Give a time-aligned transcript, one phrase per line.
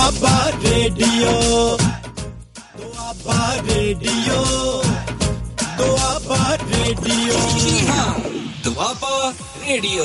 [0.00, 1.32] Doaba radio
[2.78, 4.44] Doaba radio
[5.78, 7.40] Doaba radio
[8.64, 9.32] Doaba
[9.68, 10.04] radio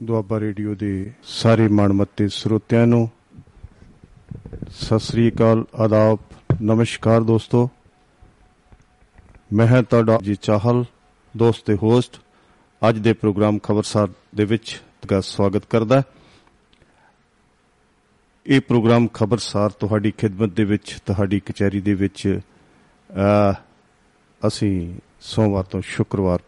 [0.00, 3.08] Doaba radio ਦੇ ਸਾਰੇ ਮਨਮੱਤੇ ਸਰੋਤਿਆਂ ਨੂੰ
[4.70, 6.18] ਸਤਿ ਸ੍ਰੀ ਅਕਾਲ, ਆਦਾਬ,
[6.62, 7.68] ਨਮਸਕਾਰ ਦੋਸਤੋ।
[9.52, 10.84] ਮੈਂ ਹਾਂ ਤੁਹਾਡਾ ਜੀ ਚਾਹਲ,
[11.36, 12.20] ਦੋਸਤ ਤੇ ਹੋਸਟ
[12.82, 14.70] ਅੱਜ ਦੇ ਪ੍ਰੋਗਰਾਮ ਖਬਰਸਾਰ ਦੇ ਵਿੱਚ
[15.02, 16.02] ਤੁਹਾਡਾ ਸਵਾਗਤ ਕਰਦਾ
[18.46, 22.38] ਇਹ ਪ੍ਰੋਗਰਾਮ ਖਬਰਸਾਰ ਤੁਹਾਡੀ ਖਿਦਮਤ ਦੇ ਵਿੱਚ ਤੁਹਾਡੀ ਕਚਹਿਰੀ ਦੇ ਵਿੱਚ
[23.10, 23.52] ਅ,
[24.46, 26.40] ਅਸੀਂ ਸੋਮਵਾਰ ਤੋਂ ਸ਼ੁੱਕਰਵਾਰ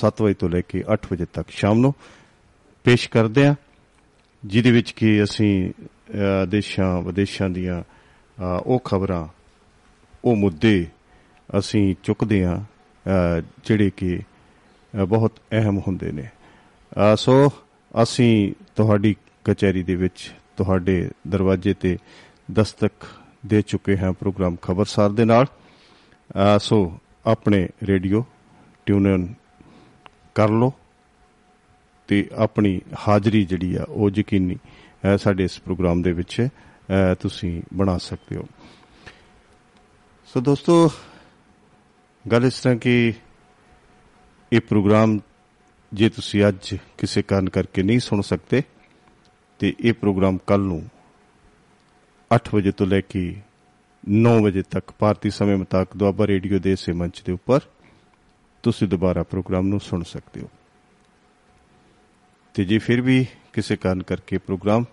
[0.00, 1.94] 7 ਵਜੇ ਤੋਂ ਲੈ ਕੇ 8 ਵਜੇ ਤੱਕ ਸ਼ਾਮ ਨੂੰ
[2.84, 3.54] ਪੇਸ਼ ਕਰਦੇ ਹਾਂ
[4.44, 9.26] ਜਿਹਦੇ ਵਿੱਚ ਕਿ ਅਸੀਂ ਅ, ਦੇਸ਼ਾਂ ਵਿਦੇਸ਼ਾਂ ਦੀਆਂ ਅ, ਉਹ ਖਬਰਾਂ
[10.24, 10.86] ਉਹ ਮੁੱਦੇ
[11.58, 12.56] ਅਸੀਂ ਚੁੱਕਦੇ ਹਾਂ
[13.06, 14.22] ਅ, ਜਿਹੜੇ ਕਿ ਅ,
[15.04, 17.48] ਬਹੁਤ ਅਹਿਮ ਹੁੰਦੇ ਨੇ। ਅ, ਸੋ
[18.02, 21.98] ਅਸੀਂ ਤੁਹਾਡੀ ਕਚਹਿਰੀ ਦੇ ਵਿੱਚ ਤੁਹਾਡੇ ਦਰਵਾਜ਼ੇ ਤੇ
[22.52, 22.92] ਦਸਤਕ
[23.46, 28.24] ਦੇ ਚੁੱਕੇ ਹਾਂ ਪ੍ਰੋਗਰਾਮ ਖਬਰਸਾਰ ਦੇ ਨਾਲ। ਅ, ਸੋ ਆਪਣੇ ਰੇਡੀਓ
[28.86, 29.34] ਟਿਊਨ ਇਨ
[30.34, 30.72] ਕਰ ਲਓ
[32.08, 34.56] ਤੇ ਆਪਣੀ ਹਾਜ਼ਰੀ ਜਿਹੜੀ ਆ ਉਹ ਯਕੀਨੀ
[35.14, 36.48] ਅ, ਸਾਡੇ ਇਸ ਪ੍ਰੋਗਰਾਮ ਦੇ ਵਿੱਚ
[37.10, 38.44] ਅ, ਤੁਸੀਂ ਬਣਾ ਸਕਦੇ ਹੋ।
[40.26, 40.90] ਸੋ ਦੋਸਤੋ
[42.30, 43.12] ਗੱਲ ਇਸ ਤਰ੍ਹਾਂ ਕਿ
[44.52, 45.20] ਇਹ ਪ੍ਰੋਗਰਾਮ
[45.92, 48.62] ਜੇ ਤੁਸੀਂ ਅੱਜ ਕਿਸੇ ਕਾਰਨ ਕਰਕੇ ਨਹੀਂ ਸੁਣ ਸਕਦੇ,
[49.58, 50.88] ਤੇ ਇਹ ਪ੍ਰੋਗਰਾਮ ਕੱਲ ਨੂੰ
[52.36, 53.36] 8 ਵਜੇ ਤੋਂ ਲੈ ਕੇ
[54.08, 57.60] 9 ਵਜੇ ਤੱਕ ਭਾਰਤੀ ਸਮੇਂ ਮੁਤਾਬਕ ਦੁਆਬਾ ਰੇਡੀਓ ਦੇ ਇਸੇ ਮੰਚ ਦੇ ਉੱਪਰ
[58.62, 60.48] ਤੁਸੀਂ ਦੁਬਾਰਾ ਪ੍ਰੋਗਰਾਮ ਨੂੰ ਸੁਣ ਸਕਦੇ ਹੋ।
[62.54, 64.84] ਤੇ ਜੇ ਫਿਰ ਵੀ ਕਿਸੇ ਕਾਰਨ ਕਰਕੇ ਪ੍ਰੋਗਰਾਮ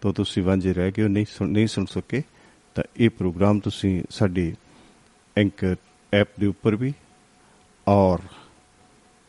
[0.00, 2.22] ਤੋਂ ਤੁਸੀਂ ਵਾਂਝੇ ਰਹਿ ਗਏ ਹੋ, ਨਹੀਂ ਸੁਣ ਨਹੀਂ ਸੁਣ ਸਕੇ,
[2.74, 4.54] ਤਾਂ ਇਹ ਪ੍ਰੋਗਰਾਮ ਤੁਸੀਂ ਸਾਡੇ
[5.36, 5.76] ਐਂਕਰ
[6.12, 6.92] ਐਪ ਦੇ ਉੱਪਰ ਵੀ
[7.88, 8.18] ਔਰ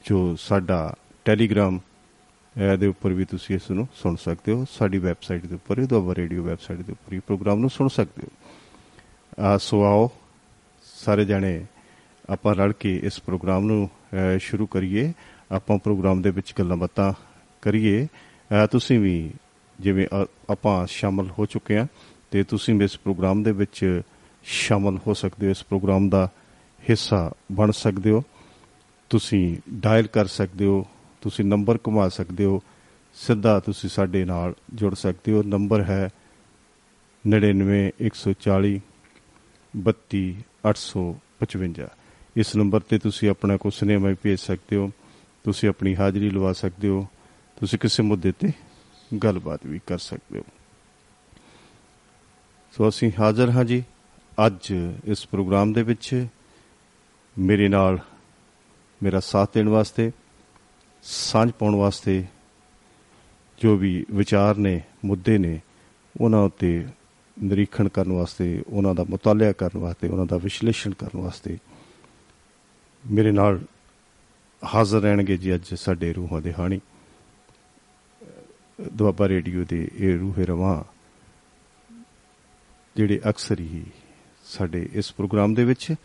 [0.09, 0.93] ਜੋ ਸਾਡਾ
[1.25, 5.85] ਟੈਲੀਗ੍ਰਾਮ ਅਹ, ਦੇ ਉੱਪਰ ਵੀ ਤੁਸੀਂ ਇਸ ਨੂੰ ਸੁਣ ਸਕਦੇ ਹੋ। ਸਾਡੀ ਵੈਬਸਾਈਟ ਦੇ ਉੱਪਰ
[5.85, 8.27] ਦੁਆਬਾ ਰੇਡੀਓ ਵੈਬਸਾਈਟ ਦੇ ਉੱਪਰ ਵੀ ਪ੍ਰੋਗਰਾਮ ਨੂੰ ਸੁਣ ਸਕਦੇ ਹੋ।
[9.43, 10.11] ਆ ਸੋ ਆਓ
[10.83, 11.65] ਸਾਰੇ ਜਣੇ
[12.29, 15.13] ਆਪਾਂ ਰਲ ਕੇ ਇਸ ਪ੍ਰੋਗਰਾਮ ਨੂੰ ਅਹ, ਸ਼ੁਰੂ ਕਰੀਏ।
[15.51, 17.13] ਆਪਾਂ ਪ੍ਰੋਗਰਾਮ ਦੇ ਵਿੱਚ ਗੱਲਾਂ ਬਾਤਾਂ
[17.61, 19.33] ਕਰੀਏ। ਅਹ, ਤੁਸੀਂ ਵੀ
[19.79, 21.87] ਜਿਵੇਂ ਅ- ਆਪਾਂ ਸ਼ਾਮਲ ਹੋ ਚੁੱਕੇ ਆ
[22.31, 24.01] ਤੇ ਤੁਸੀਂ ਵੀ ਇਸ ਪ੍ਰੋਗਰਾਮ ਦੇ ਵਿੱਚ
[24.43, 26.29] ਸ਼ਾਮਲ ਹੋ ਸਕਦੇ ਹੋ ਇਸ ਪ੍ਰੋਗਰਾਮ ਦਾ
[26.89, 28.23] ਹਿੱਸਾ ਬਣ ਸਕਦੇ ਹੋ।
[29.09, 30.85] ਤੁਸੀਂ ਡਾਇਲ ਕਰ ਸਕਦੇ ਹੋ,
[31.21, 32.61] ਤੁਸੀਂ ਨੰਬਰ ਘੁਮਾ ਸਕਦੇ ਹੋ,
[33.13, 36.09] ਸਿੱਧਾ ਤੁਸੀਂ ਸਾਡੇ ਨਾਲ ਜੁੜ ਸਕਦੇ ਹੋ। ਨੰਬਰ ਹੈ
[37.27, 38.79] 99 140
[39.73, 40.35] 32
[40.65, 41.87] 855
[42.35, 44.91] ਇਸ ਨੰਬਰ ਤੇ ਤੁਸੀਂ ਆਪਣਾ ਕੋਈ ਸੁਨੇਹਾ ਵੀ ਭੇਜ ਸਕਦੇ ਹੋ,
[45.43, 47.07] ਤੁਸੀਂ ਆਪਣੀ ਹਾਜ਼ਰੀ ਲਵਾ ਸਕਦੇ ਹੋ,
[47.59, 48.51] ਤੁਸੀਂ ਕਿਸੇ ਮੁੱਦੇ ਤੇ
[49.23, 50.43] ਗੱਲਬਾਤ ਵੀ ਕਰ ਸਕਦੇ ਹੋ।
[52.71, 53.83] ਸੋ ਅਸੀਂ ਹਾਜ਼ਰ ਹਾਂ ਜੀ
[54.45, 54.73] ਅੱਜ
[55.05, 56.27] ਇਸ ਪ੍ਰੋਗਰਾਮ ਦੇ ਵਿੱਚ।
[57.39, 57.99] ਮੇਰੇ ਨਾਲ
[59.03, 60.11] ਮੇਰਾ ਸਾਥ ਦੇਣ ਵਾਸਤੇ
[61.03, 62.25] ਸਾਂਝ ਪਾਉਣ ਵਾਸਤੇ
[63.61, 65.59] ਜੋ ਵੀ ਵਿਚਾਰ ਨੇ ਮੁੱਦੇ ਨੇ
[66.21, 66.87] ਉਹਨਾਂ ਉੱਤੇ
[67.43, 71.57] ਨਿਰੀਖਣ ਕਰਨ ਵਾਸਤੇ ਉਹਨਾਂ ਦਾ ਮੁਤਾਲਿਆ ਕਰਨ ਵਾਸਤੇ ਉਹਨਾਂ ਦਾ ਵਿਸ਼ਲੇਸ਼ਣ ਕਰਨ ਵਾਸਤੇ
[73.11, 73.59] ਮੇਰੇ ਨਾਲ
[74.65, 76.79] ਹਾਜ਼ਰ ਰਹਿਣਗੇ ਜੀ ਅੱਜ ਸਾਡੇ ਰੂਹਾਂ ਦੇ ਹਾਣੀ।
[78.91, 80.83] ਦੁਆਬਾ ਰੇਡੀਓ ਦੇ ਇਹ ਰੂਹੇ ਰਵਾਂ
[82.95, 83.85] ਜਿਹੜੇ ਅਕਸਰ ਹੀ
[84.45, 85.95] ਸਾਡੇ ਇਸ ਪ੍ਰੋਗਰਾਮ ਦੇ ਵਿੱਚ ਅ,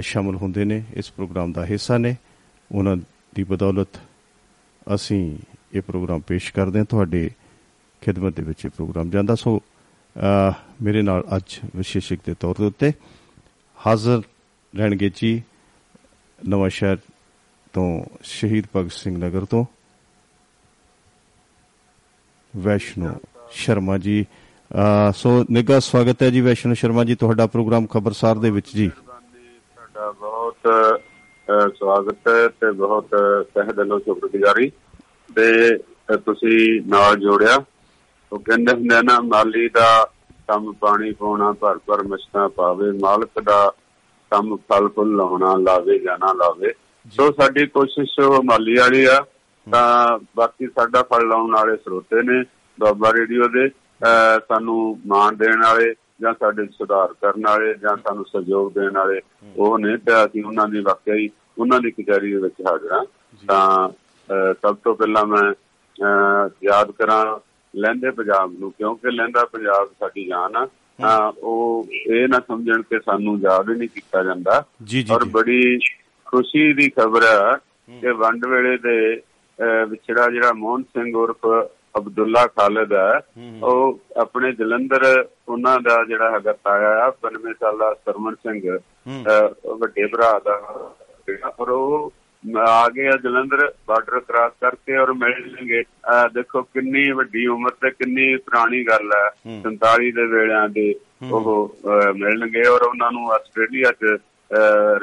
[0.00, 2.16] ਸ਼ਾਮਲ ਹੁੰਦੇ ਨੇ ਇਸ ਪ੍ਰੋਗਰਾਮ ਦਾ ਹਿੱਸਾ ਨੇ।
[2.72, 2.96] ਉਹਨਾਂ
[3.34, 3.88] ਦੀ ਬਦੌਲਤ
[4.94, 5.38] ਅਸੀਂ
[5.72, 7.30] ਇਹ ਪ੍ਰੋਗਰਾਮ ਪੇਸ਼ ਕਰਦੇ ਹਾਂ। ਤੁਹਾਡੇ
[8.00, 10.52] ਖਿਦਮਤ ਦੇ ਵਿੱਚ ਇਹ ਪ੍ਰੋਗਰਾਮ ਜਾਂਦਾ। ਸੋ ਅ,
[10.82, 12.92] ਮੇਰੇ ਨਾਲ ਅੱਜ ਵਿਸ਼ੇਸ਼ਕ ਦੇ ਤੌਰ ਦੇ ਉੱਤੇ
[13.86, 14.22] ਹਾਜ਼ਰ
[14.76, 15.42] ਰਹਿਣਗੇ ਜੀ
[16.48, 16.96] ਨਵਾਂ ਸ਼ਹਿਰ
[17.72, 19.64] ਤੋਂ ਸ਼ਹੀਦ ਭਗਤ ਸਿੰਘ ਨਗਰ ਤੋਂ
[22.56, 23.10] ਵੈਸ਼ਨੂ
[23.50, 24.26] ਸ਼ਰਮਾ ਜੀ।
[25.10, 28.90] ਅ, ਸੋ ਨਿੱਘਾ ਸਵਾਗਤ ਹੈ ਜੀ ਵੈਸ਼ਨੂ ਸ਼ਰਮਾ ਜੀ ਤੁਹਾਡਾ ਪ੍ਰੋਗਰਾਮ ਖਬਰਸਾਰ ਦੇ ਵਿੱਚ ਜੀ।
[29.98, 33.14] ਤੁਹਾਡਾ ਬਹੁਤ ਸਵਾਗਤ ਹੈ ਤੇ ਬਹੁਤ
[33.54, 34.70] ਤਹਿ ਦਿਲੋਂ ਸ਼ੁਕਰਗੁਜ਼ਾਰੀ
[35.36, 35.76] ਤੇ
[36.16, 36.58] ਤੁਸੀਂ
[36.90, 37.56] ਨਾਲ ਜੋੜਿਆ।
[38.32, 39.88] ਉਹ ਕਹਿੰਦੇ ਹੁੰਦੇ ਨਾ ਮਾਲੀ ਦਾ
[40.48, 43.60] ਕੰਮ ਪਾਣੀ ਪਾਉਣਾ ਭਰ ਭਰ ਮਸਤਾ ਪਾਵੇ ਮਾਲਕ ਦਾ
[44.32, 46.72] ਕੰਮ ਫਲ ਫੁੱਲ ਲਾਉਣਾ ਲਾਵੇ ਜਾਂ ਨਾ ਲਾਵੇ।
[47.12, 49.20] ਸੋ ਸਾਡੀ ਕੋਸ਼ਿਸ਼ ਉਹ ਮਾਲੀ ਵਾਲੀ ਆ।
[49.66, 52.42] ਤਾਂ ਬਾਕੀ ਸਾਡਾ ਫਲ ਲਾਉਣ ਵਾਲੇ ਸਰੋਤੇ ਨੇ
[52.78, 53.68] ਬਾਬਾ ਰੇਡੀਓ ਦੇ
[54.48, 59.20] ਸਾਨੂੰ ਮਾਣ ਦੇਣ ਵਾਲੇ ਜਾਂ ਸਾਡੇ ਸੁਧਾਰ ਕਰਨ ਵਾਲੇ ਜਾਂ ਸਾਨੂੰ ਸਹਿਯੋਗ ਦੇਣ ਵਾਲੇ
[59.56, 63.06] ਉਹ ਨੇ ਤੇ ਅਸੀਂ ਉਹਨਾਂ ਦੀ ਵਾਕਿਆ ਹੀ ਉਹਨਾਂ ਦੀ ਕਚਹਿਰੀ ਦੇ ਵਿੱਚ ਹਾਜ਼ਰ
[63.48, 63.88] ਤਾਂ
[64.54, 65.52] ਸਭ ਤੋਂ ਪਹਿਲਾਂ ਮੈਂ
[66.64, 67.38] ਯਾਦ ਕਰਾਂ
[67.76, 70.68] ਲਹਿੰਦੇ ਪੰਜਾਬ ਨੂੰ ਕਿਉਂਕਿ ਲਹਿੰਦਾ ਪੰਜਾਬ ਸਾਡੀ ਜਾਨ ਆ।
[71.00, 74.64] ਤਾਂ ਉਹ ਇਹ ਨਾ ਸਮਝਣ ਕਿ ਸਾਨੂੰ ਯਾਦ ਹੀ ਨਹੀਂ ਕੀਤਾ ਜਾਂਦਾ।
[75.12, 75.78] ਔਰ। ਬੜੀ
[76.24, 77.56] ਖੁਸ਼ੀ ਦੀ ਖਬਰ ਹੈ।
[78.00, 79.20] ਕਿ ਵੰਡ ਵੇਲੇ ਦੇ
[79.88, 83.20] ਵਿਛੜਾ ਜਿਹੜਾ ਮੋਹਨ ਸਿੰਘ ਉਰਫ ਅਬਦੁੱਲਾ ਖਾਲਦ ਹੈ।
[83.62, 85.04] ਉਹ ਆਪਣੇ ਜਲੰਧਰ
[85.48, 88.78] ਉਹਨਾਂ ਦਾ ਜਿਹੜਾ ਹੈਗਾ ਤਾਇਆ ਆ 95 ਸਾਲਾ ਸਰਮਨ ਸਿੰਘ।
[89.80, 90.60] ਵੱਡੇ ਭਰਾ ਦਾ
[91.60, 92.12] ਔਰ ਉਹ
[92.58, 95.82] ਆ ਗਏ ਆ ਜਲੰਧਰ ਬਾਰਡਰ ਕ੍ਰਾਸ ਕਰਕੇ ਔਰ ਮਿਲਣਗੇ
[96.34, 99.28] ਦੇਖੋ ਕਿੰਨੀ ਵੱਡੀ ਉਮਰ ਤੇ ਕਿੰਨੀ ਪੁਰਾਣੀ ਗੱਲ ਹੈ।
[99.64, 100.94] 47 ਦੇ ਵੇਲਿਆਂ ਦੇ
[101.32, 101.76] ਉਹ
[102.16, 104.16] ਮਿਲਣਗੇ ਔਰ ਉਹਨਾਂ ਨੂੰ ਆਸਟ੍ਰੇਲੀਆ 'ਚ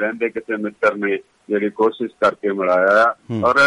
[0.00, 1.16] ਰਹਿੰਦੇ ਕਿਸੇ ਮਿੱਤਰ ਨੇ
[1.48, 3.04] ਜਿਹੜੀ ਕੋਸ਼ਿਸ਼ ਕਰਕੇ ਮਿਲਾਇਆ।
[3.44, 3.58] ਔਰ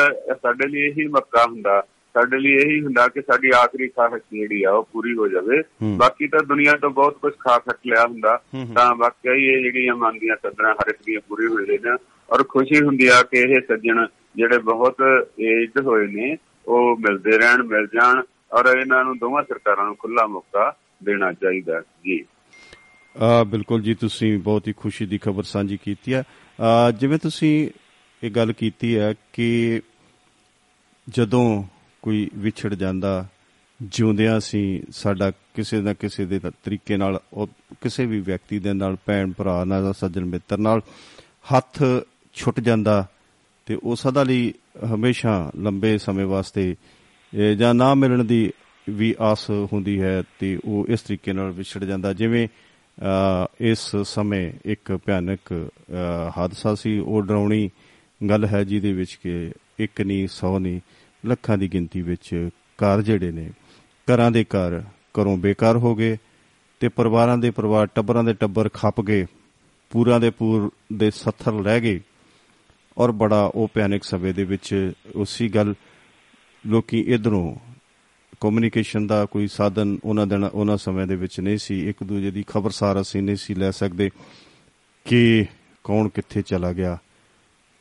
[0.42, 1.81] ਸਾਡੇ ਲਈ ਇਹੀ ਮੱਕਾ ਹੁੰਦਾ
[2.13, 5.61] ਸਾਡੇ ਲਈ ਇਹੀ ਹੁੰਦਾ ਕਿ ਸਾਡੀ ਆਖਰੀ ਖਾਹਿਸ਼ ਜਿਹੜੀ ਆ ਉਹ ਪੂਰੀ ਹੋ ਜਾਵੇ।
[5.97, 8.41] ਬਾਕੀ ਤਾਂ ਦੁਨੀਆ ਤੋਂ ਬਹੁਤ ਕੁਝ ਖਾ ਖੱਟ ਲਿਆ ਹੁੰਦਾ।
[8.75, 11.97] ਤਾਂ ਵਾਕਿਆ ਹੀ ਇਹ ਜਿਹੜੀਆਂ ਮਨ ਦੀਆਂ ਕਦਰਾਂ ਹਰ ਇੱਕ ਦੀਆਂ ਪੂਰੀ ਹੋ ਜਾਂਦੀਆਂ
[12.33, 14.95] ਔਰ ਖੁਸ਼ੀ ਹੁੰਦੀ ਆ ਕਿ ਇਹ ਸੱਜਣ ਜਿਹੜੇ ਬਹੁਤ
[15.39, 18.21] ਏਜਡ ਹੋਏ ਨੇ ਉਹ ਮਿਲਦੇ ਰਹਿਣ ਮਿਲ ਜਾਣ
[18.53, 22.25] ਔਰ ਇਹਨਾਂ ਨੂੰ ਦੋਵਾਂ ਸਰਕਾਰਾਂ ਨੂੰ ਖੁੱਲਾ ਮੌਕਾ ਦੇਣਾ ਚਾਹੀਦਾ ਜੀ।
[23.15, 26.23] ਆ ਬਿਲਕੁਲ ਜੀ ਤੁਸੀਂ ਬਹੁਤ ਹੀ ਖੁਸ਼ੀ ਦੀ ਖਬਰ ਸਾਂਝੀ ਕੀਤੀ ਆ
[26.91, 27.69] ਜਿਵੇਂ ਤੁਸੀਂ
[28.23, 29.81] ਇਹ ਗੱਲ ਕੀਤੀ ਹੈ ਕਿ
[31.09, 31.63] ਜਦੋਂ
[32.01, 33.25] ਕੋਈ ਵਿਛੜ ਜਾਂਦਾ
[33.81, 37.48] ਜਿਉਂਦਿਆਂ ਸੀ ਸਾਡਾ ਕਿਸੇ ਨਾ ਕਿਸੇ ਦੇ ਤਰੀਕੇ ਨਾਲ ਉਹ
[37.81, 40.81] ਕਿਸੇ ਵੀ ਵਿਅਕਤੀ ਦੇ ਨਾਲ ਭੈਣ ਭਰਾ ਨਾਲ ਸੱਜਣ ਮਿੱਤਰ ਨਾਲ
[41.56, 41.84] ਹੱਥ
[42.34, 43.07] ਛੁੱਟ ਜਾਂਦਾ
[43.66, 44.54] ਤੇ ਉਹ ਸਦਾ ਲਈ
[44.94, 46.75] ਹਮੇਸ਼ਾ ਲੰਬੇ ਸਮੇਂ ਵਾਸਤੇ
[47.34, 48.52] ਇਹ ਜਾਂ ਨਾ ਮਿਲਣ ਦੀ
[48.90, 54.54] ਵੀ ਆਸ ਹੁੰਦੀ ਹੈ ਤੇ ਉਹ ਇਸ ਤਰੀਕੇ ਨਾਲ ਵਿਛੜ ਜਾਂਦਾ। ਜਿਵੇਂ ਅ, ਇਸ ਸਮੇਂ
[54.66, 55.69] ਇੱਕ ਭਿਆਨਕ ਅ,
[56.38, 57.69] ਹਾਦਸਾ ਸੀ ਉਹ ਡਰਾਉਣੀ
[58.30, 60.80] ਗੱਲ ਹੈ ਜਿਹਦੇ ਵਿੱਚ ਕਿ ਇੱਕ ਨਹੀਂ 100 ਨਹੀਂ
[61.24, 62.50] ਲੱਖਾਂ ਦੀ ਗਿਣਤੀ ਵਿੱਚ
[62.80, 63.50] ਘਰ ਜਿਹੜੇ ਨੇ,
[64.07, 64.81] ਘਰਾਂ ਦੇ ਘਰ
[65.19, 66.18] ਘਰੋਂ ਬੇਕਾਰ ਹੋ ਗਏ
[66.81, 69.25] ਤੇ ਪਰਿਵਾਰਾਂ ਦੇ ਪਰਿਵਾਰ ਟੱਬਰਾਂ ਦੇ ਟੱਬਰ ਖੱਪ ਗਏ,
[69.92, 72.00] ਪੂਰਾਂ ਦੇ ਪੂਰ ਦੇ ਸੱਥਰ ਰਹਿ ਗਏ
[72.98, 75.74] ਔਰ ਬੜਾ ਉਹ ਭਿਆਨਕ ਸਮੇਂ ਦੇ ਵਿੱਚ ਉਸੇ ਗੱਲ
[76.63, 77.56] ਲੋਕੀ ਇਧਰੋਂ
[78.42, 82.44] ਕਮਿਊਨੀਕੇਸ਼ਨ ਦਾ ਕੋਈ ਸਾਧਨ ਉਹਨਾਂ ਦਿਨ, ਉਹਨਾਂ ਸਮੇਂ ਦੇ ਵਿੱਚ ਨਹੀਂ ਸੀ, ਇੱਕ ਦੂਜੇ ਦੀ
[82.48, 84.10] ਖਬਰਸਾਰ ਅਸੀਂ ਨਹੀਂ ਸੀ ਲੈ ਸਕਦੇ
[85.06, 85.45] ਕਿ
[85.83, 86.98] ਕੌਣ ਕਿੱਥੇ ਚਲਾ ਗਿਆ,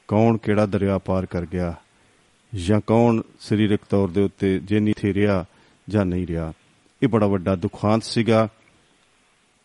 [0.09, 1.75] ਕੌਣ ਕਿਹੜਾ ਦਰਿਆ ਪਾਰ ਕਰ ਗਿਆ।
[2.55, 5.45] ਜਾਂ ਕੌਣ ਸਰੀਰਕ ਤੌਰ ਦੇ ਉੱਤੇ ਜੇ ਨਹੀਂ ਥੇ ਰਿਹਾ
[5.89, 6.53] ਜਾਂ ਨਹੀਂ ਰਿਹਾ।
[7.03, 8.49] ਇਹ ਬੜਾ ਵੱਡਾ ਦੁਖਾਂਤ ਸੀਗਾ।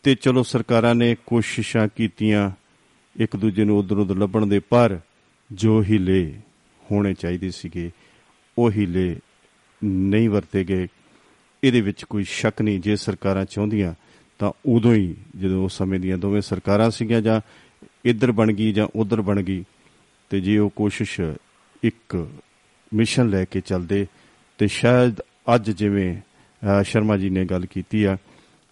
[0.02, 2.50] ਤੇ ਚਲੋ ਸਰਕਾਰਾਂ ਨੇ ਕੋਸ਼ਿਸ਼ਾਂ ਕੀਤੀਆਂ
[3.16, 4.98] ਇੱਕ ਦੂਜੇ ਨੂੰ ਉਧਰ ਉਧਰ ਲੱਭਣ ਦੇ, ਪਰ
[5.52, 6.40] ਜੋ ਹੀਲੇ
[6.90, 7.90] ਹੋਣੇ ਚਾਹੀਦੇ ਸੀਗੇ,
[8.58, 9.16] ਉਹ ਹੀਲੇ
[9.84, 10.88] ਨਹੀਂ ਵਰਤੇ ਗਏ।
[11.64, 13.94] ਇਹਦੇ ਵਿੱਚ ਕੋਈ ਸ਼ੱਕ ਨਹੀਂ, ਜੇ ਸਰਕਾਰਾਂ ਚਾਹੁੰਦੀਆਂ
[14.38, 17.40] ਤਾਂ ਉਦੋਂ ਹੀ ਜਦੋਂ ਉਸ ਸਮੇਂ ਦੀਆਂ ਦੋਵੇਂ ਸਰਕਾਰਾਂ ਸੀਗੀਆਂ ਜਾਂ
[18.04, 19.64] ਇੱਧਰ ਬਣ ਗਈ ਜਾਂ ਉਧਰ ਬਣ ਗਈ,
[20.30, 21.20] ਤੇ ਜੇ ਉਹ ਕੋਸ਼ਿਸ਼
[21.82, 22.28] ਇੱਕ
[22.94, 24.06] ਮਿਸ਼ਨ ਲੈ ਕੇ ਚੱਲਦੇ
[24.58, 25.20] ਤੇ ਸ਼ਾਇਦ
[25.54, 28.16] ਅੱਜ ਜਿਵੇਂ ਅਹ, ਸ਼ਰਮਾ ਜੀ ਨੇ ਗੱਲ ਕੀਤੀ ਆ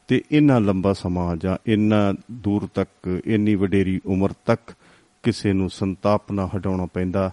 [0.09, 4.61] ਤੇ ਇੰਨਾ ਲੰਬਾ ਸਮਾਂ ਜਾਂ ਇੰਨਾ ਦੂਰ ਤੱਕ ਇੰਨੀ ਵਡੇਰੀ ਉਮਰ ਤੱਕ
[5.23, 7.31] ਕਿਸੇ ਨੂੰ ਸੰਤਾਪ ਨਾ ਹਟਾਉਣਾ ਪੈਂਦਾ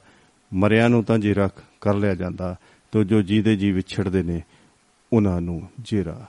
[0.53, 1.49] ਮਰਿਆਂ ਨੂੰ ਤਾਂ ਜੇਰਾ
[1.81, 2.55] ਕਰ ਲਿਆ ਜਾਂਦਾ
[2.91, 4.41] ਤੋ ਜੋ ਜੀਦੇ ਜੀ ਵਿਛੜਦੇ ਨੇ
[5.13, 6.25] ਉਹਨਾਂ ਨੂੰ ਜੇਰਾ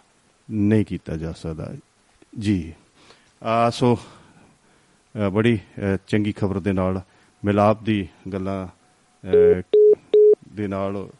[0.50, 1.74] ਨਹੀਂ ਕੀਤਾ ਜਾ ਸਕਦਾ।
[2.38, 2.72] ਜੀ
[3.42, 3.98] ਆ ਸੋ
[5.14, 7.00] ਅ, ਬੜੀ ਅ, ਚੰਗੀ ਖਬਰ ਦੇ ਨਾਲ
[7.44, 9.62] ਮਿਲਾਪ ਦੀ ਗੱਲਾਂ ਅ,
[10.52, 11.10] ਦੇ ਨਾਲ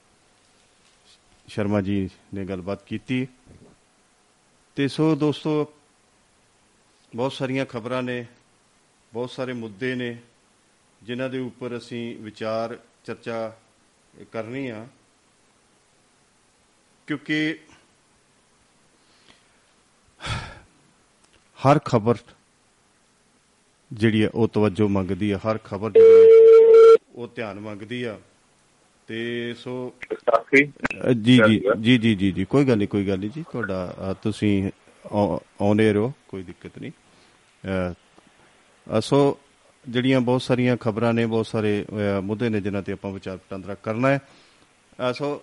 [1.49, 3.27] ਸ਼ਰਮਾ ਜੀ ਨੇ ਗੱਲਬਾਤ ਕੀਤੀ।
[4.75, 5.73] ਤੇ ਸੋ ਦੋਸਤੋ,
[7.17, 8.27] ਬਹੁਤ ਸਾਰੀਆਂ ਖਬਰਾਂ ਨੇ,
[9.13, 10.21] ਬਹੁਤ ਸਾਰੇ ਮੁੱਦੇ ਨੇ,
[11.03, 13.57] ਜਿਨ੍ਹਾਂ ਦੇ ਉੱਪਰ ਅਸੀਂ ਵਿਚਾਰ, ਚਰਚਾ
[14.33, 14.87] ਕਰਨੀ ਆ।
[17.07, 17.59] ਕਿਉਂਕਿ
[21.61, 22.17] ਹਰ ਖਬਰ
[23.93, 28.21] ਜਿਹੜੀ ਹੈ ਉਹ ਤਵੱਜੋ ਮੰਗਦੀ ਹੈ ਹਰ ਖਬਰ ਜਿਹੜੀ ਹੈ ਉਹ ਧਿਆਨ ਮੰਗਦੀ ਆ।
[29.11, 29.95] ਤੇ ਸੋ
[31.23, 34.71] ਜੀ ਜੀ ਜੀ ਜੀ ਜੀ ਜੀ ਕੋਈ ਗੱਲ ਨਹੀਂ ਕੋਈ ਗੱਲ ਨਹੀਂ ਜੀ ਤੁਹਾਡਾ ਤੁਸੀਂ
[35.61, 36.93] ਆਉਨੇ ਰਹੋ ਕੋਈ ਦਿੱਕਤ ਨਹੀਂ।
[39.01, 39.39] ਸੋ
[39.89, 41.87] ਜਿਹੜੀਆਂ ਬਹੁਤ ਸਾਰੀਆਂ ਖਬਰਾਂ ਨੇ ਬਹੁਤ ਸਾਰੇ
[42.23, 44.19] ਮੁੱਦੇ ਨੇ ਜਿਨ੍ਹਾਂ ਤੇ ਆਪਾਂ ਵਿਚਾਰ ਵਟਾਂਦਰਾ ਕਰਨਾ ਹੈ।
[45.15, 45.43] ਸੋ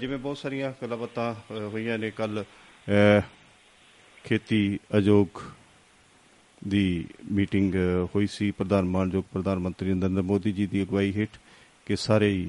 [0.00, 2.44] ਜਿਵੇਂ ਬਹੁਤ ਸਾਰੀਆਂ ਗੱਲਬਾਤਾਂ ਹੋਈਆਂ ਨੇ ਕੱਲ
[4.24, 5.40] ਖੇਤੀ ਅਯੋਗ
[6.68, 11.30] ਦੀ ਮੀਟਿੰਗ ਹੋਈ ਸੀ ਪ੍ਰਧਾਨ ਮਾਨਯੋਗ ਪ੍ਰਧਾਨ ਮੰਤਰੀ ਨਰਿੰਦਰ ਮੋਦੀ ਜੀ ਦੀ ਅਗਵਾਈ ਹੇਠ
[11.86, 12.48] ਕਿ ਸਾਰੇ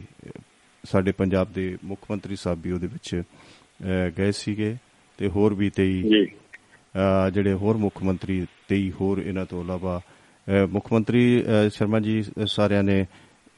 [0.87, 3.21] ਸਾਡੇ ਪੰਜਾਬ ਦੇ ਮੁੱਖ ਮੰਤਰੀ ਸਾਹਿਬ ਵੀ ਉਹਦੇ ਵਿੱਚ
[4.17, 4.75] ਗਏ ਸੀਗੇ
[5.19, 10.01] ਤੇ ਹੋਰ ਵੀ 23 ਜੀ ਅ, ਜਿਹੜੇ ਹੋਰ ਮੁੱਖ ਮੰਤਰੀ 23 ਹੋਰ ਇਹਨਾਂ ਤੋਂ ਇਲਾਵਾ
[10.69, 13.05] ਮੁੱਖ ਮੰਤਰੀ ਸ਼ਰਮਾ ਜੀ ਸਾਰਿਆਂ ਨੇ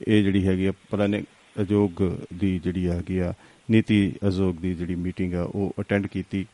[0.07, 1.23] ਇਹ ਜਿਹੜੀ ਹੈਗੀ ਆ ਪੁਰਾਣੇ
[1.55, 2.01] ਅਯੋਗ
[2.33, 3.33] ਦੀ ਜਿਹੜੀ ਹੈਗੀ ਆ
[3.69, 6.45] ਨੀਤੀ ਆਯੋਗ ਦੀ ਜਿਹੜੀ ਮੀਟਿੰਗ ਆ ਉਹ ਅਟੈਂਡ ਕੀਤੀ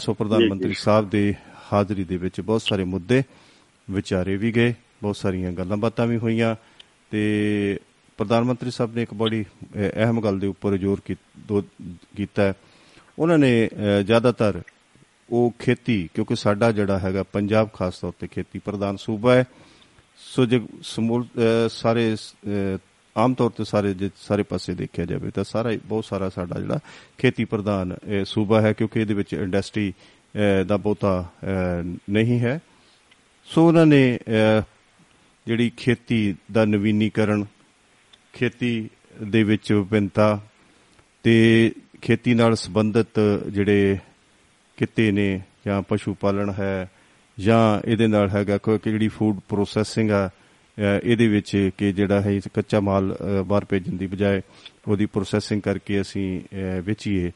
[0.00, 1.34] ਸੋ ਪ੍ਰਧਾਨ। ਮੰਤਰੀ ਸਾਹਿਬ ਦੇ
[1.72, 3.22] ਹਾਜ਼ਰੀ ਦੇ ਵਿੱਚ ਬਹੁਤ ਸਾਰੇ ਮੁੱਦੇ
[3.88, 6.54] ਵਿਚਾਰੇ ਵੀ ਗਏ ਬਹੁਤ ਸਾਰੀਆਂ ਗੱਲਾਂ ਬਾਤਾਂ ਵੀ ਹੋਈਆਂ
[7.10, 7.78] ਤੇ
[8.20, 11.16] ਪ੍ਰਧਾਨ ਮੰਤਰੀ ਸਾਹਿਬ ਨੇ ਇੱਕ ਬੜੀ ਅ, ਅਹਿਮ ਗੱਲ ਦੇ ਉੱਪਰ ਜ਼ੋਰ ਕੀ-
[11.48, 11.62] ਦੋ-
[12.16, 12.54] ਕੀਤਾ ਹੈ।
[13.18, 14.60] ਉਹਨਾਂ ਨੇ ਅ, ਜ਼ਿਆਦਾਤਰ
[15.30, 19.44] ਉਹ ਖੇਤੀ ਕਿਉਂਕਿ ਸਾਡਾ ਜਿਹੜਾ ਹੈਗਾ ਪੰਜਾਬ ਖਾਸ ਤੌਰ ਤੇ ਖੇਤੀ ਪ੍ਰਧਾਨ ਸੂਬਾ ਹੈ
[20.20, 22.78] ਸੋ ਜੇ ਸਮੂਲ ਅ, ਸਾਰੇ ਅ,
[23.16, 26.60] ਆਮ ਤੌਰ ਤੇ ਸਾਰੇ ਜੇ ਸਾਰੇ ਪਾਸੇ ਦੇਖਿਆ ਜਾਵੇ ਤਾਂ ਸਾਰਾ ਹੀ- ਬਹੁਤ ਸਾਰਾ ਸਾਡਾ
[26.60, 26.78] ਜਿਹੜਾ
[27.18, 29.92] ਖੇਤੀ ਪ੍ਰਧਾਨ ਅ, ਸੂਬਾ ਹੈ ਕਿਉਂਕਿ ਇਹਦੇ ਵਿੱਚ ਇੰਡਸਟਰੀ
[30.34, 32.60] ਅ, ਦਾ ਬਹੁਤਾ ਅ, ਨਹੀਂ ਹੈ
[33.48, 34.60] ਸੋ ਉਹਨਾਂ ਨੇ ਅ,
[35.46, 37.44] ਜਿਹੜੀ ਖੇਤੀ ਦਾ ਨਵੀਨੀਕਰਨ
[38.34, 38.88] ਖੇਤੀ
[39.22, 40.40] ਦੇ ਵਿੱਚ ਵਿਭਿੰਨਤਾ
[41.24, 41.72] ਤੇ
[42.02, 43.98] ਖੇਤੀ ਨਾਲ ਸੰਬੰਧਿਤ ਜਿਹੜੇ
[44.76, 46.88] ਕਿੱਤੇ ਨੇ ਜਾਂ ਪਸ਼ੂ ਪਾਲਣ ਹੈ
[47.38, 52.20] ਜਾਂ ਇਹਦੇ ਨਾਲ ਹੈਗਾ ਕੋਈ ਕਿ ਜਿਹੜੀ ਫੂਡ ਪ੍ਰੋਸੈਸਿੰਗ ਆ ਅ, ਇਹਦੇ ਵਿੱਚ ਕਿ ਜਿਹੜਾ
[52.20, 54.40] ਹੈ ਕੱਚਾ ਮਾਲ ਅ, ਬਾਹਰ ਭੇਜਣ ਦੀ ਬਜਾਏ
[54.88, 57.30] ਉਹਦੀ ਪ੍ਰੋਸੈਸਿੰਗ ਕਰਕੇ ਅਸੀਂ ਅ, ਵੇਚੀਏ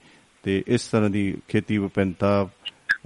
[0.45, 2.49] ਤੇ ਇਸ ਤਰ੍ਹਾਂ ਦੀ ਖੇਤੀ ਵਿਭਿੰਨਤਾ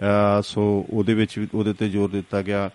[0.00, 2.70] ਅ, ਸੋ ਉਹਦੇ ਵਿੱਚ ਵੀ ਉਹਦੇ ਤੇ ਜ਼ੋਰ ਦਿੱਤਾ ਗਿਆ।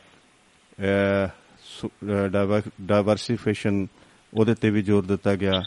[2.82, 3.88] ਡਾਈਵਰਸਿਫਿਕੇਸ਼ਨ
[4.34, 5.62] ਉਹਦੇ ਤੇ ਵੀ ਜ਼ੋਰ ਦਿੱਤਾ ਗਿਆ।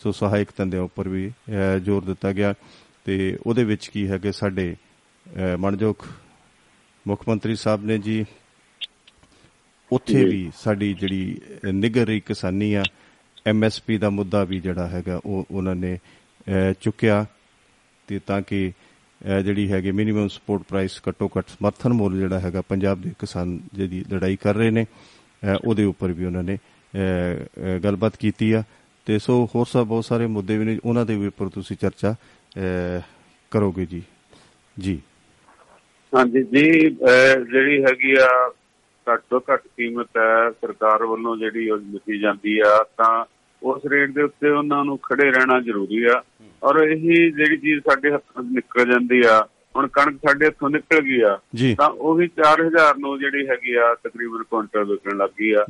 [0.00, 1.30] ਸੋ ਸਹਾਇਕ ਧੰਦਿਆਂ ਉੱਪਰ ਵੀ
[1.82, 2.54] ਜ਼ੋਰ ਦਿੱਤਾ ਗਿਆ।
[3.04, 4.74] ਤੇ ਉਹਦੇ ਵਿੱਚ ਕੀ ਹੈ ਕਿ ਸਾਡੇ
[5.58, 6.04] ਮਾਣਯੋਗ
[7.06, 8.24] ਮੁੱਖ ਮੰਤਰੀ ਸਾਹਿਬ ਨੇ ਜੀ
[9.92, 11.40] ਉੱਥੇ ਵੀ ਸਾਡੀ ਜਿਹੜੀ
[11.72, 12.82] ਨਿਗਰ ਰਹੀ ਕਿਸਾਨੀ ਆ
[13.46, 15.98] ਐਮਐਸਪੀ ਦਾ ਮੁੱਦਾ ਵੀ ਜਿਹੜਾ ਹੈਗਾ ਉਹ ਉਹਨਾਂ ਨੇ
[16.80, 17.24] ਚੁੱਕਿਆ।
[18.06, 18.72] ਤੇ ਤਾਂ ਕਿ
[19.44, 24.04] ਜਿਹੜੀ ਹੈਗੀ ਮਿਨੀਮਮ ਸਪੋਰਟ ਪ੍ਰਾਈਸ ਘੱਟੋ ਘੱਟ ਸਮਰਥਨ ਮੁੱਲ ਜਿਹੜਾ ਹੈਗਾ ਪੰਜਾਬ ਦੇ ਕਿਸਾਨ ਜਿਹਦੀ
[24.12, 24.84] ਲੜਾਈ ਕਰ ਰਹੇ ਨੇ
[25.64, 26.58] ਉਹਦੇ ਉੱਪਰ ਵੀ ਉਹਨਾਂ ਨੇ
[27.84, 28.62] ਗੱਲਬਾਤ ਕੀਤੀ ਆ।
[29.06, 32.12] ਤੇ ਸੋ ਹੋਰ ਸਭ ਬਹੁਤ ਸਾਰੇ ਮੁੱਦੇ ਵੀ ਨੇ ਉਹਨਾਂ ਦੇ ਵੀ ਉੱਪਰ ਤੁਸੀਂ ਚਰਚਾ
[32.12, 33.00] ਅਹ,
[33.50, 34.02] ਕਰੋਗੇ ਜੀ।
[34.78, 35.00] ਜੀ।
[36.14, 38.52] ਹਾਂਜੀ ਜੀ ਅਹ ਜਿਹੜੀ ਹੈਗੀ ਆ
[39.12, 43.24] ਘੱਟ ਤੋਂ ਘੱਟ ਕੀਮਤ ਹੈ ਸਰਕਾਰ ਵੱਲੋਂ ਜਿਹੜੀ ਉਹ ਦਿੱਤੀ ਜਾਂਦੀ ਆ ਤਾਂ
[43.62, 46.22] ਉਸ ਰੇਟ ਦੇ ਉੱਤੇ ਉਹਨਾਂ ਨੂੰ ਖੜੇ ਰਹਿਣਾ ਜ਼ਰੂਰੀ ਆ।
[46.62, 49.46] ਔਰ ਇਹੀ ਜਿਹੜੀ ਚੀਜ਼ ਸਾਡੇ ਹੱਥੋਂ ਨਿਕਲ ਜਾਂਦੀ ਆ
[49.76, 51.38] ਹੁਣ ਕਣਕ ਸਾਡੇ ਹੱਥੋਂ ਨਿਕਲ ਗਈ ਆ
[51.74, 55.64] ਤਾਂ ਉਹੀ 4000 ਨੂੰ ਜਿਹੜੀ ਹੈਗੀ ਆ ਤਕਰੀਬਨ ਕੁਇੰਟਲ ਵਿਕਣ ਲੱਗੀ ਆ।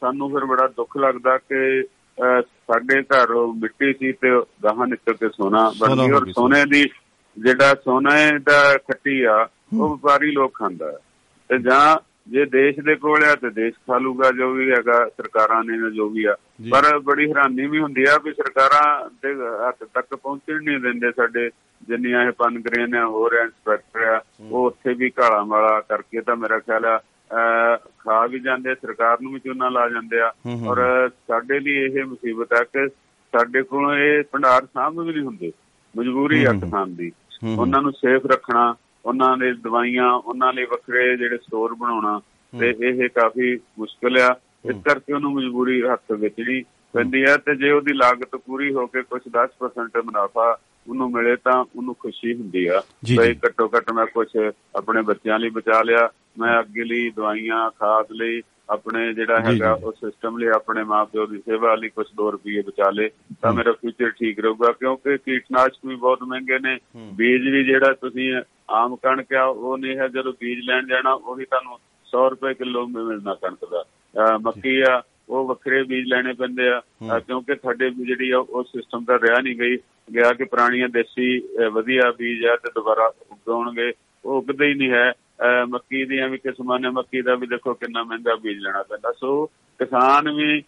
[0.00, 1.82] ਸਾਨੂੰ ਫਿਰ ਬੜਾ ਦੁੱਖ ਲੱਗਦਾ ਕਿ
[2.42, 4.30] ਸਾਡੇ ਘਰ ਮਿੱਟੀ ਸੀ ਤੇ
[4.64, 6.84] ਗਾਹਾਂ ਨਿਕਲ ਕੇ ਸੋਨਾ ਬਣ ਹੋ ਔਰ ਸੋਨੇ ਦੀ
[7.36, 9.36] ਜਿਹੜਾ ਸੋਨੇ ਦਾ ਖੱਟੀ ਆ
[9.74, 10.90] ਉਹ ਵਪਾਰੀ ਲੋਕ ਖਾਂਦਾ।
[11.50, 11.96] ਤੇ ਜਾਂ
[12.28, 16.08] ਜੇ ਦੇਸ਼ ਦੇ ਕੋਲ ਆ ਤੇ ਦੇਸ਼ ਖਾ ਲੂਗਾ ਜੋ ਵੀ ਹੈਗਾ ਸਰਕਾਰਾਂ ਨੇ ਜੋ
[16.08, 16.34] ਵੀ ਆ।
[16.70, 19.32] ਪਰ ਬੜੀ ਹੈਰਾਨੀ ਵੀ ਹੁੰਦੀ ਆ ਵੀ ਸਰਕਾਰਾਂ ਦੇ
[19.68, 21.48] ਹੱਥ ਤੱਕ ਪਹੁੰਚਣ ਨਹੀਂ ਦਿੰਦੇ ਸਾਡੇ
[21.88, 26.58] ਜਿੰਨੀਆਂ ਇਹ ਪਨਗਰੇ ਨੇ ਹੋਰ ਇੰਸਪੈਕਟਰ ਆ ਉਹ ਉੱਥੇ ਵੀ ਕਾਲਾ ਮਾਲਾ ਕਰਕੇ ਤਾਂ ਮੇਰਾ
[26.58, 27.00] ਖਿਆਲ ਆ
[27.76, 30.32] ਖਾ ਵੀ ਜਾਂਦੇ ਸਰਕਾਰ ਨੂੰ ਵੀ ਚੂਨਾ ਲਾ ਜਾਂਦੇ ਆ।
[30.66, 32.88] ਔਰ ਸਾਡੇ ਲਈ ਇਹ ਮੁਸੀਬਤ ਹੈ ਕਿ
[33.32, 35.52] ਸਾਡੇ ਕੋਲ ਇਹ ਭੰਡਾਰ ਸਾਂਭ ਵੀ ਨਹੀਂ ਹੁੰਦੇ
[35.96, 37.12] ਮਜਬੂਰੀ ਆ। ਕਿਸਾਨ ਦੀ।
[37.58, 38.74] ਉਹਨਾਂ ਨੂੰ ਸੇਫ ਰੱਖਣਾ
[39.04, 42.20] ਉਹਨਾਂ ਦੇ ਦਵਾਈਆਂ ਉਹਨਾਂ ਲਈ ਵੱਖਰੇ ਜਿਹੜੇ ਸਟੋਰ ਬਣਾਉਣਾ
[42.60, 44.36] ਤੇ ਇਹ ਕਾਫੀ ਮੁਸ਼ਕਲ ਆ
[44.70, 46.62] ਇਸ ਕਰਕੇ ਉਹਨੂੰ ਮਜਬੂਰੀ ਹੱਥ ਵੇਚਣੀ
[46.92, 50.58] ਪੈਂਦੀ ਹੈ ਤੇ ਜੇ ਉਹਦੀ ਲਾਗਤ ਪੂਰੀ ਹੋ ਕੇ ਕੁਝ 10% ਮੁਨਾਫਾ
[50.88, 52.80] ਉਹਨੂੰ ਮਿਲੇ ਤਾਂ ਉਹਨੂੰ ਖੁਸ਼ੀ ਹੁੰਦੀ ਆ।
[53.18, 54.26] ਬਈ ਜੀ। ਘੱਟੋ ਘੱਟ ਮੈਂ ਕੁਝ
[54.76, 56.08] ਆਪਣੇ ਬੱਚਿਆਂ ਲਈ ਬਚਾ ਲਿਆ।
[56.38, 61.38] ਮੈਂ ਅੱਗੇ ਲਈ ਦਵਾਈਆਂ ਖਾਦ ਲਈ ਆਪਣੇ ਜਿਹੜਾ ਹੈਗਾ। ਉਹ ਸਿਸਟਮ ਲਈ ਆਪਣੇ ਮਾਪਿਓ ਦੀ
[61.38, 63.08] ਸੇਵਾ ਲਈ ਕੁਝ 2 ਰੁਪਏ ਬਚਾ ਲੇ
[63.42, 66.76] ਤਾਂ ਮੇਰਾ ਫਿਊਚਰ ਠੀਕ ਰਹੂਗਾ ਕਿਉਂਕਿ ਕੀਟਨਾਸ਼ਕ ਵੀ ਬਹੁਤ ਮਹਿੰਗੇ ਨੇ।
[67.12, 68.32] ਬੀਜ ਵੀ ਜਿਹੜਾ ਤੁਸੀਂ
[68.70, 72.86] ਆਮ ਕਣਕ ਆ ਉਹ ਨਹੀਂ ਹੈ। ਜਦੋਂ ਬੀਜ ਲੈਣ ਜਾਣਾ ਉਹੀ ਤੁਹਾਨੂੰ 100 ਰੁਪਏ ਕਿਲੋ
[72.86, 73.84] ਮਿਲਣਾ ਕਣਕ ਦਾ।
[74.38, 76.80] ਮੱਕੀ ਆ ਉਹ ਵੱਖਰੇ ਬੀਜ ਲੈਣੇ ਪੈਂਦੇ ਆ।
[77.18, 79.76] ਕਿਉਂਕਿ ਸਾਡੇ ਜਿਹੜੀ ਆ ਉਹ ਸਿਸਟਮ ਤਾਂ ਰਿਹਾ ਨਹੀਂ ਗਈ।
[80.14, 81.38] ਗਿਆ ਕਿ ਪੁਰਾਣੀਆਂ ਦੇਸੀ
[81.72, 83.92] ਵਧੀਆ ਬੀਜ ਆ ਤੇ ਦੁਬਾਰਾ ਉਗਾਉਣਗੇ।
[84.24, 85.12] ਉਹ ਉਗਦੇ ਹੀ ਨਹੀਂ ਹੈ।
[85.68, 89.46] ਮੱਕੀ ਦੀਆਂ ਵੀ ਕਿਸਮਾਂ ਨੇ। ਮੱਕੀ ਦਾ ਵੀ ਦੇਖੋ ਕਿੰਨਾ ਮਹਿੰਗਾ ਬੀਜ ਲੈਣਾ ਪੈਂਦਾ। ਸੋ
[89.78, 90.60] ਕਿਸਾਨ ਵੀ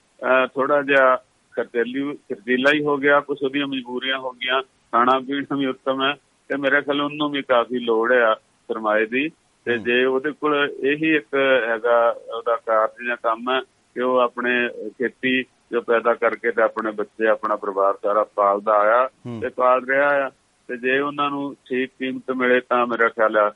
[0.54, 1.16] ਥੋੜਾ ਜਿਹਾ
[1.56, 6.14] ਖਰਚੇਲੀ ਖਰਚੀਲਾ ਹੀ ਹੋ ਗਿਆ। ਕੁਛ ਉਹਦੀਆਂ ਮਜਬੂਰੀਆਂ ਹੋ ਗਈਆਂ। ਖਾਣਾ ਪੀਣਾ ਵੀ ਉੱਤਮ ਹੈ।
[6.48, 8.34] ਤੇ ਮੇਰੇ ਖਿਆਲ ਉਹਨੂੰ ਵੀ ਕਾਫੀ ਲੋੜ ਆ
[8.68, 9.28] ਸਰਮਾਏ ਦੀ।
[9.64, 11.34] ਤੇ ਜੇ ਉਹਦੇ ਕੋਲ ਇਹੀ ਇੱਕ
[11.68, 13.60] ਹੈਗਾ ਉਹਦਾ ਕਾਰਜ ਜਾਂ ਕੰਮ ਹੈ
[13.94, 15.42] ਕਿ ਉਹ ਆਪਣੇ ਖੇਤੀ
[15.74, 19.08] ਜੋ ਪੈਦਾ ਕਰਕੇ ਤੇ ਆਪਣੇ ਬੱਚੇ ਆਪਣਾ ਪਰਿਵਾਰ ਸਾਰਾ ਪਾਲਦਾ ਆਇਆ
[19.40, 20.30] ਤੇ ਪਾਲ ਰਿਹਾ ਆ।
[20.68, 23.52] ਤੇ ਜੇ ਉਹਨਾਂ ਨੂੰ ਠੀਕ ਕੀਮਤ ਮਿਲੇ ਤਾਂ ਮੇਰਾ ਖਿਆਲ ਆ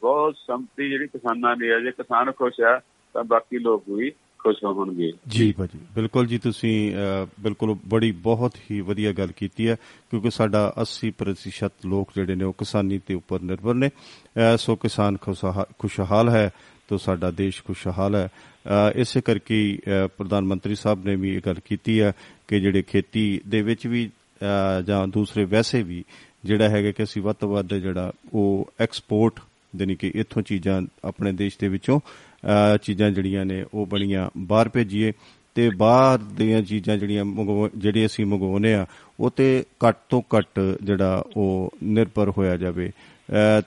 [0.00, 2.80] ਬਹੁਤ ਸੰਪਤੀ ਜਿਹੜੀ ਕਿਸਾਨਾਂ ਦੀ ਹੈ ਜੇ ਕਿਸਾਨ ਖੁਸ਼ ਆ
[3.12, 6.94] ਤਾਂ ਬਾਕੀ ਲੋਕ ਵੀ ਖੁਸ਼ ਹੋਣਗੇ। ਜੀ ਭਾਜੀ ਬਿਲਕੁਲ ਜੀ ਤੁਸੀਂ
[7.40, 9.76] ਬਿਲਕੁਲ ਬੜੀ ਬਹੁਤ ਹੀ ਵਧੀਆ ਗੱਲ ਕੀਤੀ ਹੈ
[10.10, 13.90] ਕਿਉਂਕਿ ਸਾਡਾ 80% ਲੋਕ ਜਿਹੜੇ ਨੇ ਉਹ ਕਿਸਾਨੀ ਤੇ ਉੱਪਰ ਨਿਰਭਰ ਨੇ।
[14.56, 16.50] ਸੋ ਕਿਸਾਨ ਖੁਸ਼ਹਾ- ਖੁਸ਼ਹਾਲ ਹੈ
[16.88, 18.28] ਤਾਂ ਸਾਡਾ ਦੇਸ਼ ਖੁਸ਼ਹਾਲ ਹੈ।
[18.94, 22.12] ਇਸੇ ਕਰਕੇ ਹੀ, ਅਹ, ਪ੍ਰਧਾਨ ਮੰਤਰੀ ਸਾਹਿਬ ਨੇ ਵੀ ਇਹ ਗੱਲ ਕੀਤੀ ਹੈ
[22.48, 24.10] ਕਿ ਜਿਹੜੇ ਖੇਤੀ ਦੇ ਵਿੱਚ ਵੀ
[24.42, 26.04] ਅਹ, ਜਾਂ ਦੂਸਰੇ ਵੈਸੇ ਵੀ
[26.44, 29.40] ਜਿਹੜਾ ਹੈਗਾ ਕਿ ਅਸੀਂ ਵੱਧ ਤੋਂ ਵੱਧ ਜਿਹੜਾ ਉਹ ਐਕਸਪੋਰਟ
[29.76, 34.68] ਜਾਣੀ ਕਿ ਇੱਥੋਂ ਚੀਜ਼ਾਂ ਆਪਣੇ ਦੇਸ਼ ਦੇ ਵਿੱਚੋਂ ਅਹ, ਚੀਜ਼ਾਂ ਜਿਹੜੀਆਂ ਨੇ ਉਹ ਬਣੀਆਂ ਬਾਹਰ
[34.68, 35.12] ਭੇਜੀਏ
[35.54, 38.86] ਤੇ ਬਾਹਰ ਦੀਆਂ ਚੀਜ਼ਾਂ ਜਿਹੜੀਆਂ ਮੰਗਵਾ- ਜਿਹੜੇ ਅਸੀਂ ਮੰਗਵਾਉਂਦੇ ਆ
[39.20, 43.13] ਉਹ ਤੇ ਘੱਟ ਤੋਂ ਘੱਟ ਜਿਹੜਾ ਉਹ ਨਿਰਭਰ ਹੋਇਆ ਜਾਵੇ। ਅਹ,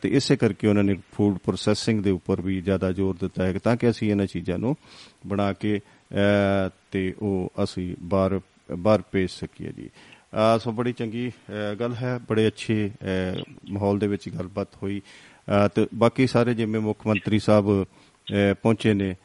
[0.02, 3.76] ਤੇ ਇਸੇ ਕਰਕੇ ਉਹਨਾਂ ਨੇ ਫੂਡ ਪ੍ਰੋਸੈਸਿੰਗ ਦੇ ਉੱਪਰ ਵੀ ਜ਼ਿਆਦਾ ਜ਼ੋਰ ਦਿੱਤਾ ਹੈ ਤਾਂ
[3.78, 4.76] ਕਿ ਅਸੀਂ ਇਹਨਾਂ ਚੀਜ਼ਾਂ ਨੂੰ
[5.28, 8.40] ਬਣਾ ਕੇ ਅਹ, ਤੇ ਉਹ ਅਸੀਂ ਬਾਹਰ
[8.78, 9.90] ਬਾਹਰ ਭੇਜ ਸਕੀਏ ਜੀ।
[10.34, 15.00] ਅਹ, ਸੋ ਬੜੀ ਚੰਗੀ ਅਹ, ਗੱਲ ਹੈ ਬੜੇ ਅੱਛੇ ਅਹ, ਮਾਹੌਲ ਦੇ ਵਿੱਚ ਗੱਲਬਾਤ ਹੋਈ।
[15.00, 19.16] ਅਹ, ਤੇ ਬਾਕੀ ਸਾਰੇ ਜਿਵੇਂ ਮੁੱਖ ਮੰਤਰੀ ਸਾਹਿਬ ਅਹ, ਪਹੁੰਚੇ ਨੇ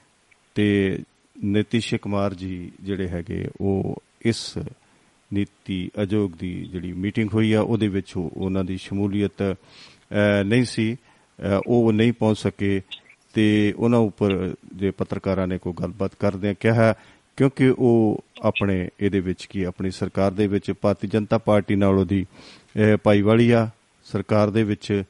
[0.55, 0.99] ਤੇ
[1.45, 4.59] ਨਿਤਿਸ਼ ਕੁਮਾਰ ਜੀ ਜਿਹੜੇ ਹੈਗੇ ਉਹ ਇਸ
[5.33, 9.55] ਨੀਤੀ ਆਯੋਗ ਦੀ ਜਿਹੜੀ ਮੀਟਿੰਗ ਹੋਈ ਆ ਉਹਦੇ ਵਿੱਚ ਉਹ- ਉਹਨਾਂ ਦੀ ਸ਼ਮੂਲੀਅਤ ਅਹ,
[10.45, 10.97] ਨਹੀਂ ਸੀ
[11.66, 12.81] ਉਹ ਨਹੀਂ ਪਹੁੰਚ ਸਕੇ
[13.35, 13.45] ਤੇ
[13.76, 16.95] ਉਹਨਾਂ ਉੱਪਰ ਜੇ ਪੱਤਰਕਾਰਾਂ ਨੇ ਕੋਈ ਗੱਲਬਾਤ ਕਰਦਿਆਂ ਕਿਹਾ
[17.38, 22.25] ਕਿਉਂਕਿ ਉਹ ਆਪਣੇ ਇਹਦੇ ਵਿੱਚ ਕੀ ਆਪਣੀ ਸਰਕਾਰ ਦੇ ਵਿੱਚ ਭਾਰਤੀ ਜਨਤਾ ਪਾਰਟੀ ਨਾਲ ਉਹਦੀ
[22.76, 23.69] ਅਹ, ਭਾਈਵਾਲੀ ਆ
[24.07, 25.02] ਸਰਕਾਰ ਦੇ ਵਿੱਚ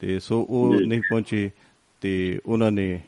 [0.00, 1.50] ਤੇ ਸੋ ਉਹ। ਨਹੀਂ ਪਹੁੰਚੇ
[2.02, 3.00] ਤੇ ਉਹਨਾਂ ਨੇ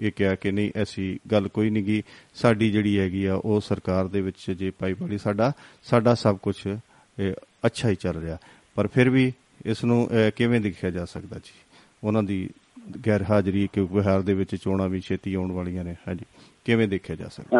[0.00, 2.02] ਇਹ ਕਿਹਾ ਕਿ ਨਹੀਂ ਐਸੀ ਗੱਲ ਕੋਈ ਨਹੀਂ ਗੀ
[2.34, 5.52] ਸਾਡੀ ਜਿਹੜੀ ਹੈਗੀ ਆ ਉਹ ਸਰਕਾਰ ਦੇ ਵਿੱਚ ਜੇ ਭਾਈਵਾਲੀ ਸਾਡਾ
[5.84, 6.54] ਸਾਡਾ ਸਭ ਕੁਝ
[7.66, 8.38] ਅੱਛਾ ਹੀ ਚੱਲ ਰਿਹਾ
[8.76, 9.32] ਪਰ ਫਿਰ ਵੀ
[9.64, 11.52] ਇਸ ਨੂੰ ਕਿਵੇਂ ਦੇਖਿਆ ਜਾ ਸਕਦਾ ਜੀ
[12.04, 12.48] ਉਹਨਾਂ ਦੀ
[13.06, 16.24] ਗੈਰ ਹਾਜ਼ਰੀ ਕਿਉਂਕਿ ਬਿਹਾਰ ਦੇ ਵਿੱਚ ਚੋਣਾਂ ਵੀ ਛੇਤੀ ਆਉਣ ਵਾਲੀਆਂ ਨੇ ਹਾਂਜੀ
[16.64, 17.58] ਕਿਵੇਂ ਦੇਖਿਆ ਜਾ ਸਕਦਾ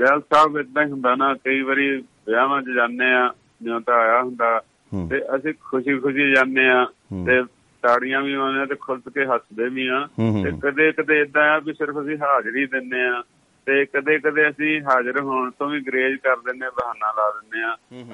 [0.00, 4.22] ਗਿਆਲ ਸਾਹਿਬ ਇਦਾਂ ਹੀ ਹੁੰਦਾ ਨਾ ਕਈ ਵਾਰੀ ਵਿਆਹਾਂ 'ਚ ਜਾਂਦੇ ਆ ਜਿਉਂ ਤਾਂ ਆਇਆ
[4.22, 4.60] ਹੁੰਦਾ
[5.10, 6.84] ਤੇ ਅਸੀਂ ਖੁਸ਼ੀ ਖੁਸ਼ੀ ਜਾਂਦੇ ਆ।
[7.26, 7.42] ਤੇ
[7.82, 10.06] ਤਾੜੀਆਂ ਵੀ ਆਉਂਦੇ ਆ ਤੇ ਖੁੱਲ ਕੇ ਹੱਸਦੇ ਵੀ ਆ
[10.44, 13.22] ਤੇ। ਕਦੇ ਕਦੇ ਇਦਾਂ ਆ ਵੀ ਸਿਰਫ ਅਸੀਂ ਹਾਜ਼ਰੀ ਦਿੰਨੇ ਆ
[13.68, 17.62] ਤੇ ਕਦੇ ਕਦੇ ਅਸੀਂ ਹਾਜ਼ਰ ਹੋਣ ਤੋਂ ਵੀ ਗਰੇਜ ਕਰ ਦਿੰਨੇ ਆ, ਬਹਾਨਾ ਲਾ ਦਿੰਨੇ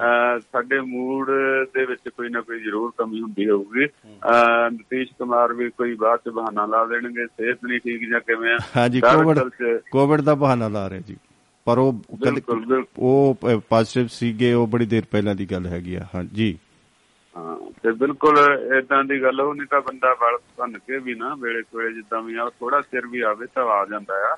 [0.01, 1.29] ਆ ਸਾਡੇ ਮੂਡ
[1.73, 3.85] ਦੇ ਵਿੱਚ ਕੋਈ ਨਾ ਕੋਈ ਜ਼ਰੂਰ ਕਮੀ ਹੁੰਦੀ ਹੋਊਗੀ।
[4.73, 8.57] ਨਤੀਸ਼ ਕੁਮਾਰ ਵੀ ਕੋਈ ਬਾਅਦ ਚ ਬਹਾਨਾ ਲਾ ਦੇਣਗੇ ਸਿਹਤ ਨਹੀਂ ਠੀਕ ਜਾਂ ਕਿਵੇਂ ਆ?
[8.77, 9.39] ਹਾਂਜੀ ਕੋਵਿਡ
[9.91, 11.15] ਕੋਵਿਡ ਦਾ ਬਹਾਨਾ ਲਾ ਰਹੇ ਜੀ।
[11.67, 11.93] ਪਰ ਉਹ
[12.99, 13.35] ਉਹ
[13.69, 16.57] ਪੋਜ਼ਿਟਿਵ ਸੀਗੇ ਉਹ ਬੜੀ ਦੇਰ ਪਹਿਲਾਂ ਦੀ ਗੱਲ ਹੈਗੀ ਆ। ਹਾਂਜੀ
[17.35, 18.37] ਹਾਂ ਤੇ ਬਿਲਕੁਲ
[18.77, 22.21] ਇਦਾਂ ਦੀ ਗੱਲ ਉਹ ਨਹੀਂ ਤਾਂ ਬੰਦਾ ਵਲ ਭੰਨ ਕੇ ਵੀ ਨਾ ਵੇਲੇ ਕੋਲੇ ਜਿੱਦਾਂ
[22.21, 24.35] ਵੀ ਆ ਥੋੜਾ ਸਿਰ ਵੀ ਆਵੇ ਤਾਂ ਆ ਜਾਂਦਾ ਆ।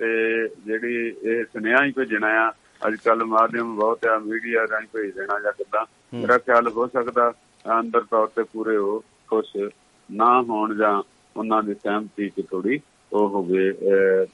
[0.00, 2.50] ਤੇ ਜਿਹੜੀ ਇਹ ਸੁਨੇਹਾ ਹੀ ਭੇਜਣਾ ਆ
[2.86, 5.84] ਅੱਜ ਕੱਲ ਮਾਧਿਅਮ ਬਹੁਤ ਆ ਮੀਡੀਆ ਰਾਹੀਂ ਭੇਜ ਦੇਣਾ ਜਾਂ ਕਿੱਦਾਂ।
[6.16, 7.32] ਮੇਰਾ ਖਿਆਲ ਹੋ ਸਕਦਾ
[7.80, 9.68] ਅੰਦਰ ਤੌਰ ਤੇ ਪੂਰੇ ਹੋ ਖੁਸ਼
[10.12, 11.02] ਨਾ ਹੋਣ ਜਾਂ
[11.36, 12.80] ਉਹਨਾਂ ਦੀ ਸਹਿਮਤੀ ਚ ਥੋੜੀ
[13.12, 13.72] ਉਹ ਹੋਵੇ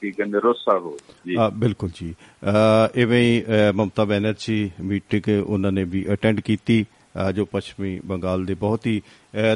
[0.01, 2.15] ਕੀ ਕਹਿੰਦੇ ਰੋਸਾ ਹੋ। ਜੀ। ਆ ਬਿਲਕੁਲ ਜੀ।
[2.95, 3.45] ਇਵੇਂ ਹੀ
[3.75, 6.87] ਮਮਤਾ ਬੈਨਰਜੀ ਮੀਟਿੰਗ ਉਹਨਾਂ ਨੇ ਵੀ ਅਟੈਂਡ ਕੀਤੀ।
[7.35, 9.03] ਜੋ ਪੱਛਮੀ ਬੰਗਾਲ ਦੇ ਬਹੁਤ ਹੀ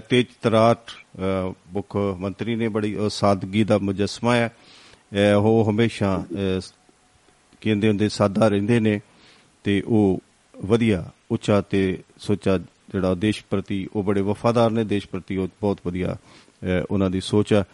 [0.08, 4.52] ਤੇਜ਼ ਤਰਾਰ ਅ, ਮੁੱਖ ਮੰਤਰੀ ਨੇ ਬੜੀ ਸਾਦਗੀ ਦਾ ਮੁਜੱਸਮਾ ਹੈ।
[5.36, 6.60] ਉਹ ਹਮੇਸ਼ਾ ਅ,
[7.60, 9.00] ਕਹਿੰਦੇ ਹੁੰਦੇ ਸਾਦਾ ਰਹਿੰਦੇ ਨੇ
[9.64, 10.20] ਤੇ ਉਹ
[10.66, 15.78] ਵਧੀਆ ਉੱਚਾ ਤੇ ਸੋਚਾ ਜਿਹੜਾ ਦੇਸ਼ ਪ੍ਰਤੀ ਉਹ ਬੜੇ ਵਫਾਦਾਰ ਨੇ ਦੇਸ਼ ਪ੍ਰਤੀ ਉਹ ਬਹੁਤ
[15.86, 16.16] ਵਧੀਆ
[16.64, 17.64] ਅ, ਉਹਨਾਂ ਦੀ ਸੋਚ ਆ।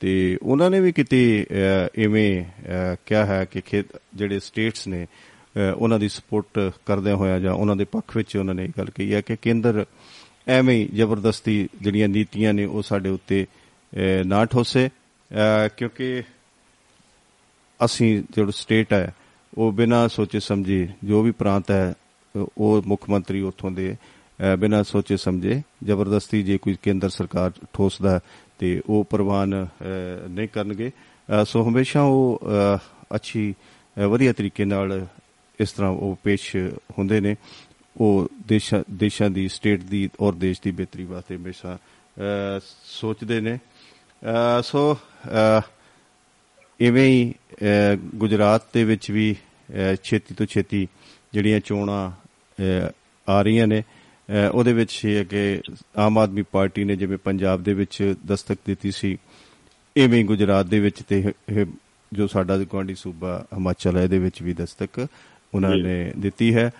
[0.00, 5.04] ਤੇ ਉਹਨਾਂ ਨੇ ਵੀ ਕਿਤੇ ਅ, ਇਵੇਂ ਅ, ਕਿਹਾ ਹੈ ਕਿ ਖੇਤ ਜਿਹੜੇ ਸਟੇਟਸ ਨੇ
[5.04, 8.90] ਅ, ਉਹਨਾਂ ਦੀ ਸਪੋਰਟ ਕਰਦਿਆਂ ਹੋਇਆ ਜਾਂ ਉਹਨਾਂ ਦੇ ਪੱਖ ਵਿੱਚ ਉਹਨਾਂ ਨੇ ਇਹ ਗੱਲ
[8.90, 9.84] ਕਹੀ ਹੈ ਕਿ ਕੇਂਦਰ
[10.48, 13.46] ਐਵੇਂ ਹੀ ਜ਼ਬਰਦਸਤੀ ਜਿਹੜੀਆਂ ਨੀਤੀਆਂ ਨੇ ਉਹ ਸਾਡੇ ਉੱਤੇ
[13.92, 16.22] ਅ, ਨਾ ਠੋਸੇ ਅ, ਕਿਉਂਕਿ
[17.84, 19.14] ਅਸੀਂ ਜਿਹੜਾ ਸਟੇਟ ਹੈ
[19.58, 21.94] ਉਹ ਬਿਨਾਂ ਸੋਚੇ ਸਮਝੇ ਜੋ ਵੀ ਪ੍ਰਾਂਤ ਹੈ
[22.58, 28.10] ਉਹ ਮੁੱਖ ਮੰਤਰੀ ਉੱਥੋਂ ਦੇ ਅਹ, ਬਿਨਾਂ ਸੋਚੇ ਸਮਝੇ ਜ਼ਬਰਦਸਤੀ ਜੇ ਕੋਈ ਕੇਂਦਰ ਸਰਕਾਰ ਠੋਸਦਾ
[28.10, 28.20] ਹੈ
[28.58, 32.78] ਤੇ ਉਹ ਪ੍ਰਵਾਨ ਅਹ, ਨਹੀਂ ਕਰਨਗੇ। ਅਹ, ਸੋ ਹਮੇਸ਼ਾ ਉਹ ਅਹ,
[33.14, 33.54] ਅੱਛੀ
[33.98, 35.06] ਅਹ, ਵਧੀਆ ਤਰੀਕੇ ਨਾਲ
[35.60, 36.56] ਇਸ ਤਰ੍ਹਾਂ ਉਹ ਪੇਸ਼
[36.98, 37.36] ਹੁੰਦੇ ਨੇ।
[37.96, 43.58] ਉਹ ਦੇਸ਼ਾਂ ਦੇਸ਼ਾਂ ਦੀ ਸਟੇਟ ਦੀ ਔਰ ਦੇਸ਼ ਦੀ ਬਿਹਤਰੀ ਵਾਸਤੇ ਹਮੇਸ਼ਾ ਅਹ, ਸੋਚਦੇ ਨੇ।
[43.58, 45.60] ਅਹ, ਸੋ ਅਹ,
[46.86, 47.34] ਇਵੇਂ ਹੀ
[48.14, 49.36] ਗੁਜਰਾਤ ਦੇ ਵਿੱਚ ਵੀ
[50.02, 50.88] ਛੇਤੀ ਤੋਂ ਛੇਤੀ
[51.32, 52.10] ਜਿਹੜੀਆਂ ਚੋਣਾਂ
[53.28, 53.82] ਆ ਰਹੀਆਂ ਨੇ
[54.52, 55.60] ਉਹਦੇ ਵਿੱਚ ਇਹ ਕਿ
[55.96, 59.18] ਆਮ ਆਦਮੀ ਪਾਰਟੀ ਨੇ ਜਿਵੇਂ ਪੰਜਾਬ ਦੇ ਵਿੱਚ ਦਸਤਕ ਦਿੱਤੀ ਸੀ
[59.96, 61.32] ਇਵੇਂ ਹੀ ਗੁਜਰਾਤ ਦੇ ਵਿੱਚ ਤੇ
[62.12, 65.06] ਜੋ ਸਾਡਾ ਗੁਆਂਢੀ ਸੂਬਾ ਹਿਮਾਚਲ ਹੈ ਇਹਦੇ ਵਿੱਚ ਵੀ ਦਸਤਕ
[65.54, 66.70] ਉਹਨਾਂ। ਨੇ ਦਿੱਤੀ ਹੈ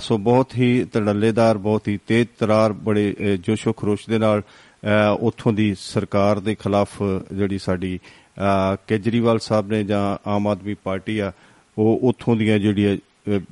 [0.00, 4.42] ਸੋ ਬਹੁਤ ਹੀ ਤੜੱਲੇਦਾਰ ਬਹੁਤ ਹੀ ਤੇਜ਼ ਤਰਾਰ ਬੜੇ ਜੋਸ਼ੋ ਖਰੋਸ਼ ਦੇ ਨਾਲ
[5.20, 8.00] ਉੱਥੋਂ ਦੀ ਸਰਕਾਰ ਦੇ ਖਿਲਾਫ ਜਿਹੜੀ ਸਾਡੀ
[8.86, 11.32] ਕੇਜਰੀਵਾਲ ਸਾਹਿਬ ਨੇ ਜਾਂ ਆਮ ਆਦਮੀ ਪਾਰਟੀ ਆ
[11.78, 12.96] ਉਹ ਉੱਥੋਂ ਦੀਆਂ ਜਿਹੜੀਆਂ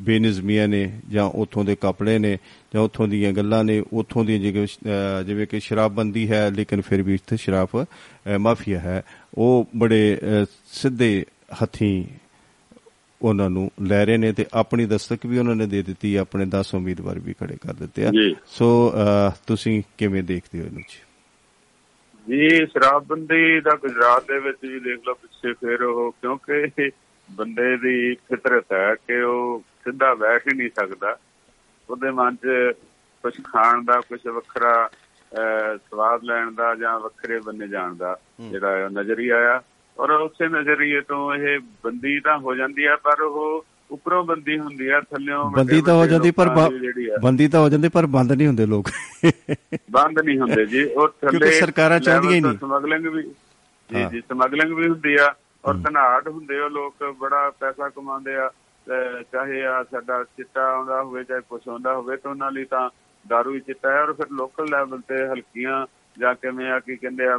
[0.01, 2.39] ਬੇਨਿਜ਼ਮੀਆਂ ਨੇ ਜਾਂ ਉੱਥੋਂ ਦੇ ਕਪੜੇ ਨੇ
[2.75, 4.39] ਜਾਂ ਉੱਥੋਂ ਦੀਆਂ ਗੱਲਾਂ ਨੇ ਉੱਥੋਂ ਦੀਆਂ
[5.25, 7.87] ਜਿਵੇਂ ਕਿ ਸ਼ਰਾਬਬੰਦੀ ਹੈ ਲੇਕਿਨ ਫਿਰ ਵੀ ਇੱਥੇ ਸ਼ਰਾਬ
[8.39, 9.03] ਮਾਫੀਆ ਹੈ
[9.35, 10.19] ਉਹ ਬੜੇ
[10.73, 11.25] ਸਿੱਧੇ
[11.63, 12.05] ਹੱਥੀਂ
[13.23, 16.75] ਉਹਨਾਂ ਨੂੰ ਲੈ ਰਹੇ ਨੇ ਤੇ ਆਪਣੀ ਦਸਤਕ ਵੀ ਉਹਨਾਂ ਨੇ ਦੇ ਦਿੱਤੀ ਆਪਣੇ 10
[16.75, 18.11] ਉਮੀਦਵਾਰ ਵੀ ਖੜੇ ਕਰ ਦਿੱਤੇ ਆ।
[18.47, 18.93] ਸੋ
[19.47, 21.01] ਤੁਸੀਂ ਕਿਵੇਂ ਦੇਖਦੇ ਹੋ ਇਹਨੂੰ ਜੀ
[22.29, 26.91] ਜੀ ਸ਼ਰਾਬਬੰਦੀ ਦਾ ਗੁਜਰਾਤ ਦੇ ਵਿੱਚ ਵੀ ਦੇਖ ਲਓ ਪਿੱਛੇ ਫਿਰ ਉਹ ਕਿਉਂਕਿ
[27.31, 31.17] ਬੰਦੇ ਦੀ ਫਿਤਰਤ ਹੈ ਕਿ ਉਹ ਸਿੱਧਾ ਬੈਠ ਹੀ ਨਹੀਂ ਸਕਦਾ।
[31.91, 32.73] ਉਹਦੇ ਮਨ 'ਚ
[33.23, 34.91] ਕੁਝ ਖਾਣ ਦਾ ਕੁਝ ਵੱਖਰਾ
[35.77, 38.17] ਸਵਾਦ ਲੈਣ ਦਾ ਜਾਂ ਵੱਖਰੇ ਬੰਨੇ ਜਾਣ ਦਾ
[38.51, 39.61] ਜਿਹੜਾ ਨਜ਼ਰੀਆ ਆ।
[39.99, 44.89] ਔਰ ਉਸੇ ਨਜ਼ਰੀਏ ਤੋਂ ਇਹ ਬੰਦੀ ਤਾਂ ਹੋ ਜਾਂਦੀ ਆ ਪਰ ਉਹ ਉੱਪਰੋਂ ਬੰਦੀ ਹੁੰਦੀ
[44.89, 46.49] ਆ ਥੱਲਿਓਂ ਬੰਦੀ ਤਾਂ ਹੋ ਜਾਂਦੀ ਪਰ
[47.23, 48.89] ਬੰਦੀ ਤਾਂ ਹੋ ਜਾਂਦੀ ਪਰ ਬੰਦ ਨਹੀਂ ਹੁੰਦੇ ਲੋਕ
[49.91, 54.21] ਬੰਦ ਨਹੀਂ ਹੁੰਦੇ ਜੀ ਉਹ ਥੱਲੇ ਕਿਉਂਕਿ ਸਰਕਾਰਾਂ ਚਾਹੁੰਦੀਆਂ ਹੀ ਨਹੀਂ। ਸਮਗਲਿੰਗ ਵੀ ਜੀ। ਜੀ
[54.21, 58.51] ਸਮਗਲਿੰਗ ਵੀ ਹੁੰਦੀ ਆ ਔਰ ਧਨਾੜ ਹੁੰਦੇ ਆ ਲੋਕ ਬੜਾ ਪੈਸਾ ਕਮਾਉਂਦੇ ਆ
[59.33, 62.89] ਚਾਹੇ ਆ ਸਾਡਾ ਚਿੱਟਾ ਆਉਂਦਾ ਹੋਵੇ ਚਾਹੇ ਕੁਛ ਆਉਂਦਾ ਹੋਵੇ ਤਾਂ ਉਹਨਾਂ ਲਈ ਤਾਂ
[63.27, 65.85] ਦਾਰੂ ਹੀ ਚਿੱਟਾ ਹੈ ਔਰ ਫਿਰ ਲੋਕਲ ਲੈਵਲ ਤੇ ਹਲਕੀਆਂ
[66.17, 67.39] ਜਾਂ ਕਿਵੇਂ ਆ ਕੀ ਕਹਿੰਦੇ ਆ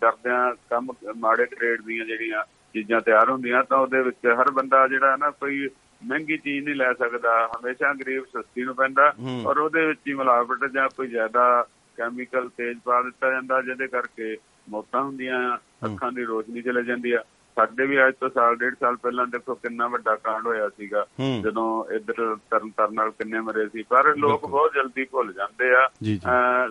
[0.00, 2.42] ਡਰਦਿਆਂ ਕੰਮ ਮਾੜੇ ਗ੍ਰੇਡ ਦੀਆਂ ਜਿਹੜੀਆਂ
[2.74, 5.68] ਚੀਜ਼ਾਂ ਤਿਆਰ ਹੁੰਦੀਆਂ ਤਾਂ ਉਹਦੇ ਵਿੱਚ ਹਰ ਬੰਦਾ ਜਿਹੜਾ ਨਾ ਕੋਈ
[6.06, 9.14] ਮਹਿੰਗੀ ਚੀਜ਼ ਨਹੀਂ ਲੈ ਸਕਦਾ ਹਮੇਸ਼ਾ ਗਰੀਬ ਸਸਤੀ ਨੂੰ ਪੈਂਦਾ
[9.46, 14.36] ਔਰ ਉਹਦੇ ਵਿੱਚ ਹੀ ਮਿਲਾਵਟ ਜਾਂ ਕੋਈ ਜ਼ਿਆਦਾ ਕੈਮੀਕਲ ਤੇਜ਼ ਪਾ ਦਿੱਤਾ ਜਾਂਦਾ ਜਿਹਦੇ ਕਰਕੇ
[14.68, 17.22] ਮੌਤਾਂ ਹੁੰਦੀਆਂ ਅੱਖਾਂ ਦੀ ਰੋਸ਼ਨੀ ਚਲੇ ਜਾਂਦੀ ਆ।
[17.56, 21.06] ਸਾਡੇ ਵੀ ਅੱਜ ਤੋਂ ਸਾਲ ਡੇਢ ਸਾਲ ਪਹਿਲਾਂ ਦੇਖੋ ਕਿੰਨਾ ਵੱਡਾ ਕਾਂਡ ਹੋਇਆ ਸੀਗਾ।
[21.42, 25.88] ਜਦੋਂ ਇੱਧਰ ਤਰਨ ਤਾਰਨ ਨਾਲ ਕਿੰਨੇ ਮਰੇ ਸੀ ਪਰ ਲੋਕ ਬਹੁਤ ਜਲਦੀ ਭੁੱਲ ਜਾਂਦੇ ਆ।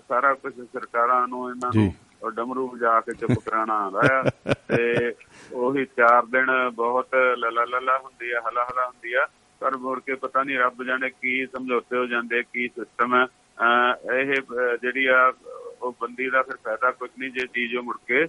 [0.09, 5.13] ਸਾਰਾ ਕੁਝ ਸਰਕਾਰਾਂ ਨੂੰ ਇਹਨਾਂ। ਨੂੰ ਉਹ ਡਮਰੂ ਵਜਾ ਕੇ ਚੁੱਪ ਕਰਾਉਣਾ ਆਉਂਦਾ ਆ। ਤੇ
[5.53, 9.27] ਉਹੀ ਚਾਰ ਦਿਨ ਬਹੁਤ ਲਲਾ ਲਲਾ ਹੁੰਦੀ ਆ ਹਲਾ ਹਲਾ ਹੁੰਦੀ ਆ।
[9.59, 13.25] ਪਰ ਮੁੜ ਕੇ ਪਤਾ ਨਹੀਂ ਰੱਬ ਜਾਣੇ ਕੀ ਸਮਝੌਤੇ ਹੋ ਜਾਂਦੇ ਕੀ ਸਿਸਟਮ ਹੈ
[14.13, 14.33] ਇਹ
[14.81, 15.33] ਜਿਹੜੀ ਆ
[15.81, 18.25] ਉਹ ਬੰਦੀ ਦਾ ਫਿਰ ਫਾਇਦਾ ਕੁਝ ਨਹੀਂ ਜੇ ਚੀਜ਼ ਉਹ ਮੁੜ ਕੇ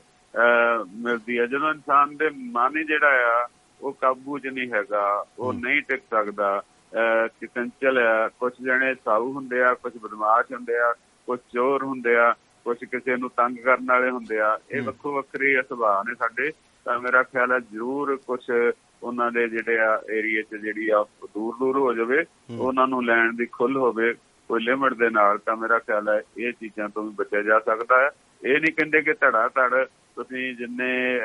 [1.05, 3.46] ਮਿਲਦੀ ਹੈ ਜਦੋਂ ਇਨਸਾਨ ਦੇ ਮਨ ਜਿਹੜਾ ਆ
[3.81, 6.62] ਉਹ ਕਾਬੂ 'ਚ ਨਹੀਂ ਹੈਗਾ ਉਹ ਨਹੀਂ ਟਿਕ ਸਕਦਾ।
[7.38, 10.92] ਕਿ ਚੰਚਲ ਆ ਕੁਝ ਜਣੇ ਸਾਊ ਹੁੰਦੇ ਆ ਕੁਝ ਬਦਮਾਸ਼ ਹੁੰਦੇ ਆ
[11.27, 12.35] ਕੁਝ ਚੋਰ ਹੁੰਦੇ ਆ।
[12.68, 16.52] ਕੁਝ ਕਿਸੇ ਨੂੰ ਤੰਗ ਕਰਨ ਵਾਲੇ ਹੁੰਦੇ ਆ। ਇਹ ਵੱਖੋ ਵੱਖਰੇ ਸੁਭਾਅ ਨੇ ਸਾਡੇ।
[16.85, 18.40] ਤਾਂ ਮੇਰਾ ਖਿਆਲ ਹੈ ਜ਼ਰੂਰ ਕੁਝ
[19.02, 22.24] ਉਹਨਾਂ ਦੇ ਜਿਹੜੇ ਆ ਏਰੀਆ 'ਚ ਜਿਹੜੀ ਆ ਦੂਰ ਦੂਰ ਹੋ ਜਾਵੇ
[22.59, 24.14] ਉਹਨਾਂ ਨੂੰ ਲੈਣ ਦੀ ਖੁੱਲ ਹੋਵੇ
[24.48, 28.00] ਕੋਈ ਲਿਮਟ ਦੇ ਨਾਲ ਤਾਂ ਮੇਰਾ ਖਿਆਲ ਹੈ ਇਹ ਚੀਜ਼ਾਂ ਤੋਂ ਵੀ ਬਚਿਆ ਜਾ ਸਕਦਾ
[28.00, 28.11] ਹੈ
[28.44, 29.85] ਇਹ ਨਹੀਂ ਕਹਿੰਦੇ ਕਿ ਧੜਾ ਧੜ
[30.16, 31.20] ਤੁਸੀਂ ਜਿੰਨੇ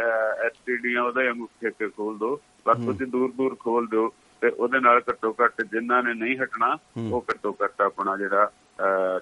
[0.45, 5.01] ਐਸਟੀਡੀਆਂ ਉਹਦੇ ਵਾਂਗੂ ਠੇਕੇ ਖੋਲ ਦਿਓ ਬਸ ਤੁਸੀਂ ਦੂਰ ਦੂਰ ਖੋਲ ਦਿਓ। ਤੇ ਉਹਦੇ ਨਾਲ
[5.09, 6.77] ਘੱਟੋ ਘੱਟ ਜਿਨ੍ਹਾਂ ਨੇ ਨਹੀਂ ਹਟਣਾ
[7.11, 8.51] ਉਹ ਘੱਟੋ ਘੱਟ ਆਪਣਾ ਜਿਹੜਾ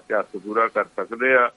[0.08, 1.50] ਝੱਤ ਪੂਰਾ ਕਰ ਸਕਦੇ ਆ।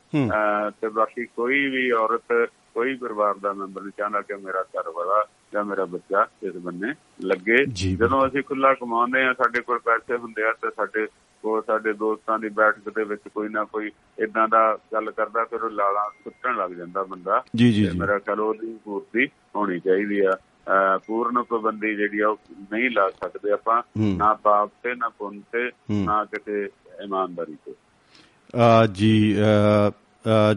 [0.82, 5.26] ਤੇ ਬਾਕੀ ਕੋਈ ਵੀ ਔਰਤ ਕੋਈ ਪਰਿਵਾਰ ਦਾ ਮੈਂਬਰ ਨਹੀਂ ਚਾਹੁੰਦਾ ਕਿ ਮੇਰਾ ਘਰ ਵਾਲਾ
[5.54, 10.44] ਜਾਂ ਮੇਰਾ ਬੱਚਾ ਇਸ ਬੰਨੇ ਲੱਗੇ। ਜਦੋਂ ਅਸੀਂ ਖੁੱਲਾ ਕਮਾਉਂਦੇ ਆ ਸਾਡੇ ਕੋਲ ਪੈਸੇ ਹੁੰਦੇ
[10.44, 11.08] ਆ ਤੇ ਸਾਡੇ
[11.44, 15.64] ਕੋਲ ਸਾਡੇ ਦੋਸਤਾਂ ਦੀ ਬੈਠਕ ਦੇ ਵਿੱਚ ਕੋਈ ਨਾ ਕੋਈ ਇਦਾਂ ਦਾ ਗੱਲ ਕਰਦਾ ਫਿਰ
[15.64, 20.38] ਉਹ ਲਾਲਾਂ ਸੁੱਟਣ ਲੱਗ ਜਾਂਦਾ ਬੰਦਾ। ਜੀ ਜੀ। ਮੇਰਾ ਖਿਆਲ ਉਹਦੀ ਪੂਰਤੀ ਹੋਣੀ ਚਾਹੀਦੀ ਆ।
[21.08, 22.40] ਪੂਰਨ ਪਾਬੰਦੀ ਜਿਹੜੀ ਆ ਉਹ
[22.74, 26.70] ਨਹੀਂ ਲਾ ਸਕਦੇ ਆਪਾਂ। ਨਾ ਪਾਪ ਤੇ ਨਾ ਪੁੰਨ ਤੇ। ਨਾ ਕਿਤੇ
[27.04, 27.74] ਇਮਾਨਦਾਰੀ ਤੇ
[28.94, 29.36] ਜੀ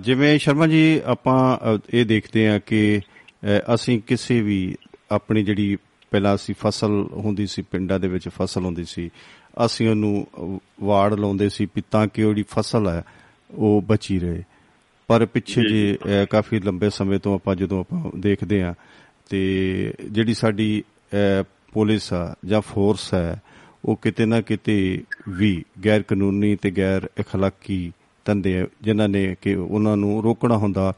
[0.00, 1.58] ਜਿਵੇਂ ਸ਼ਰਮਾ ਜੀ ਆਪਾਂ
[1.94, 3.00] ਇਹ ਦੇਖਦੇ ਹਾਂ ਕਿ
[3.74, 4.76] ਅਸੀਂ ਕਿਸੇ ਵੀ
[5.10, 5.76] ਆਪਣੀ ਜਿਹੜੀ
[6.10, 9.10] ਪਹਿਲਾਂ ਅਸੀਂ ਫਸਲ ਹੁੰਦੀ ਸੀ ਪਿੰਡਾਂ ਦੇ ਵਿੱਚ ਫਸਲ ਹੁੰਦੀ ਸੀ
[9.66, 10.26] ਅਸੀਂ ਉਹਨੂੰ
[10.82, 13.04] ਵਾੜ ਲਾਉਂਦੇ ਸੀ ਵੀ ਤਾਂ ਕਿ ਉਹ ਜਿਹੜੀ ਫਸਲ ਹੈ
[13.50, 14.42] ਉਹ ਬਚੀ ਰਹੇ
[15.06, 15.98] ਪਰ ਪਿੱਛੇ ਜੇ
[16.30, 18.74] ਕਾਫੀ ਲੰਬੇ ਸਮੇਂ ਤੋਂ ਆਪਾਂ ਜਦੋਂ ਆਪਾਂ ਦੇਖਦੇ ਹਾਂ
[19.28, 19.40] ਤੇ
[20.10, 20.82] ਜਿਹੜੀ ਸਾਡੀ
[21.72, 23.42] ਪੁਲਿਸ ਆ ਜਾਂ ਫੋਰਸ ਹੈ
[23.84, 27.92] ਉਹ ਕਿਤੇ ਨਾ ਕਿਤੇ ਵੀ ਗੈਰ ਕਾਨੂੰਨੀ ਤੇ ਗੈਰ اخਲਾਕੀ
[28.24, 30.92] ਧੰਦੇ ਜਿਨ੍ਹਾਂ ਨੇ ਕਿ ਉਹਨਾਂ ਨੂੰ ਰੋਕਣਾ ਹੁੰਦਾ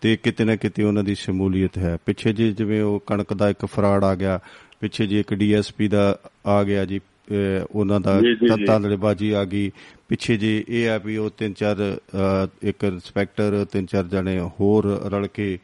[0.00, 3.64] ਤੇ ਕਿਤੇ ਨਾ ਕਿਤੇ ਉਹਨਾਂ ਦੀ ਸ਼ਮੂਲੀਅਤ ਹੈ। ਪਿੱਛੇ ਜੇ ਜਿਵੇਂ ਉਹ ਕਣਕ ਦਾ ਇੱਕ
[3.66, 4.38] ਫਰਾਡ ਆ ਗਿਆ
[4.80, 7.00] ਪਿੱਛੇ ਜੀ ਇੱਕ ਡੀਐਸਪੀ ਦਾ ਆ ਗਿਆ ਜੀ
[7.70, 9.70] ਉਹਨਾਂ ਦਾ ਤਤਾਲੜੇਬਾਜੀ ਆ ਗਈ।
[10.08, 11.76] ਪਿੱਛੇ ਜੇ ਇਹ ਆ ਵੀ ਉਹ ਤਿੰਨ ਚਾਰ
[12.62, 15.58] ਇੱਕ ਇਨਸਪੈਕਟਰ ਤਿੰਨ ਚਾਰ ਜਣੇ ਹੋਰ ਰਲ ਕੇ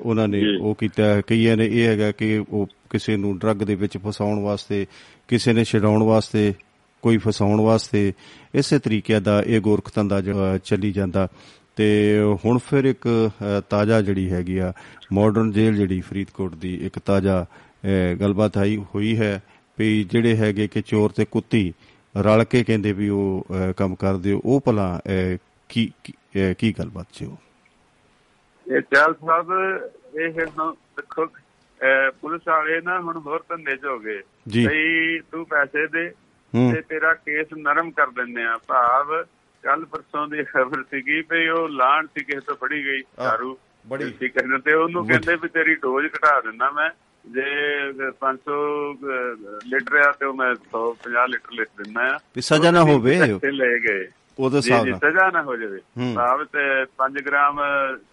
[0.00, 3.98] ਉਹਨਾਂ ਨੇ। ਉਹ ਕੀਤਾ ਕਈਆਂ ਨੇ ਇਹ ਹੈਗਾ ਕਿ ਉਹ ਕਿਸੇ ਨੂੰ ਡਰੱਗ ਦੇ ਵਿੱਚ
[3.98, 4.86] ਫਸਾਉਣ ਵਾਸਤੇ
[5.28, 6.54] ਕਿਸੇ ਨੇ ਛਡਾਉਣ ਵਾਸਤੇ
[7.02, 8.12] ਕੋਈ ਫਸਾਉਣ ਵਾਸਤੇ
[8.54, 11.28] ਇਸੇ ਤਰੀਕੇ ਦਾ ਇਹ ਗੋਰਖ ਧੰਦਾ ਜਿਹੜਾ ਚੱਲੀ ਜਾਂਦਾ।
[11.76, 13.30] ਤੇ ਹੁਣ ਫਿਰ ਇੱਕ
[13.70, 14.72] ਤਾਜ਼ਾ ਜਿਹੜੀ ਹੈਗੀ ਆ
[15.12, 17.46] ਮਾਡਰਨ ਜੇਲ੍ਹ ਜਿਹੜੀ ਫਰੀਦਕੋਟ ਦੀ ਇੱਕ ਤਾਜ਼ਾ
[18.20, 19.42] ਗੱਲਬਾਤ ਆਈ ਹੋਈ ਹੈ
[19.78, 21.72] ਵੀ ਜਿਹੜੇ ਹੈਗੇ ਕਿ ਚੋਰ ਤੇ ਕੁੱਤੀ
[22.16, 25.00] ਰਲ ਕੇ ਕਹਿੰਦੇ ਵੀ ਉਹ ਕੰਮ ਕਰਦੇ ਉਹ ਭਲਾ
[25.68, 27.36] ਕੀ ਕੀ- ਗੱਲਬਾਤ ਚ ਉਹ?
[28.76, 29.52] ਇਹ ਚਾਲ ਸਾਹਿਬ
[30.20, 31.26] ਇਹ ਹੁਣ ਦੇਖੋ
[32.20, 34.22] ਪੁਲਿਸ ਵਾਲੇ ਨਾ ਹੁਣ ਹੋਰ ਧੰਦੇ 'ਚ ਹੋ ਗਏ।
[34.66, 36.10] ਬਈ ਤੂੰ ਪੈਸੇ ਦੇ
[36.74, 39.22] ਤੇ ਤੇਰਾ ਕੇਸ ਨਰਮ ਕਰ ਦਿੰਦੇ ਆ। ਭਾਵ
[39.62, 44.04] ਕੱਲ ਪਰਸੋਂ ਦੀ ਖਬਰ ਸੀਗੀ ਵੀ ਉਹ ਲਾਣ ਸੀ ਕਿਸੇ ਤੋਂ ਫੜੀ ਗਈ ਦਾਰੂ। ਬੜੀ।
[44.04, 46.90] ਸੀ ਕਹਿੰਦੇ ਤੇ ਉਹਨੂੰ। ਕਹਿੰਦੇ ਵੀ ਤੇਰੀ ਡੋਜ਼ ਘਟਾ ਦਿੰਦਾ ਮੈਂ।
[47.26, 47.44] ਜੇ
[48.20, 48.52] 500
[48.92, 48.96] ਅਹ,
[49.66, 53.18] ਲੀਟਰ ਆ ਤੇ ਮੈਂ 150 ਲੀਟਰ ਲਿਖ ਦਿੰਦਾ ਆ। ਵੀ ਸਜ਼ਾ ਨਾ ਹੋਵੇ।
[53.50, 55.78] ਲੈ ਗਏ। ਉਹਦੇ ਹਿਸਾਬ ਜੀ ਨਾਲ। ਸਜ਼ਾ ਨਾ ਹੋ ਜਾਵੇ।
[56.14, 57.60] ਸਾਬ ਤੇ 5 ਗ੍ਰਾਮ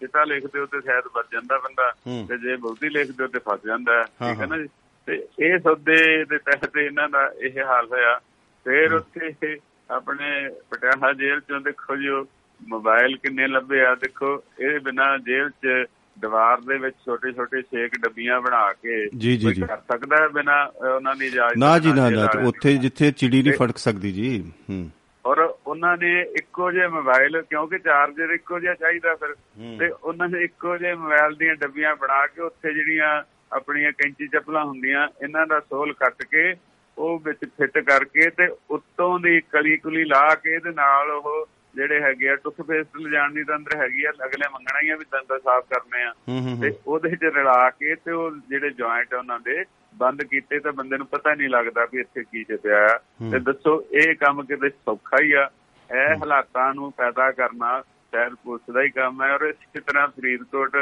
[0.00, 1.92] ਚਿੱਟਾ ਲਿਖਦੇ ਹੋ ਤੇ ਸ਼ਾਇਦ ਬਚ ਜਾਂਦਾ ਬੰਦਾ।
[2.28, 4.68] ਤੇ ਜੇ ਬਹੁਤੀ ਲਿਖਦੇ ਹੋ ਤੇ ਫਸ ਜਾਂਦਾ ਠੀਕ ਹੈ ਨਾ ਜੀ?
[5.06, 8.18] ਤੇ ਇਹ ਸੌਦੇ ਦੇ ਤਹਿਤ ਇਹਨਾਂ ਦਾ ਇਹ ਹਾਲ ਹੋਇਆ।
[8.64, 9.58] ਫਿਰ ਉੱਥੇ
[9.90, 12.28] ਆਪਣੇ ਪਟਿਆਲਾ ਜੇਲ੍ਹ ਚੋਂ ਦੇਖੋ ਜੀ
[12.68, 15.86] ਮੋਬਾਈਲ ਕਿੰਨੇ ਲੱਭੇ ਆ। ਦੇਖੋ ਇਹ ਬਿਨਾ ਜੇਲ੍ਹ 'ਚ
[16.20, 20.64] ਦੀਵਾਰ ਦੇ ਵਿੱਚ ਛੋਟੇ ਛੋਟੇ ਛੇਕ ਡੱਬੀਆਂ ਬਣਾ ਕੇ ਜੀ, ਜੀ। ਕਰ ਸਕਦਾ ਹੈ ਬਿਨਾ
[20.96, 24.90] ਉਹਨਾਂ ਦੀ ਇਜਾਜ਼ਤ ਨਾ ਜੀ ਨਾ ਨਾ। ਉੱਥੇ ਜਿੱਥੇ ਚਿੜੀ ਨਹੀਂ ਫੜਕ ਸਕਦੀ ਜੀ। ਹੂੰ।
[25.26, 29.34] ਔਰ ਉਹਨਾਂ ਨੇ ਇੱਕੋ ਜਿਹੇ ਮੋਬਾਈਲ ਕਿਉਂਕਿ ਚਾਰਜਰ ਇੱਕੋ ਜਿਹਾ ਚਾਹੀਦਾ ਫਿਰ।
[29.78, 34.64] ਤੇ ਉਹਨਾਂ ਨੇ ਇੱਕੋ ਜਿਹੇ ਮੋਬਾਈਲ ਦੀਆਂ ਡੱਬੀਆਂ ਬਣਾ ਕੇ ਉੱਥੇ ਜਿਹੜੀਆਂ ਆਪਣੀਆਂ ਕੈਂਚੀ ਚੱਪਲਾਂ
[34.64, 36.54] ਹੁੰਦੀਆਂ ਇਹਨਾਂ ਦਾ ਸੋਲ ਕੱਟ ਕੇ
[36.96, 42.00] ਉਹ ਵਿੱਚ ਫਿੱਟ ਕਰਕੇ ਤੇ ਉੱਤੋਂ ਦੀ ਕਲੀ ਕੁਲੀ ਲਾ ਕੇ ਇਹਦੇ ਨਾਲ ਉਹ ਜਿਹੜੇ
[42.00, 45.38] ਹੈਗੇ ਆ ਟੁੱਥਪੇਸਟ ਲਿਜਾਣ ਦੀ ਤਾਂ ਅੰਦਰ ਹੈਗੀ ਆ ਅਗਲੇ ਮੰਗਣਾ ਹੀ ਆ ਵੀ ਦੰਦ
[45.44, 46.12] ਸਾਫ਼ ਕਰਨੇ ਆ।
[46.60, 50.96] ਤੇ ਉਹਦੇ 'ਚ ਰਲਾ ਕੇ ਤੇ ਉਹ ਜਿਹੜੇ ਜੁਆਇੰਟ ਉਹਨਾਂ ਦੇ ਬੰਦ ਕੀਤੇ ਤਾਂ ਬੰਦੇ
[50.98, 52.98] ਨੂੰ ਪਤਾ ਨਹੀਂ ਲੱਗਦਾ ਵੀ ਇੱਥੇ ਕੀ ਛਿਪਿਆ ਆ।
[53.30, 55.50] ਤੇ ਦੱਸੋ ਇਹ ਕੰਮ ਕਿਤੇ ਸੌਖਾ ਹੀ ਆ?
[55.90, 60.76] ਇਹ ਹਾਲਾਤਾਂ ਨੂੰ ਪੈਦਾ ਕਰਨਾ ਸ਼ਾਇਦ ਪੁਲਿਸ ਦਾ ਹੀ ਕੰਮ ਹੈ ਔਰ ਇਸੇ ਤਰ੍ਹਾਂ ਫਰੀਦਕੋਟ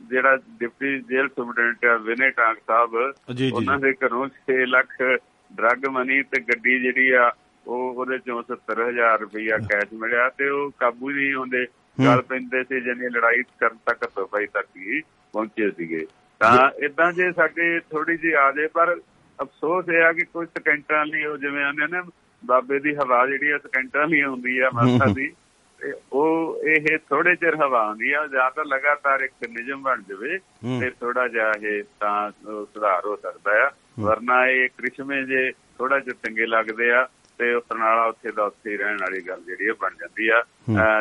[0.00, 5.02] ਜਿਹੜਾ deputy jail superintendent Vinay Tank ਸਾਹਿਬ ਜੀ, ਜੀ, ਉਹਨਾਂ ਦੇ ਘਰੋਂ 6 ਲੱਖ
[5.50, 7.32] ਡਰੱਗ ਮਨੀ ਤੇ ਗੱਡੀ ਜਿਹੜੀ ਆ
[7.66, 11.66] ਉਹ ਉਹਦੇ ਚੋਂ 70000 ਰੁਪਇਆ ਕੈਸ਼ ਮਿਲਿਆ ਤੇ ਉਹ ਕਾਬੂ ਨਹੀਂ ਹੁੰਦੇ।
[12.04, 15.00] ਗੱਲ ਪੈਂਦੇ ਸੀ ਜਾਨੀ ਲੜਾਈ ਕਰਨ ਤੱਕ ਸਫ਼ਾਈ ਤੱਕ ਹੀ
[15.34, 16.06] ਪਹੁੰਚੇ ਸੀਗੇ।
[16.40, 18.96] ਤਾਂ ਇਦਾਂ ਜੇ ਸਾਡੇ ਥੋੜੀ ਜਿਹੀ ਆ ਜੇ ਪਰ
[19.38, 22.00] ਅਫਸੋਸ ਇਹ ਆ ਕਿ ਕੁਝ ਸਕਿੰਟਾਂ ਲਈ ਉਹ ਜਿਵੇਂ ਆਂਦੇ ਨੇ
[22.46, 25.32] ਬਾਬੇ ਦੀ ਹਵਾ ਜਿਹੜੀ ਆ ਸਕਿੰਟਾਂ ਲਈ ਹੁੰਦੀ ਆ ਮਾਸਾ ਦੀ
[25.80, 30.38] ਤੇ ਉਹ ਇਹ ਥੋੜੇ ਚਿਰ ਹਵਾ ਆਉਂਦੀ ਆ ਜਾਂ ਤਾਂ ਲਗਾਤਾਰ ਇੱਕ ਨਿਯਮ ਬਣ ਜਾਵੇ।
[30.80, 36.14] ਤੇ ਥੋੜਾ ਜਿਹਾ ਇਹ ਤਾਂ ਸੁਧਾਰ ਹੋ ਸਕਦਾ ਆ। ਵਰਨਾ ਇਹ ਕ੍ਰਿਸ਼ਮੇ ਜੇ ਥੋੜਾ ਜਿਹਾ
[36.26, 39.90] ਚੰਗੇ ਲੱਗਦੇ ਆ ਤੇ ਉਹ ਸਰਨਾਲਾ ਉੱਥੇ ਦਾ ਉੱਥੇ ਰਹਿਣ ਵਾਲੀ ਗੱਲ ਜਿਹੜੀ ਆ ਬਣ
[40.00, 40.42] ਜਾਂਦੀ ਆ।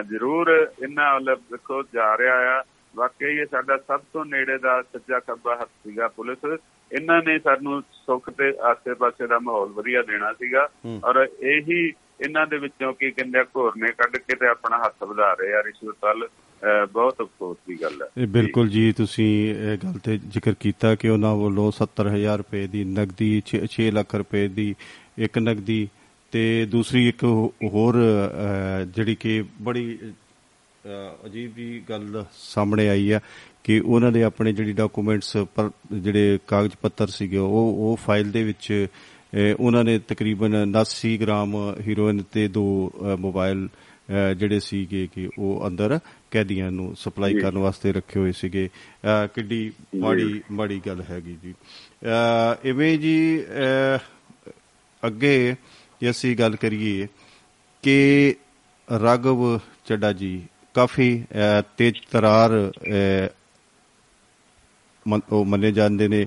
[0.02, 2.63] ਜ਼ਰੂਰ ਇਹਨਾਂ ਵੱਲ ਦੇਖੋ ਜਾ ਰਿਹਾ ਆ।
[2.95, 6.60] ਵਾਕਈ ਇਹ ਸਾਡਾ ਸਭ ਤੋਂ ਨੇੜੇ ਦਾ ਸੱਜਾ ਖੱਬਾ ਹੱਥ ਸੀਗਾ ਪੁਲਿਸ।
[6.91, 10.67] ਇਹਨਾਂ ਨੇ ਸਾਨੂੰ ਸੁੱਖ ਤੇ ਆਸੇ-ਪਾਸੇ ਦਾ ਮਾਹੌਲ ਵਧੀਆ ਦੇਣਾ ਸੀਗਾ
[11.04, 11.82] ਔਰ ਇਹੀ
[12.21, 15.62] ਇਹਨਾਂ ਦੇ ਵਿੱਚੋਂ ਕੀ ਕਹਿੰਦੇ ਘੋਰ ਨੇ ਕੱਢ ਕੇ ਤੇ ਆਪਣਾ ਹੱਥ ਵਧਾ ਰਹੇ ਆ
[15.63, 16.28] ਰਿਸ਼ਵਤ ਵੱਲ
[16.93, 21.10] ਬਹੁਤ ਅਫਸੋਸ ਦੀ ਗੱਲ ਹੈ। ਇਹ ਬਿਲਕੁਲ ਜੀ ਤੁਸੀਂ ਇਹ ਗੱਲ ਤੇ ਜ਼ਿਕਰ ਕੀਤਾ ਕਿ
[21.10, 23.30] ਉਹਨਾਂ ਵੱਲੋਂ 70000 ਰੁਪਏ ਦੀ ਨਗਦੀ
[23.75, 24.73] 6 ਲੱਖ ਰੁਪਏ ਦੀ
[25.19, 25.80] ਇੱਕ ਨਗਦੀ
[26.34, 27.23] ਤੇ ਦੂਸਰੀ ਇੱਕ
[27.73, 27.95] ਹੋਰ
[28.95, 29.86] ਜਿਹੜੀ ਕਿ ਬੜੀ
[31.25, 33.19] ਅਜੀਬ ਜੀ ਗੱਲ ਸਾਹਮਣੇ ਆਈ ਆ।
[33.63, 38.43] ਕਿ ਉਹਨਾਂ ਦੇ ਆਪਣੇ ਜਿਹੜੀ ਡਾਕੂਮੈਂਟਸ ਪਰ ਜਿਹੜੇ ਕਾਗਜ਼ ਪੱਤਰ ਸੀਗੇ ਉਹ ਉਹ ਫਾਈਲ ਦੇ
[38.43, 38.88] ਵਿੱਚ
[39.60, 43.69] ਉਹਨਾਂ ਨੇ ਤਕਰੀਬਨ 79 ਗ੍ਰਾਮ ਹੀਰੋਇਨ ਤੇ ਦੋ ਮੋਬਾਈਲ
[44.38, 46.00] ਜਿਹੜੇ ਸੀਗੇ ਕਿ ਉਹ ਅੰਦਰ
[46.32, 48.69] ਕੈਦੀਆਂ ਨੂੰ ਸਪਲਾਈ ਕਰਨ ਵਾਸਤੇ ਰੱਖੇ ਹੋਏ ਸੀਗੇ।
[49.36, 51.54] ਕਿੱਡੀ ਮਾੜੀ ਮਾੜੀ ਗੱਲ ਹੈਗੀ ਜੀ।
[52.65, 53.43] ਇਵੇਂ ਜੀ
[55.06, 55.56] ਅੱਗੇ
[56.02, 57.08] ਜੇ ਅਸੀਂ ਗੱਲ ਕਰੀਏ
[57.84, 58.36] ਕਿ
[59.02, 60.41] ਰਾਘਵ ਚੱਡਾ ਜੀ
[60.74, 61.24] ਕਾਫੀ
[61.78, 62.72] ਤੇਜ਼ ਤਰਾਰ
[65.32, 66.26] ਉਹ ਮੰਨੇ ਜਾਂਦੇ ਨੇ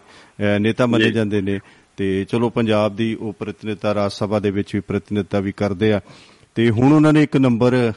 [0.61, 1.59] ਨੇਤਾ ਮੰਨੇ। ਜਾਂਦੇ ਨੇ।
[1.97, 6.01] ਤੇ ਚਲੋ ਪੰਜਾਬ ਦੀ ਉਹ ਪ੍ਰਤੀਨਿਧਤਾ ਰਾਜ ਸਭਾ ਦੇ ਵਿੱਚ ਵੀ ਪ੍ਰਤੀਨਿਧਤਾ ਵੀ ਕਰਦੇ ਆ।
[6.55, 7.93] ਤੇ ਹੁਣ ਉਹਨਾਂ ਨੇ ਇੱਕ ਨੰਬਰ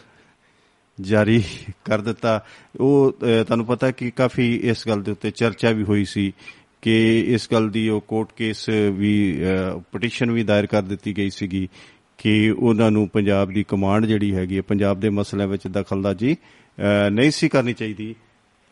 [1.01, 1.43] ਜਾਰੀ
[1.85, 2.43] ਕਰ ਦਿੱਤਾ।
[2.79, 3.11] ਉਹ
[3.47, 6.33] ਤੁਹਾਨੂੰ ਪਤਾ ਕਿ ਕਾਫੀ ਇਸ ਗੱਲ ਦੇ ਉੱਤੇ ਚਰਚਾ ਵੀ ਹੋਈ ਸੀ
[6.81, 9.39] ਕਿ ਇਸ ਗੱਲ ਦੀ ਉਹ ਕੋਰਟ ਕੇਸ ਵੀ
[9.91, 11.69] ਪਟੀਸ਼ਨ ਵੀ ਦਾਇਰ ਕਰ ਦਿੱਤੀ ਗਈ ਸੀਗੀ
[12.17, 16.35] ਕਿ ਉਹਨਾਂ ਨੂੰ ਪੰਜਾਬ ਦੀ ਕਮਾਂਡ ਜਿਹੜੀ ਹੈਗੀ ਹੈ ਪੰਜਾਬ ਦੇ ਮਸਲਿਆਂ ਵਿੱਚ ਦਖਲਅੰਦਾਜ਼ੀ
[17.11, 18.15] ਨਹੀਂ ਸੀ ਕਰਨੀ ਚਾਹੀਦੀ।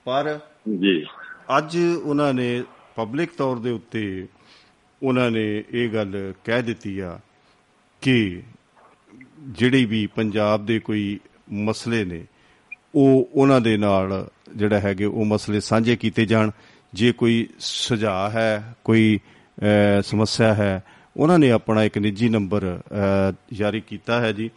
[0.06, 0.40] ਪਰ
[0.82, 1.06] ਜੀ।
[1.58, 2.64] ਅੱਜ ਉਹਨਾਂ ਨੇ
[2.96, 4.28] ਪਬਲਿਕ ਤੌਰ ਦੇ ਉੱਤੇ
[5.04, 7.20] ਉਹਨਾਂ ਨੇ ਇਹ ਗੱਲ ਕਹਿ ਦਿੱਤੀ ਆ
[8.02, 8.42] ਕਿ
[9.40, 11.20] ਜਿਹੜੇ ਵੀ ਪੰਜਾਬ ਦੇ ਕੋਈ
[11.52, 12.26] ਮਸਲੇ ਨੇ
[12.96, 16.52] ਉਹ ਉਹਨਾਂ ਦੇ ਨਾਲ ਜਿਹੜਾ ਹੈਗੇ ਉਹ ਮਸਲੇ ਸਾਂਝੇ ਕੀਤੇ ਜਾਣ।
[16.94, 19.20] ਜੇ ਕੋਈ ਸੁਝਾਅ ਹੈ ਕੋਈ
[19.64, 20.84] ਅਹ, ਸਮੱਸਿਆ ਹੈ
[21.18, 24.50] ਉਹਨਾਂ ਨੇ ਆਪਣਾ ਇੱਕ ਨਿੱਜੀ ਨੰਬਰ ਅਹ, ਜਾਰੀ ਕੀਤਾ ਹੈ ਜੀ।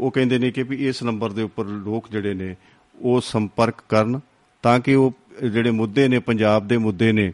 [0.00, 2.56] ਉਹ ਕਹਿੰਦੇ ਨੇ ਕਿ ਵੀ ਇਸ ਨੰਬਰ ਦੇ ਉੱਪਰ ਲੋਕ ਜਿਹੜੇ ਨੇ
[3.00, 4.20] ਉਹ ਸੰਪਰਕ ਕਰਨ
[4.62, 7.32] ਤਾਂ ਕਿ ਉਹ ਜਿਹੜੇ ਮੁੱਦੇ ਨੇ, ਪੰਜਾਬ ਦੇ ਮੁੱਦੇ ਨੇ,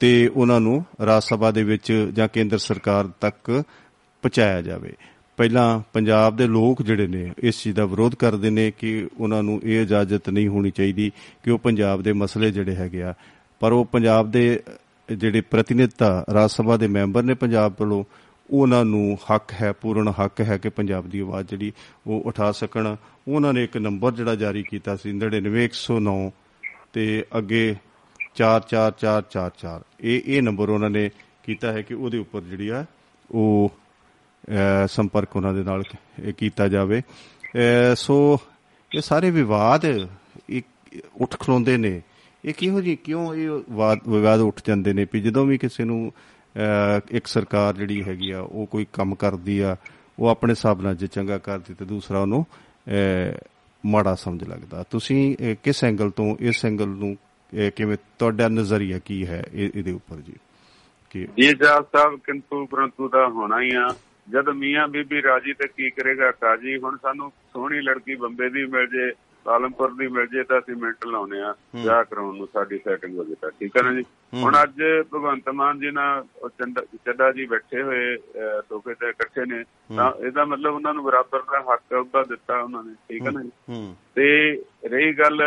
[0.00, 3.64] ਤੇ ਉਹਨਾਂ ਨੂੰ ਰਾਜ ਸਭਾ ਦੇ ਵਿੱਚ ਜਾਂ ਕੇਂਦਰ ਸਰਕਾਰ ਤੱਕ
[4.22, 4.92] ਪਹੁੰਚਾਇਆ ਜਾਵੇ।
[5.36, 9.60] ਪਹਿਲਾਂ ਪੰਜਾਬ ਦੇ ਲੋਕ ਜਿਹੜੇ ਨੇ, ਇਸ ਚੀਜ਼ ਦਾ ਵਿਰੋਧ ਕਰਦੇ ਨੇ ਕਿ ਉਹਨਾਂ ਨੂੰ
[9.64, 11.10] ਇਹ ਇਜਾਜ਼ਤ ਨਹੀਂ ਹੋਣੀ ਚਾਹੀਦੀ
[11.44, 13.14] ਕਿ ਉਹ ਪੰਜਾਬ ਦੇ ਮਸਲੇ ਜਿਹੜੇ ਹੈਗੇ ਆ,
[13.60, 14.60] ਪਰ ਉਹ ਪੰਜਾਬ ਦੇ
[15.08, 18.04] ਜਿਹੜੇ ਪ੍ਰਤੀਨਿਧਤਾ ਰਾਜ ਸਭਾ ਦੇ ਮੈਂਬਰ ਨੇ ਪੰਜਾਬ ਵੱਲੋਂ,
[18.50, 21.72] ਉਹਨਾਂ ਨੂੰ ਹੱਕ ਹੈ, ਪੂਰਨ ਹੱਕ ਹੈ ਕਿ ਪੰਜਾਬ ਦੀ ਆਵਾਜ਼ ਜਿਹੜੀ
[22.06, 22.96] ਉਹ ਉਠਾ ਸਕਣ।
[23.28, 26.32] ਉਹਨਾਂ ਨੇ ਇੱਕ ਨੰਬਰ ਜਿਹੜਾ ਜਾਰੀ ਕੀਤਾ ਸੀ 99109
[26.92, 27.76] ਤੇ ਅੱਗੇ
[28.34, 31.10] 44444 ਇਹ ਇਹ ਨੰਬਰ ਉਹਨਾਂ ਨੇ
[31.42, 32.84] ਕੀਤਾ ਹੈ ਕਿ ਉਹਦੇ ਉੱਪਰ ਜਿਹੜੀ ਆ
[33.30, 33.72] ਉਹ
[34.48, 38.40] ਅਹ, ਸੰਪਰਕ ਉਹਨਾਂ ਦੇ ਨਾਲ ਕ- ਕੀਤਾ ਜਾਵੇ। ਅਹ, ਸੋ
[38.94, 39.84] ਇਹ ਸਾਰੇ ਵਿਵਾਦ
[40.48, 40.66] ਇੱਕ
[41.14, 42.02] ਉੱਠ ਖਲੋਂਦੇ ਨੇ।
[42.44, 46.12] ਇਹ ਕਿਹੋ ਜੀ ਕਿਉਂ ਇਹ ਵਾਦ- ਵਿਵਾਦ ਉੱਠ ਜਾਂਦੇ ਨੇ ਵੀ ਜਦੋਂ ਵੀ ਕਿਸੇ ਨੂੰ
[46.56, 49.76] ਅਹ, ਇੱਕ ਸਰਕਾਰ ਜਿਹੜੀ ਹੈਗੀ ਆ ਉਹ ਕੋਈ ਕੰਮ ਕਰਦੀ ਆ
[50.18, 52.46] ਉਹ ਆਪਣੇ ਹਿਸਾਬ ਨਾਲ ਜੇ ਚੰਗਾ ਕਰਦੀ ਤੇ ਦੂਸਰਾ ਉਹਨੂੰ
[52.88, 53.38] ਅਹ,
[53.86, 58.98] ਮਾੜਾ ਸਮਝ ਲੱਗਦਾ। ਤੁਸੀਂ ਅਹ, ਕਿਸ ਐਂਗਲ ਤੋਂ ਇਸ ਐਂਗਲ ਨੂੰ ਅਹ, ਕਿਵੇਂ ਤੁਹਾਡਾ ਨਜ਼ਰੀਆ
[58.98, 60.32] ਕੀ ਹੈ ਇਹ- ਇਹਦੇ ਉੱਪਰ ਜੀ?
[61.10, 63.94] ਕਿ ਜੀ ਜਨਾਬ ਸਾਹਿਬ ਕਿੰਤੂ ਪਰੰਤੂ ਦਾ ਹੋਣਾ ਹੀ ਆ।
[64.28, 68.86] ਜਦ ਮੀਆਂ ਬੀਬੀ ਰਾਜੀ ਤੇ ਕੀ ਕਰੇਗਾ ਕਾਜੀ ਹੁਣ ਸਾਨੂੰ ਸੋਹਣੀ ਲੜਕੀ ਬੰਬੇ ਦੀ ਮਿਲ
[68.86, 69.12] ਜੇ।
[69.46, 73.24] ਪਾਲਮਪੁਰ ਦੀ ਮਿਲ ਜੇ ਤਾਂ ਅਸੀਂ ਮਿੰਟ ਲਾਉਨੇ ਆ ਵਿਆਹ ਕਰਾਉਣ ਨੂੰ ਸਾਡੀ ਸੈਟਿੰਗ ਹੋ
[73.24, 74.04] ਜੇ ਤਾਂ ਠੀਕ ਹੈ ਨਾ ਜੀ?
[74.34, 76.24] ਹੁਣ ਅੱਜ ਭਗਵੰਤ ਮਾਨ ਜੀ ਨਾਲ
[76.98, 78.16] ਚੱਡਾ ਜੀ ਬੈਠੇ ਹੋਏ
[78.68, 79.62] ਸੋਫੇ ਤੇ ਇਕੱਠੇ ਨੇ
[79.96, 83.42] ਤਾਂ ਇਹਦਾ ਮਤਲਬ ਉਹਨਾਂ ਨੂੰ ਬਰਾਬਰ ਦਾ ਹੱਕ ਉਹਦਾ ਦਿੱਤਾ ਉਹਨਾਂ ਨੇ ਠੀਕ ਹੈ ਨਾ
[83.42, 83.94] ਜੀ?
[84.14, 85.40] ਤੇ ਰਹੀ ਗੱਲ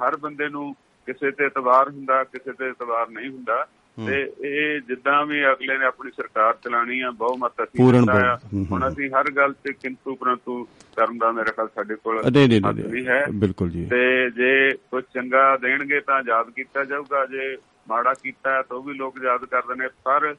[0.00, 0.74] ਹਰ ਬੰਦੇ ਨੂੰ
[1.08, 3.66] ਕਿਸੇ ਤੇ ਇਤਬਾਰ ਹੁੰਦਾ ਕਿਸੇ ਤੇ ਇਤਬਾਰ ਨਹੀਂ ਹੁੰਦਾ
[4.06, 8.38] ਤੇ ਇਹ ਜਿੱਦਾਂ ਵੀ ਅਗਲੇ ਨੇ ਆਪਣੀ ਸਰਕਾਰ ਚਲਾਣੀ ਆ ਬਹੁਮਤ ਅਸੀਂ ਪੂਰਨ ਆ।
[8.70, 10.64] ਹੁਣ ਅਸੀਂ ਹਰ ਗੱਲ ਤੇ ਕਿੰਤੂ ਪਰੰਤੂ
[10.96, 15.56] ਕਰਨ ਦਾ ਮੇਰੇ ਖਿਆਲ ਸਾਡੇ ਕੋਲ ਹੱਕ ਵੀ ਹੈ। ਬਿਲਕੁਲ ਜੀ। ਤੇ ਜੇ ਕੁਝ ਚੰਗਾ
[15.56, 17.56] ਦੇਣਗੇ ਤਾਂ ਯਾਦ ਕੀਤਾ ਜਾਊਗਾ ਜੇ
[17.88, 20.34] ਮਾੜਾ ਕੀਤਾ ਤਾਂ ਉਹ ਵੀ ਲੋਕ ਯਾਦ ਕਰਦੇ ਨੇ। ਪਰ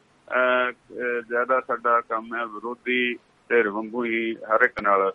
[1.28, 3.16] ਜ਼ਿਆਦਾ ਸਾਡਾ ਕੰਮ ਹੈ ਵਿਰੋਧੀ
[3.50, 5.12] ਤੇ ਰਵੰਗੂ ਹੀ ਹਰ ਇੱਕ ਨਾਲ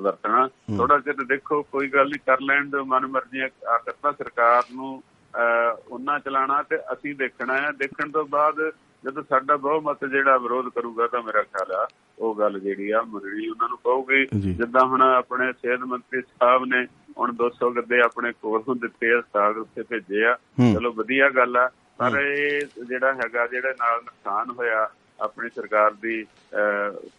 [0.00, 4.62] ਵਰਤਣਾ। ਥੋੜਾ ਜਿਹਾ ਦੇਖੋ ਕੋਈ ਗੱਲ ਨਹੀਂ ਕਰ ਲੈਣ ਦੇ ਮਨ ਮਰਜ਼ੀਆਂ ਆਖਰ ਤਾਂ ਸਰਕਾਰ
[4.74, 5.02] ਨੂੰ
[5.34, 8.60] ਉਹਨਾਂ ਚਲਾਣਾ ਤੇ ਅਸੀਂ ਦੇਖਣਾ ਹੈ। ਦੇਖਣ ਤੋਂ ਬਾਅਦ
[9.04, 11.86] ਜਦੋਂ ਸਾਡਾ ਬਹੁਮਤ ਜਿਹੜਾ ਵਿਰੋਧ ਕਰੂਗਾ ਤਾਂ ਮੇਰਾ ਖਿਆਲ ਆ
[12.18, 16.84] ਉਹ ਗੱਲ ਜਿਹੜੀ ਆ ਮੰਨਣੀ ਉਹਨਾਂ ਨੂੰ ਕਹੂਗੀ। ਜਿੱਦਾਂ ਹੁਣ ਆਪਣੇ ਸਿਹਤ ਮੰਤਰੀ ਸਾਹਿਬ ਨੇ
[17.18, 20.34] ਹੁਣ 200 ਗੱਦੇ ਆਪਣੇ ਕੋਲ ਨੂੰ ਦਿੱਤੇ ਆ ਹਸਪਤਾਲ ਉੱਤੇ ਭੇਜੇ ਆ।
[20.74, 21.68] ਚਲੋ ਵਧੀਆ ਗੱਲ ਆ।
[21.98, 24.88] ਪਰ ਇਹ ਜਿਹੜਾ ਹੈਗਾ ਜਿਹੜੇ ਨਾਲ ਨੁਕਸਾਨ ਹੋਇਆ
[25.20, 26.24] ਆਪਣੀ ਸਰਕਾਰ ਦੀ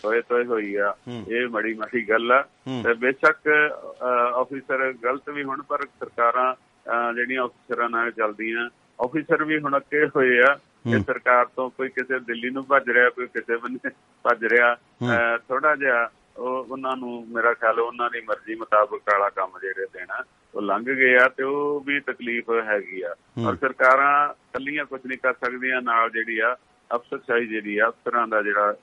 [0.02, 0.94] ਤੋਏ ਤੋਏ ਹੋਈ ਆ
[1.30, 2.42] ਇਹ ਮੜੀ ਮਾੜੀ ਗੱਲ ਆ।
[2.84, 3.48] ਤੇ ਬੇਸ਼ੱਕ
[4.36, 6.54] ਆਫੀਸਰ ਗਲਤ ਵੀ ਹੁਣ ਪਰ ਸਰਕਾਰਾਂ
[6.88, 8.70] ਜਿਹੜੀਆਂ ਅਫਸਰਾਂ ਨਾਲ ਚੱਲਦੀਆਂ
[9.00, 10.54] ਆਫੀਸਰ ਵੀ ਹੁਣ ਅੱਕੇ ਹੋਏ ਆ
[10.86, 13.90] ਕਿ ਸਰਕਾਰ ਤੋਂ ਕੋਈ ਕਿਸੇ ਦਿੱਲੀ ਨੂੰ ਭੱਜ ਰਿਹਾ ਕੋਈ ਕਿਸੇ ਬੰਨੇ
[14.26, 14.76] ਭੱਜ ਰਿਹਾ
[15.48, 20.24] ਥੋੜਾ ਜਿਹਾ ਉਹ ਉਹਨਾਂ ਨੂੰ ਮੇਰਾ ਖਿਆਲ ਉਹਨਾਂ ਦੀ ਮਰਜ਼ੀ ਮੁਤਾਬਕ ਵਾਲਾ ਕੰਮ ਜਿਹੜੇ ਦੇਣਾ
[20.54, 23.14] ਉਹ ਲੰਘ ਗਏ ਆ ਤੇ ਉਹ ਵੀ ਤਕਲੀਫ ਹੈਗੀ ਆ।
[23.48, 26.56] ਔਰ ਸਰਕਾਰਾਂ ਕੱਲੀਆਂ ਕੁਝ ਨਹੀਂ ਕਰ ਸਕਦੀਆਂ ਨਾਲ ਜਿਹੜੀ ਆ
[26.92, 28.76] ਅਫਸਰਸ਼ਾਹੀ ਜਿਹੜੀ ਆ ਅਫਸਰਾਂ ਦਾ ਜਿਹੜਾ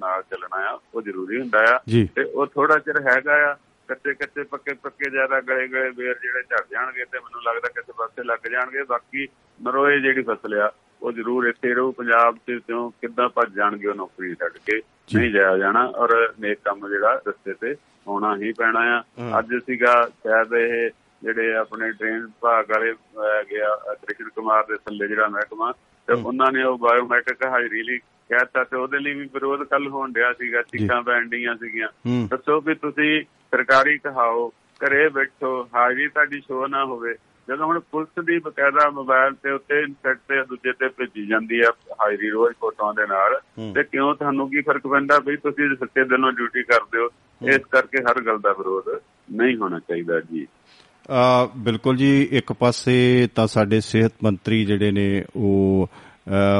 [0.00, 1.78] ਨਾਲ ਚੱਲਣਾ ਆ ਉਹ ਜ਼ਰੂਰੀ ਹੁੰਦਾ ਆ
[2.14, 3.54] ਤੇ ਉਹ ਥੋੜਾ ਚਿਰ ਹੈਗਾ ਆ
[3.92, 7.92] ਕੱਚੇ ਕੱਚੇ ਪੱਕੇ ਪੱਕੇ ਜ਼ਿਆਦਾ ਗਲੇ ਗਲੇ ਬੇਰ ਜਿਹੜੇ ਝੜ ਜਾਣਗੇ ਤੇ ਮੈਨੂੰ ਲੱਗਦਾ ਕਿਸੇ
[7.98, 9.28] ਪਾਸੇ ਲੱਗ ਜਾਣਗੇ। ਬਾਕੀ
[9.60, 13.94] ਨਰੋਏ ਜਿਹੜੀ ਫਸਲ ਆ ਉਹ ਜ਼ਰੂਰ ਇੱਥੇ ਰਹੂ। ਪੰਜਾਬ ਤੇ ਕਿਉਂ ਕਿੱਦਾਂ ਭੱਜ ਜਾਣਗੇ ਉਹ
[13.94, 14.80] ਨੌਕਰੀ ਛੱਡ ਕੇ
[15.14, 17.74] ਨਹੀਂ ਜਾਇਆ ਜਾਣਾ। ਔਰ ਨੇਕ ਕੰਮ ਜਿਹੜਾ ਰਸਤੇ ਤੇ
[18.08, 19.02] ਆਉਣਾ ਹੀ ਪੈਣਾ ਆ।
[19.38, 20.90] ਅੱਜ ਸੀਗਾ ਸ਼ਾਇਦ ਇਹ
[21.22, 22.92] ਜਿਹੜੇ ਆਪਣੇ ਟ੍ਰੇਨ ਭਾਗ ਵਾਲੇ
[23.50, 25.72] ਗਿਆ ਕ੍ਰਿਸ਼ਨ ਕੁਮਾਰ ਦੇ ਥੱਲੇ ਜਿਹੜਾ ਮਹਿਕਮਾ
[26.08, 30.12] ਤੇ ਉਹਨਾਂ ਨੇ ਉਹ ਬਾਇਓਮੈਟ੍ਰਿਕ ਹਾਜ਼ਰੀ ਲਈ ਕਹਿਤਾ ਤੇ ਉਹਦੇ ਲਈ ਵੀ ਵਿਰੋਧ ਕੱਲ ਹੋਣ
[30.12, 31.88] ਡਿਆ ਸੀਗਾ ਚੀਕਾਂ ਪੈਣ ਡੀਆਂ ਸੀਗੀਆਂ।
[32.30, 34.48] ਦੱਸੋ ਵੀ ਤੁਸੀਂ ਸਰਕਾਰੀ ਕਹਾਓ
[34.80, 37.14] ਘਰੇ ਬੈਠੋ ਹਾਜ਼ਰੀ ਤੁਹਾਡੀ ਸ਼ੋਅ ਨਾ ਹੋਵੇ।
[37.48, 41.72] ਜਦੋਂ ਹੁਣ ਪੁਲਿਸ ਦੀ ਬਕਾਇਦਾ ਮੋਬਾਈਲ ਤੇ ਉੱਤੇ ਇੰਟਰਨੈਟ ਤੇ ਦੂਜੇ ਤੇ ਭੇਜੀ ਜਾਂਦੀ ਆ
[42.02, 43.40] ਹਾਜ਼ਰੀ ਰੋਜ਼ ਫੋਟੋਆਂ ਦੇ ਨਾਲ।
[43.74, 47.08] ਤੇ ਕਿਉਂ ਤੁਹਾਨੂੰ ਕੀ ਫ਼ਰਕ ਪੈਂਦਾ ਵੀ ਤੁਸੀਂ ਸੱਚੇ ਦਿਲੋਂ ਡਿਊਟੀ ਕਰਦੇ ਹੋ?
[47.48, 49.00] ਇਸ ਕਰਕੇ ਹਰ ਗੱਲ ਦਾ ਵਿਰੋਧ
[49.32, 50.46] ਨਹੀਂ ਹੋਣਾ ਚਾਹੀਦਾ ਜੀ।
[51.10, 55.88] ਆ ਬਿਲਕੁਲ ਜੀ ਇੱਕ ਪਾਸੇ ਤਾਂ ਸਾਡੇ ਸਿਹਤ ਮੰਤਰੀ ਜਿਹੜੇ ਨੇ ਉਹ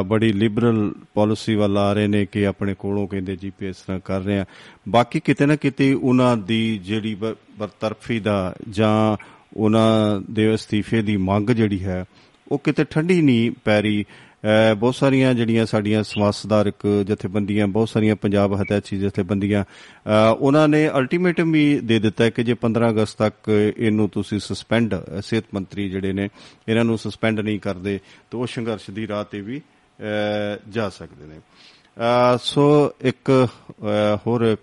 [0.06, 4.00] ਬੜੀ ਲਿਬਰਲ ਪਾਲਿਸੀ ਵੱਲ ਆ ਰਹੇ ਨੇ ਕਿ ਆਪਣੇ ਕੋਲੋਂ ਕਹਿੰਦੇ ਜੀ ਵੀ ਇਸ ਤਰ੍ਹਾਂ
[4.04, 4.44] ਕਰ ਰਹੇ ਆ।
[4.88, 9.24] ਬਾਕੀ ਕਿਤੇ ਨਾ ਕਿਤੇ ਉਹਨਾਂ ਦੀ ਜਿਹੜੀ ਬ- ਬਰਤਰਫੀ ਦਾ ਜਾਂ
[9.56, 12.04] ਉਹਨਾਂ ਦੇ ਅਸਤੀਫੇ ਦੀ ਮੰਗ ਜਿਹੜੀ ਹੈ,
[12.48, 14.31] ਉਹ ਕਿਤੇ ਠੰਡੀ ਨਹੀਂ ਪੈ ਰਹੀ। ਅਹ
[14.78, 20.88] ਬਹੁਤ ਸਾਰੀਆਂ ਜਿਹੜੀਆਂ ਸਾਡੀਆਂ ਸਮਾਜ ਸੁਧਾਰਕ ਜਥੇਬੰਦੀਆਂ, ਬਹੁਤ ਸਾਰੀਆਂ ਪੰਜਾਬ ਹਤੈਚੀ ਜਥੇਬੰਦੀਆਂ, ਅਹ ਉਹਨਾਂ ਨੇ
[20.88, 25.90] ਅਲਟੀਮੇਟਮ ਵੀ ਦੇ ਦਿੱਤਾ ਹੈ ਕਿ ਜੇ 15 ਅਗਸਤ ਤੱਕ ਇਹਨੂੰ ਤੁਸੀਂ ਸਸਪੈਂਡ ਸਿਹਤ ਮੰਤਰੀ
[25.90, 26.28] ਜਿਹੜੇ ਨੇ,
[26.68, 28.00] ਇਹਨਾਂ ਨੂੰ ਸਸਪੈਂਡ ਨਹੀਂ ਕਰਦੇ,
[28.30, 34.16] ਤਾਂ ਉਹ ਸੰਘਰਸ਼ ਦੀ ਰਾਹ ਤੇ ਵੀ, ਅਹ ਜਾ ਸਕਦੇ ਨੇ। ਅਹ ਸੋ ਇੱਕ, ਅਹ
[34.26, 34.56] ਹੋਰ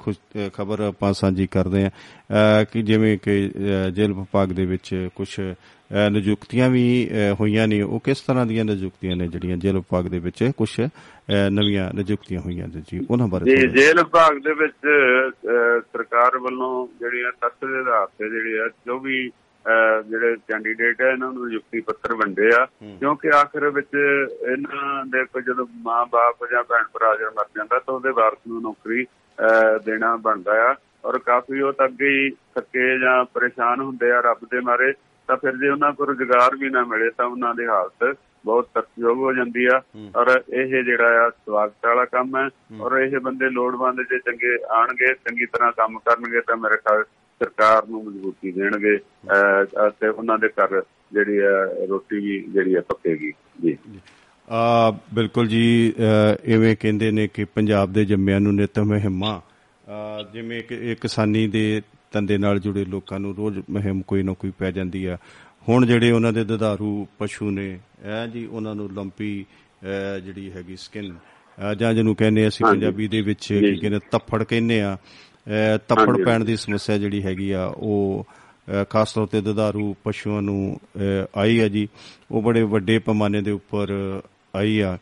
[0.54, 5.40] ਖਬਰ ਆਪਾਂ ਸਾਂਝੀ ਕਰਦੇ ਹਾਂ ਕਿ ਜਿਵੇਂ ਕਿ, ਅਹ ਜੇਲ੍ਹ ਵਿਭਾਗ ਦੇ ਵਿੱਚ ਕੁਝ
[6.12, 6.86] ਨਿਯੁਕਤੀਆਂ ਵੀ
[7.40, 10.70] ਹੋਈਆਂ ਨੇ। ਉਹ ਕਿਸ ਤਰ੍ਹਾਂ ਦੀਆਂ ਨਿਯੁਕਤੀਆਂ ਨੇ ਜਿਹੜੀਆਂ ਜੇਲ੍ਹ ਵਿਭਾਗ ਦੇ ਵਿੱਚ ਕੁਝ
[11.52, 13.00] ਨਵੀਆਂ ਨਿਯੁਕਤੀਆਂ ਹੋਈਆਂ ਨੇ ਜੀ?
[13.10, 14.88] ਉਹਨਾਂ ਬਾਰੇ ਜੀ ਜੇਲ੍ਹ ਵਿਭਾਗ ਦੇ ਵਿੱਚ
[15.94, 19.30] ਸਰਕਾਰ ਵੱਲੋਂ ਜਿਹੜੀਆਂ ਤੱਥ ਦੇ ਆਧਾਰ ਤੇ ਜਿਹੜੇ ਆ ਜੋ ਵੀ
[20.10, 22.66] ਜਿਹੜੇ ਕੈਂਡੀਡੇਟ ਆ ਇਹਨਾਂ ਨੂੰ ਨਿਯੁਕਤੀ ਪੱਤਰ ਵੰਡੇ ਆ।
[23.00, 27.94] ਕਿਉਂਕਿ ਆਖਰ ਵਿੱਚ ਇਹਨਾਂ ਦੇ ਕੋਈ ਜਦੋਂ ਮਾਂ-ਬਾਪ ਜਾਂ ਭੈਣ ਭਰਾ ਜਦ ਮਰ ਜਾਂਦਾ ਤਾਂ
[27.94, 29.06] ਉਹਦੇ ਵਾਰਸ ਨੂੰ ਨੌਕਰੀ
[29.86, 30.76] ਦੇਣਾ ਬਣਦਾ ਆ।
[31.06, 34.92] ਔਰ ਕਾਫੀ ਉਹ ਤਾਂ ਅੱਗੇ ਹੀ ਥੱਕੇ ਜਾਂ ਪਰੇਸ਼ਾਨ ਹੁੰਦੇ ਆ ਰੱਬ ਦੇ ਮਾਰੇ।
[35.30, 39.18] ਤਾਂ ਫਿਰ ਜੇ ਉਹਨਾਂ ਕੋਲ ਰੁਜ਼ਗਾਰ ਵੀ ਨਾ ਮਿਲੇ ਤਾਂ ਉਹਨਾਂ ਦੀ ਹਾਲਤ ਬਹੁਤ ਤਰਸਯੋਗ
[39.18, 39.82] ਹੋ ਜਾਂਦੀ ਆ।
[40.16, 42.48] ਔਰ ਇਹ ਜਿਹੜਾ ਆ ਸਵਾਗਤ ਵਾਲਾ ਕੰਮ ਹੈ।
[42.82, 47.04] ਔਰ ਇਹ ਬੰਦੇ ਲੋੜਵੰਦ ਜੇ ਚੰਗੇ ਆਣਗੇ ਚੰਗੀ ਤਰ੍ਹਾਂ ਕੰਮ ਕਰਨਗੇ ਤਾਂ ਮੇਰੇ ਖਿਆਲ
[47.42, 48.96] ਸਰਕਾਰ ਨੂੰ ਮਜ਼ਬੂਤੀ ਦੇਣਗੇ।
[49.88, 50.82] ਅਤੇ ਉਹਨਾਂ ਦੇ ਘਰ
[51.14, 51.52] ਜਿਹੜੀ ਆ
[51.90, 53.32] ਰੋਟੀ ਵੀ ਜਿਹੜੀ ਆ ਪੱਕੇਗੀ।
[53.64, 53.78] ਜੀ।
[54.50, 55.94] ਆ ਬਿਲਕੁਲ ਜੀ
[56.46, 59.42] ਇਵੇਂ ਕਹਿੰਦੇ ਨੇ ਕਿ ਪੰਜਾਬ ਦੇ ਜੰਮਿਆਂ ਨੂੰ ਨਿਤ ਮਹਿਮਾ
[59.90, 64.52] ਅ, ਜਿਵੇਂ ਕਿ ਕਿਸਾਨੀ ਦੇ ਧੰਦੇ ਨਾਲ ਜੁੜੇ ਲੋਕਾਂ ਨੂੰ ਰੋਜ਼ ਮਹਿਮ ਕੋਈ ਨਾ ਕੋਈ
[64.58, 65.18] ਪੈ ਜਾਂਦੀ ਆ
[65.70, 69.46] ਹੁਣ ਜਿਹੜੇ ਉਹਨਾਂ ਦੇ ਦੁਧਾਰੂ ਪਸ਼ੂ ਨੇ ਇਹ ਜੀ ਉਹਨਾਂ ਨੂੰ ਲੰਪੀ
[70.26, 71.16] ਜਿਹੜੀ ਹੈਗੀ ਸਕਿਨ
[71.78, 74.98] ਜਾਂ ਜਿਹਨੂੰ ਕਹਿੰਦੇ ਅਸੀਂ। ਪੰਜਾਬੀ ਦੇ ਵਿੱਚ। ਕੀ ਕਹਿੰਦੇ ਤੱਫੜ ਕਹਿੰਦੇ ਆ
[75.88, 78.26] ਤੱਫੜ। ਪੈਣ ਦੀ ਸਮੱਸਿਆ ਜਿਹੜੀ ਹੈਗੀ ਆ ਉਹ
[78.90, 80.80] ਖਾਸ ਤੌਰ ਤੇ ਦੁਧਾਰੂ ਪਸ਼ੂਆਂ ਨੂੰ
[81.36, 81.88] ਆਈ ਆ ਜੀ
[82.32, 83.88] ਉਹ ਬੜੇ ਵੱਡੇ ਪੈਮਾਨੇ ਦੇ ਉੱਪਰ
[84.56, 84.98] ਆਈ ਆ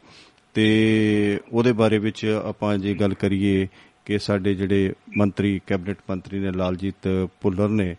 [0.53, 3.67] ਤੇ ਉਹਦੇ ਬਾਰੇ ਵਿੱਚ ਆਪਾਂ ਜੇ ਗੱਲ ਕਰੀਏ
[4.07, 7.07] ਕਿ ਸਾਡੇ ਜਿਹੜੇ ਮੰਤਰੀ ਕੈਬਨਿਟ ਮੰਤਰੀ ਨੇ ਲਾਲਜੀਤ
[7.41, 7.95] ਭੁੱਲਰ ਨੇ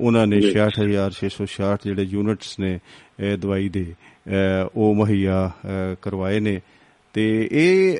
[0.00, 2.72] ਉਹਨਾਂ ਨੇ ਜੀ। 66666 ਜਿਹੜੇ ਯੂਨਿਟਸ ਨੇ
[3.40, 3.84] ਦਵਾਈ ਦੇ
[4.74, 5.40] ਉਹ ਮੁਹੱਈਆ
[6.02, 6.60] ਕਰਵਾਏ ਨੇ।
[7.14, 7.98] ਤੇ ਇਹ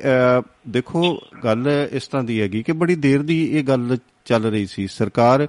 [0.75, 1.01] ਦੇਖੋ
[1.43, 5.47] ਗੱਲ ਇਸ ਤਰ੍ਹਾਂ ਦੀ ਹੈਗੀ ਕਿ ਬੜੀ ਦੇਰ ਦੀ ਇਹ ਗੱਲ ਚੱਲ ਰਹੀ ਸੀ। ਸਰਕਾਰ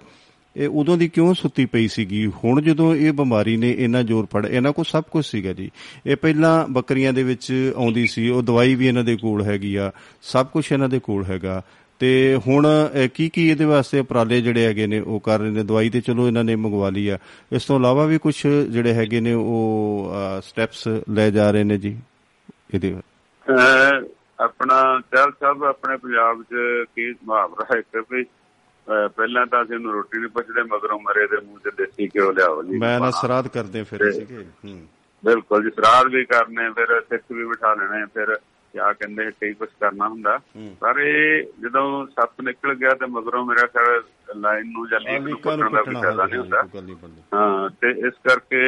[0.57, 2.27] ਇਹ ਉਦੋਂ ਦੀ ਕਿਉਂ ਸੁੱਤੀ ਪਈ ਸੀਗੀ?
[2.43, 5.71] ਹੁਣ ਜਦੋਂ ਇਹ ਬਿਮਾਰੀ ਨੇ ਇੰਨਾ ਜ਼ੋਰ ਫੜ ਇਹਨਾਂ ਕੋਲ ਸਭ ਕੁਝ ਸੀਗਾ ਜੀ।
[6.07, 9.91] ਇਹ ਪਹਿਲਾਂ ਬੱਕਰੀਆਂ ਦੇ ਵਿੱਚ ਆਉਂਦੀ ਸੀ ਉਹ ਦਵਾਈ ਵੀ ਇਹਨਾਂ ਦੇ ਕੋਲ ਹੈਗੀ ਆ
[10.23, 11.63] ਸਭ ਕੁਝ ਇਹਨਾਂ ਦੇ ਕੋਲ ਹੈਗਾ।
[12.03, 12.09] ਤੇ
[12.47, 12.67] ਹੁਣ
[13.15, 15.63] ਕੀ ਕੀ ਇਹਦੇ ਵਾਸਤੇ ਉਪਰਾਲੇ ਜਿਹੜੇ ਹੈਗੇ ਨੇ ਉਹ ਕਰ ਰਹੇ ਨੇ?
[15.63, 17.19] ਦਵਾਈ ਤੇ ਚਲੋ ਇਹਨਾਂ ਨੇ ਮੰਗਵਾ ਲਈ ਆ।
[17.53, 20.13] ਇਸ ਤੋਂ ਇਲਾਵਾ ਵੀ ਕੁਝ ਜਿਹੜੇ ਹੈਗੇ ਨੇ ਉਹ
[20.43, 21.97] ਸਟੈਪਸ ਲੈ ਜਾ ਰਹੇ ਨੇ ਜੀ
[22.75, 22.95] ਇਹਦੇ
[24.39, 24.81] ਆਪਣਾ
[25.13, 28.25] ਚਹਿਲ ਸਾਹਿਬ ਆਪਣੇ ਪੰਜਾਬ 'ਚ ਕੀ ਮੁਹਾਵਰਾ ਹੈ ਕਿ
[29.09, 32.63] ਪਹਿਲਾਂ ਤਾਂ ਅਸੀਂ ਉਹਨੂੰ ਰੋਟੀ ਨਹੀਂ ਪੁੱਛਦੇ ਮਗਰੋਂ ਮਰੇ ਦੇ ਮੂੰਹ 'ਚ ਦੇਸੀ ਘਿਓ ਲਿਆਓ
[32.63, 34.79] ਜੀ। ਮੈਂ ਨਾ ਸਰਾਧ ਕਰਦੇ ਫਿਰ ਸੀਗੇ ਹੂੰ।
[35.23, 38.37] ਬਿਲਕੁਲ ਜੀ ਸਰਾਧ ਵੀ ਕਰਨੇ ਫਿਰ ਸਿੱਖ ਵੀ ਬਿਠਾ ਲੈਣੇ ਫਿਰ
[38.73, 40.39] ਕਿਆ ਕਹਿੰਦੇ ਕਈ ਕੁਝ ਕਰਨਾ ਹੁੰਦਾ।
[40.81, 44.03] ਪਰ ਇਹ ਜਦੋਂ ਸੱਪ ਨਿਕਲ ਗਿਆ ਤੇ ਮਗਰੋਂ ਮੇਰਾ ਖਿਆਲ
[44.41, 46.97] ਲਾਈਨ ਨੂੰ ਜਾਂ ਲੀਕ ਨੂੰ ਲੀਕਾਂ ਨੂੰ ਪੁੱਟਣ ਦਾ ਕੱਟਣਾ ਫਾਇਦਾ ਨਹੀਂ ਹੁੰਦਾ। ਕੋਈ
[47.35, 48.63] ਹਾਂ ਤੇ ਇਸ ਕਰਕੇ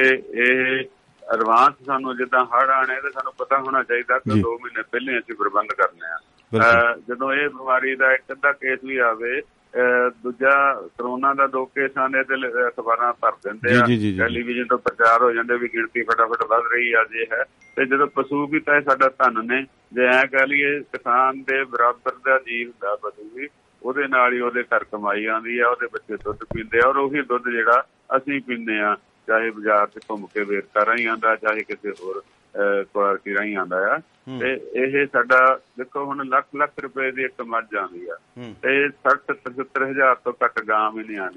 [0.45, 0.85] ਇਹ
[1.23, 5.19] ਐਡਵਾਂਸ ਸਾਨੂੰ ਜਿੱਦਾਂ ਹੜ ਆਣੇ ਤੇ ਸਾਨੂੰ ਪਤਾ ਹੋਣਾ ਚਾਹੀਦਾ ਕਿ ਜੀ। 2 ਮਹੀਨੇ ਪਹਿਲੇ
[5.19, 6.19] ਅਸੀਂ ਪ੍ਰਬੰਧ ਕਰਨੇ ਆ।
[7.09, 9.41] ਜਦੋਂ ਇਹ ਬਿਮਾਰੀ ਦਾ ਇੱਕ ਅੱਧਾ ਕੇਸ ਵੀ ਆਵੇ
[10.23, 12.35] ਦੂਜਾ ਕਰੋਨਾ ਦਾ ਦੋ ਕੇਸ ਆਨੇ ਤੇ
[12.69, 13.87] ਅਖਬਾਰਾਂ ਭਰ ਦਿੰਦੇ ਆ।
[14.19, 17.45] ਟੈਲੀਵਿਜ਼ਨ ਤੋਂ ਪ੍ਰਚਾਰ ਹੋ ਜਾਂਦੇ ਵੀ ਗਿਣਤੀ ਫਟਾਫਟ ਵੱਧ ਰਹੀ ਆ ਜੇ ਹੈ।
[17.77, 22.13] ਤੇ ਜਦੋਂ ਪਸ਼ੂ ਵੀ ਤਾਂ ਸਾਡਾ ਧਨ ਨੇ ਜੇ ਐ ਕਹ ਲਈਏ ਕਿਸਾਨ ਦੇ ਬਰਾਬਰ
[22.25, 23.49] ਦਾ ਜੀਵ ਦਾ ਪਸ਼ੂ ਵੀ
[23.83, 27.23] ਉਹਦੇ ਨਾਲ ਹੀ ਉਹਦੇ ਘਰ ਕਮਾਈ ਆਉਂਦੀ ਆ ਉਹਦੇ ਬੱਚੇ ਦੁੱਧ ਪੀਂਦੇ ਆ ਔਰ ਉਹੀ
[27.23, 27.85] ਦੁੱਧ ਜਿਹੜਾ
[28.17, 32.25] ਅਸੀਂ ਪੀਂਦੇ ਆ। ਚਾਹੇ ਬਾਜ਼ਾਰ 'ਚ ਘੁੰਮ ਕੇ ਵੇਰਕਾ ਰਾਹੀਂ ਆਂਦਾ ਚਾਹੇ ਕਿਸੇ ਹੋਰ
[32.93, 37.43] ਕੁਆਲਿਟੀ ਰਾਹੀਂ ਆਂਦਾ ਆ। ਹੂੰ। ਤੇ ਇਹ ਸਾਡਾ ਦੇਖੋ ਹੁਣ ਲੱਖ ਲੱਖ ਰੁਪਏ ਦੀ ਇੱਕ
[37.43, 41.31] ਮੱਝ ਆਉਂਦੀ ਆ। ਹੂੰ। ਤੇ 60 70 ਹਜ਼ਾਰ ਤੋਂ ਘੱਟ ਗਾਂ ਵੀ ਨਹੀਂ ਆ।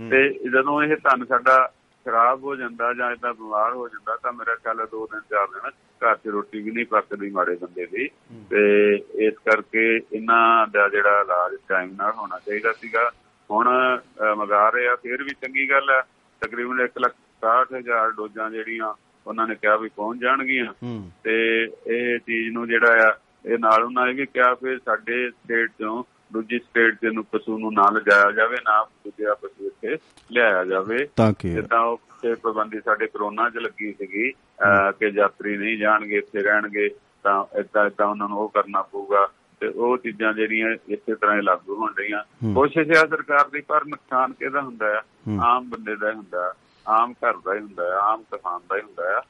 [0.00, 1.72] ਹੂੰ। ਤੇ ਜਦੋਂ ਇਹ ਧਨ ਸਾਡਾ
[2.04, 5.46] ਖਰਾਬ ਹੋ ਜਾਂਦਾ ਜਾਂ ਇਦਾਂ ਬਿਮਾਰ ਹੋ ਜਾਂਦਾ ਤਾਂ ਮੇਰਾ ਖਿਆਲ ਹੈ ਦੋ ਦਿਨ ਚਾਰ
[5.46, 8.08] ਦਿਨ ਘਰ 'ਚ ਰੋਟੀ ਵੀ ਨਹੀਂ ਪੱਕਦੀ ਮਾੜੇ ਬੰਦੇ ਦੀ।
[8.50, 13.10] ਤੇ ਇਸ ਕਰਕੇ ਇਹਨਾਂ ਦਾ ਜਿਹੜਾ ਇਲਾਜ ਟਾਈਮ ਨਾਲ ਹੋਣਾ ਚਾਹੀਦਾ ਸੀਗਾ।
[13.50, 13.98] ਹੁਣ
[14.36, 16.02] ਮੰਗਾ ਰਹੇ ਆ ਫਿਰ ਵੀ ਚੰਗੀ ਗੱਲ ਹੈ
[16.44, 18.94] ਤਕਰੀਬਨ 1 ਲੱਖ 60 ਹਜ਼ਾਰ ਡੋਜ਼ਾਂ ਜਿਹੜੀਆਂ
[19.26, 20.72] ਉਹਨਾਂ ਨੇ ਕਿਹਾ ਵੀ ਪਹੁੰਚ ਜਾਣਗੀਆਂ।
[21.24, 21.36] ਤੇ
[21.86, 23.14] ਇਹ ਚੀਜ਼ ਨੂੰ ਜਿਹੜਾ ਆ
[23.46, 27.58] ਇਹ ਨਾਲ ਉਹਨਾਂ ਨੇ ਵੀ ਕਿਹਾ ਕਿ ਸਾਡੇ ਸਟੇਟ ਚੋਂ ਦੂਜੀ ਸਟੇਟ ਦੇ ਨੂੰ ਪਸ਼ੂ
[27.58, 29.96] ਨੂੰ ਨਾ ਲਿਜਾਇਆ ਜਾਵੇ ਨਾ ਦੂਜਾ ਪਸ਼ੂ ਇੱਥੇ
[30.32, 34.30] ਲਿਆਇਆ ਜਾਵੇ। ਤਾਂ ਕਿ ਜਿੱਦਾਂ ਉਹ ਤੇ ਪਾਬੰਦੀ ਸਾਡੇ ਕਰੋਨਾ 'ਚ ਲੱਗੀ ਸੀਗੀ
[34.98, 36.88] ਕਿ ਯਾਤਰੀ ਨਹੀਂ ਜਾਣਗੇ ਇੱਥੇ ਰਹਿਣਗੇ
[37.22, 39.26] ਤਾਂ ਏਦਾਂ ਏਦਾਂ ਉਹਨਾਂ ਨੂੰ ਉਹ ਕਰਨਾ ਪਊਗਾ।
[39.64, 42.22] ਤੇ ਉਹ ਚੀਜ਼ਾਂ ਜਿਹੜੀਆਂ ਇਸੇ ਤਰ੍ਹਾਂ ਹੀ ਲਾਗੂ ਹੋਣ ਰਹੀਆਂ
[42.54, 45.00] ਕੋਸ਼ਿਸ਼ ਹੈ ਸਰਕਾਰ ਦੀ ਪਰ ਨੁਕਸਾਨ ਕਿਹਦਾ ਹੁੰਦਾ ਹੈ।
[45.42, 46.54] ਆਮ ਬੰਦੇ ਦਾ ਹੁੰਦਾ
[46.88, 49.22] ਆਮ ਘਰ ਦਾ ਹੀ ਹੁੰਦਾ ਆਮ ਕਿਸਾਨ ਦਾ ਹੀ ਹੁੰਦਾ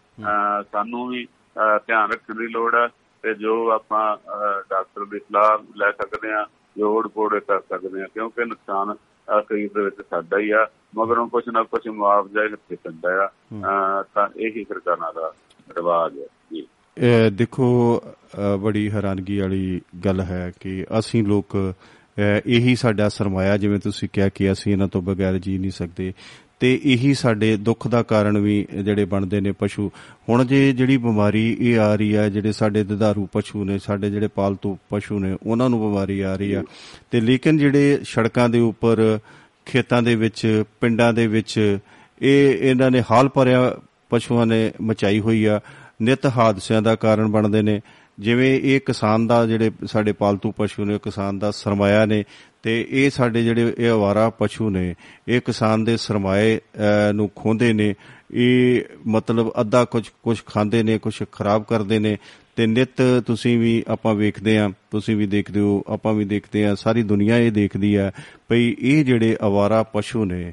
[0.73, 1.27] ਸਾਨੂੰ ਵੀ
[1.87, 2.89] ਧਿਆਨ ਰੱਖਣ ਦੀ ਲੋੜ ਹੈ
[3.23, 4.17] ਤੇ ਜੋ ਆਪਾਂ
[4.71, 6.47] ਡਾਕਟਰ ਦੀ ਸਲਾਹ ਲੈ ਸਕਦੇ ਆ
[6.79, 8.95] ਜੋੜ ਪੋੜੇ ਕਰ ਸਕਦੇ ਆ ਕਿਉਂਕਿ ਨੁਕਸਾਨ
[9.49, 10.67] ਕਈ ਦੇ ਵਿੱਚ ਸਾਡਾ ਹੀ ਆ।
[10.97, 13.29] ਮਗਰੋਂ ਕੁਝ ਨਾ ਕੁਝ ਮੁਆਵਜ਼ਾ ਹੀ ਹੱਥੇ ਪੈਂਦਾ ਆ।
[14.15, 15.33] ਤਾਂ ਇਹੀ ਸਰਕਾਰਾਂ ਦਾ
[15.77, 16.67] ਰਿਵਾਜ ਹੈ ਜੀ।
[17.33, 21.75] ਦੇਖੋ ਅ, ਬੜੀ ਹੈਰਾਨਗੀ ਵਾਲੀ ਗੱਲ ਹੈ ਕਿ ਅਸੀਂ ਲੋਕ
[22.19, 26.13] ਅ, ਇਹੀ ਸਾਡਾ ਸਰਮਾਇਆ ਜਿਵੇਂ ਤੁਸੀਂ ਕਿਹਾ ਕਿ ਅਸੀਂ ਇਹਨਾਂ ਤੋਂ ਬਗੈਰ ਜੀ ਨਹੀਂ ਸਕਦੇ।
[26.61, 29.91] ਤੇ ਇਹੀ ਸਾਡੇ ਦੁੱਖ ਦਾ ਕਾਰਨ ਵੀ ਜਿਹੜੇ ਬਣਦੇ ਨੇ ਪਸ਼ੂ।
[30.29, 34.29] ਹੁਣ ਜੇ ਜਿਹੜੀ ਬਿਮਾਰੀ ਇਹ ਆ ਰਹੀ ਹੈ ਜਿਹੜੇ ਸਾਡੇ ਦੁਧਾਰੂ ਪਸ਼ੂ ਨੇ ਸਾਡੇ ਜਿਹੜੇ
[34.29, 36.63] ਪਾਲਤੂ ਪਸ਼ੂ ਨੇ ਉਹਨਾਂ ਨੂੰ ਬਿਮਾਰੀ ਆ ਰਹੀ ਆ।
[37.11, 39.19] ਤੇ ਲੇਕਿਨ ਜਿਹੜੇ ਸੜਕਾਂ ਦੇ ਉੱਪਰ
[39.67, 41.79] ਖੇਤਾਂ ਦੇ ਵਿੱਚ ਪਿੰਡਾਂ ਦੇ ਵਿੱਚ
[42.23, 43.77] ਇਹ ਇਹਨਾਂ ਨੇ ਹਾਲ ਭਰਿਆ
[44.11, 45.61] ਪਸ਼ੂਆਂ ਨੇ ਮਚਾਈ ਹੋਈ ਆ।
[46.05, 47.81] ਨਿਤ ਹਾਦਸਿਆਂ ਦਾ ਕਾਰਨ ਬਣਦੇ ਨੇ।
[48.19, 52.25] ਜਿਵੇਂ ਇਹ ਕਿਸਾਨ ਦਾ ਜਿਹੜੇ ਸਾਡੇ ਪਾਲਤੂ ਪਸ਼ੂ ਨੇ ਕਿਸਾਨ ਦਾ ਸਰਮਾਇਆ ਨੇ
[52.63, 54.95] ਤੇ ਇਹ ਸਾਡੇ ਜਿਹੜੇ ਇਹ ਅਵਾਰਾ ਪਸ਼ੂ ਨੇ
[55.29, 57.95] ਇਹ ਕਿਸਾਨ ਦੇ ਸਰਮਾਏ ਅਹ, ਨੂੰ ਖੋਂਦੇ ਨੇ।
[58.33, 62.17] ਇਹ ਮਤਲਬ ਅੱਧਾ ਕੁਝ ਕੁਝ ਖਾਂਦੇ ਨੇ ਕੁਝ ਖਰਾਬ ਕਰਦੇ ਨੇ
[62.57, 66.75] ਤੇ ਨਿਤ ਤੁਸੀਂ ਵੀ ਆਪਾਂ ਵੇਖਦੇ ਆ ਤੁਸੀਂ ਵੀ ਦੇਖਦੇ ਹੋ ਆਪਾਂ ਵੀ ਦੇਖਦੇ ਆ
[66.75, 68.11] ਸਾਰੀ ਦੁਨੀਆ ਇਹ ਦੇਖਦੀ ਆ
[68.49, 70.53] ਭਈ ਇਹ ਜਿਹੜੇ ਅਵਾਰਾ ਪਸ਼ੂ ਨੇ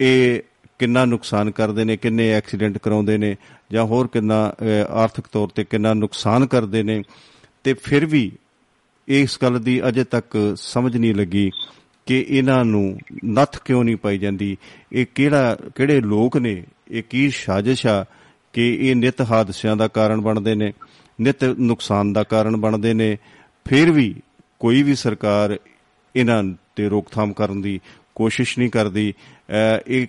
[0.00, 0.40] ਇਹ
[0.78, 3.36] ਕਿੰਨਾ ਨੁਕਸਾਨ ਕਰਦੇ ਨੇ ਕਿੰਨੇ ਐਕਸੀਡੈਂਟ ਕਰਾਉਂਦੇ ਨੇ
[3.72, 7.02] ਜਾਂ ਹੋਰ ਕਿੰਨਾ ਅਹ, ਆਰਥਿਕ ਤੌਰ ਤੇ ਕਿੰਨਾ ਨੁਕਸਾਨ ਕਰਦੇ ਨੇ
[7.64, 8.32] ਤੇ ਫਿਰ ਵੀ
[9.08, 11.50] ਇਸ ਗੱਲ ਦੀ ਅਜੇ ਤੱਕ ਸਮਝ ਨਹੀਂ ਲੱਗੀ
[12.06, 14.56] ਕਿ ਇਹਨਾਂ ਨੂੰ ਨੱਥ ਕਿਉਂ ਨਹੀਂ ਪਾਈ ਜਾਂਦੀ।
[14.92, 16.64] ਇਹ ਕਿਹੜਾ ਕਿਹੜੇ ਲੋਕ ਨੇ?
[16.90, 18.04] ਇਹ ਕੀ ਸਾਜ਼ਿਸ਼ ਆ
[18.52, 20.72] ਕਿ ਇਹ ਨਿਤ ਹਾਦਸਿਆਂ ਦਾ ਕਾਰਨ ਬਣਦੇ ਨੇ
[21.20, 23.16] ਨਿਤ ਨੁਕਸਾਨ ਦਾ ਕਾਰਨ ਬਣਦੇ ਨੇ
[23.64, 24.14] ਫਿਰ ਵੀ
[24.60, 25.58] ਕੋਈ ਵੀ ਸਰਕਾਰ
[26.16, 26.44] ਇਹਨਾਂ
[26.76, 27.80] ਤੇ ਰੋਕਥਾਮ ਕਰਨ ਦੀ
[28.14, 29.14] ਕੋਸ਼ਿਸ਼ ਨਹੀਂ ਕਰਦੀ।
[29.50, 30.06] ਅਹ ਇਹ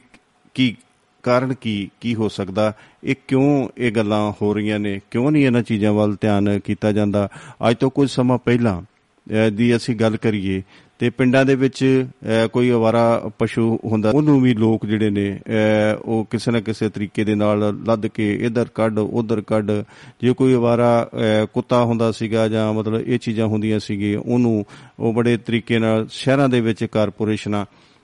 [0.57, 0.75] ਕੀ
[1.23, 2.73] ਕਾਰਨ ਕੀ ਕੀ ਹੋ ਸਕਦਾ?
[3.03, 4.99] ਇਹ ਕਿਉਂ ਇਹ ਗੱਲਾਂ ਹੋ ਰਹੀਆਂ ਨੇ?
[5.11, 7.29] ਕਿਉਂ ਨਹੀਂ ਇਹਨਾਂ ਚੀਜ਼ਾਂ ਵੱਲ ਧਿਆਨ ਕੀਤਾ ਜਾਂਦਾ?
[7.69, 10.63] ਅੱਜ ਤੋਂ ਕੁਝ ਸਮਾਂ ਪਹਿਲਾਂ, ਅਹ, ਦੀ ਅਸੀਂ ਗੱਲ ਕਰੀਏ
[10.99, 16.01] ਤੇ ਪਿੰਡਾਂ ਦੇ ਵਿੱਚ, ਅਹ, ਕੋਈ ਅਵਾਰਾ ਪਸ਼ੂ ਹੁੰਦਾ, ਉਹਨੂੰ ਵੀ ਲੋਕ ਜਿਹੜੇ ਨੇ, ਅਹ,
[16.05, 19.71] ਉਹ ਕਿਸੇ ਨਾ ਕਿਸੇ ਤਰੀਕੇ ਦੇ ਨਾਲ ਲੱਦ ਕੇ ਇਧਰ ਕੱਢ, ਉਧਰ ਕੱਢ,
[20.21, 24.65] ਜੇ ਕੋਈ ਅਵਾਰਾ, ਅਹ, ਕੁੱਤਾ ਹੁੰਦਾ ਸੀਗਾ ਜਾਂ ਮਤਲਬ ਇਹ ਚੀਜ਼ਾਂ ਹੁੰਦੀਆਂ ਸੀਗੀ ਉਹਨੂੰ
[24.99, 27.96] ਉਹ ਬੜੇ ਤਰੀਕੇ ਨਾਲ ਸ਼ਹਿਰਾਂ ਦੇ ਵਿੱਚ ਕਾਰਪੋਰੇਸ਼ਨਾਂ ਅਹ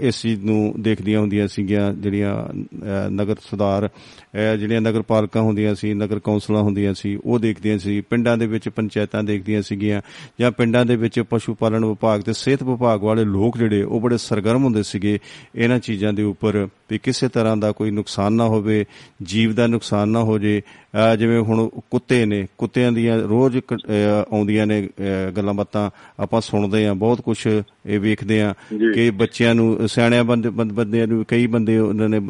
[0.00, 5.74] ਇਸ ਚੀਜ਼ ਨੂੰ ਦੇਖਦੀਆਂ ਹੁੰਦੀਆਂ ਸੀਗੀਆਂ, ਜਿਹੜੀਆਂ, ਅਹ, ਨਗਰ ਸੁਧਾਰ ਅਹ, ਜਿਹੜੀਆਂ ਨਗਰ ਪਾਲਿਕਾ ਹੁੰਦੀਆਂ
[5.74, 10.02] ਸੀ, ਨਗਰ ਕੌਂਸਲਾਂ ਹੁੰਦੀਆਂ ਸੀ, ਉਹ ਦੇਖਦੀਆਂ ਸੀ, ਪਿੰਡਾਂ ਦੇ ਵਿੱਚ ਪੰਚਾਇਤਾਂ ਦੇਖਦੀਆਂ ਸੀਗੀਆਂ,
[10.40, 14.18] ਜਾਂ ਪਿੰਡਾਂ ਦੇ ਵਿੱਚ ਪਸ਼ੂ ਪਾਲਣ ਵਿਭਾਗ ਤੇ ਸਿਹਤ ਵਿਭਾਗ ਵਾਲੇ ਲੋਕ ਜਿਹੜੇ, ਉਹ ਬੜੇ
[14.18, 15.18] ਸਰਗਰਮ ਹੁੰਦੇ ਸੀਗੇ
[15.54, 18.84] ਇਹਨਾਂ ਚੀਜ਼ਾਂ ਦੇ ਉੱਪਰ, ਵੀ ਕਿਸੇ ਤਰ੍ਹਾਂ ਦਾ ਕੋਈ ਨੁਕਸਾਨ ਨਾ ਹੋਵੇ,
[19.22, 23.74] ਜੀਵ ਦਾ ਨੁਕਸਾਨ ਨਾ ਹੋ ਜੇ। ਅਹ, ਜਿਵੇਂ ਹੁਣ ਕੁੱਤੇ ਨੇ, ਕੁੱਤਿਆਂ ਦੀਆਂ ਰੋਜ਼ ਕ-
[23.74, 25.90] ਅਹ, ਆਉਂਦੀਆਂ ਨੇ, ਅਹ, ਗੱਲਾਂ ਬਾਤਾਂ
[26.20, 27.48] ਆਪਾਂ ਸੁਣਦੇ ਆ ਬਹੁਤ ਕੁਝ
[27.86, 28.54] ਇਹ ਵੇਖਦੇ ਆ।
[28.94, 32.20] ਕਿ ਬੱਚਿਆਂ ਨੂੰ ਸਿਆਣਿਆਂ ਬੰਦੇ ਬੰਦ- ਨੂੰ ਕਈ ਬੰਦੇ ਉਹਨਾਂ ਨੇ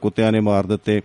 [0.00, 1.00] ਕੁੱਤਿਆਂ ਨੇ ਮਾਰ ਦਿੱਤੇ।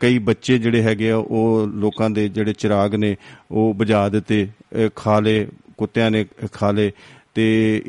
[0.00, 3.16] ਕਈ ਬੱਚੇ ਜਿਹੜੇ ਹੈਗੇ ਆ ਉਹ ਲੋਕਾਂ ਦੇ ਜਿਹੜੇ ਚਿਰਾਗ ਨੇ
[3.50, 4.48] ਉਹ ਬੁਝਾ ਦਿੱਤੇ।
[4.96, 5.46] ਖਾ ਲਏ
[5.76, 6.92] ਕੁੱਤਿਆਂ ਨੇ ਖਾ ਲਏ।
[7.34, 7.82] ਤੇ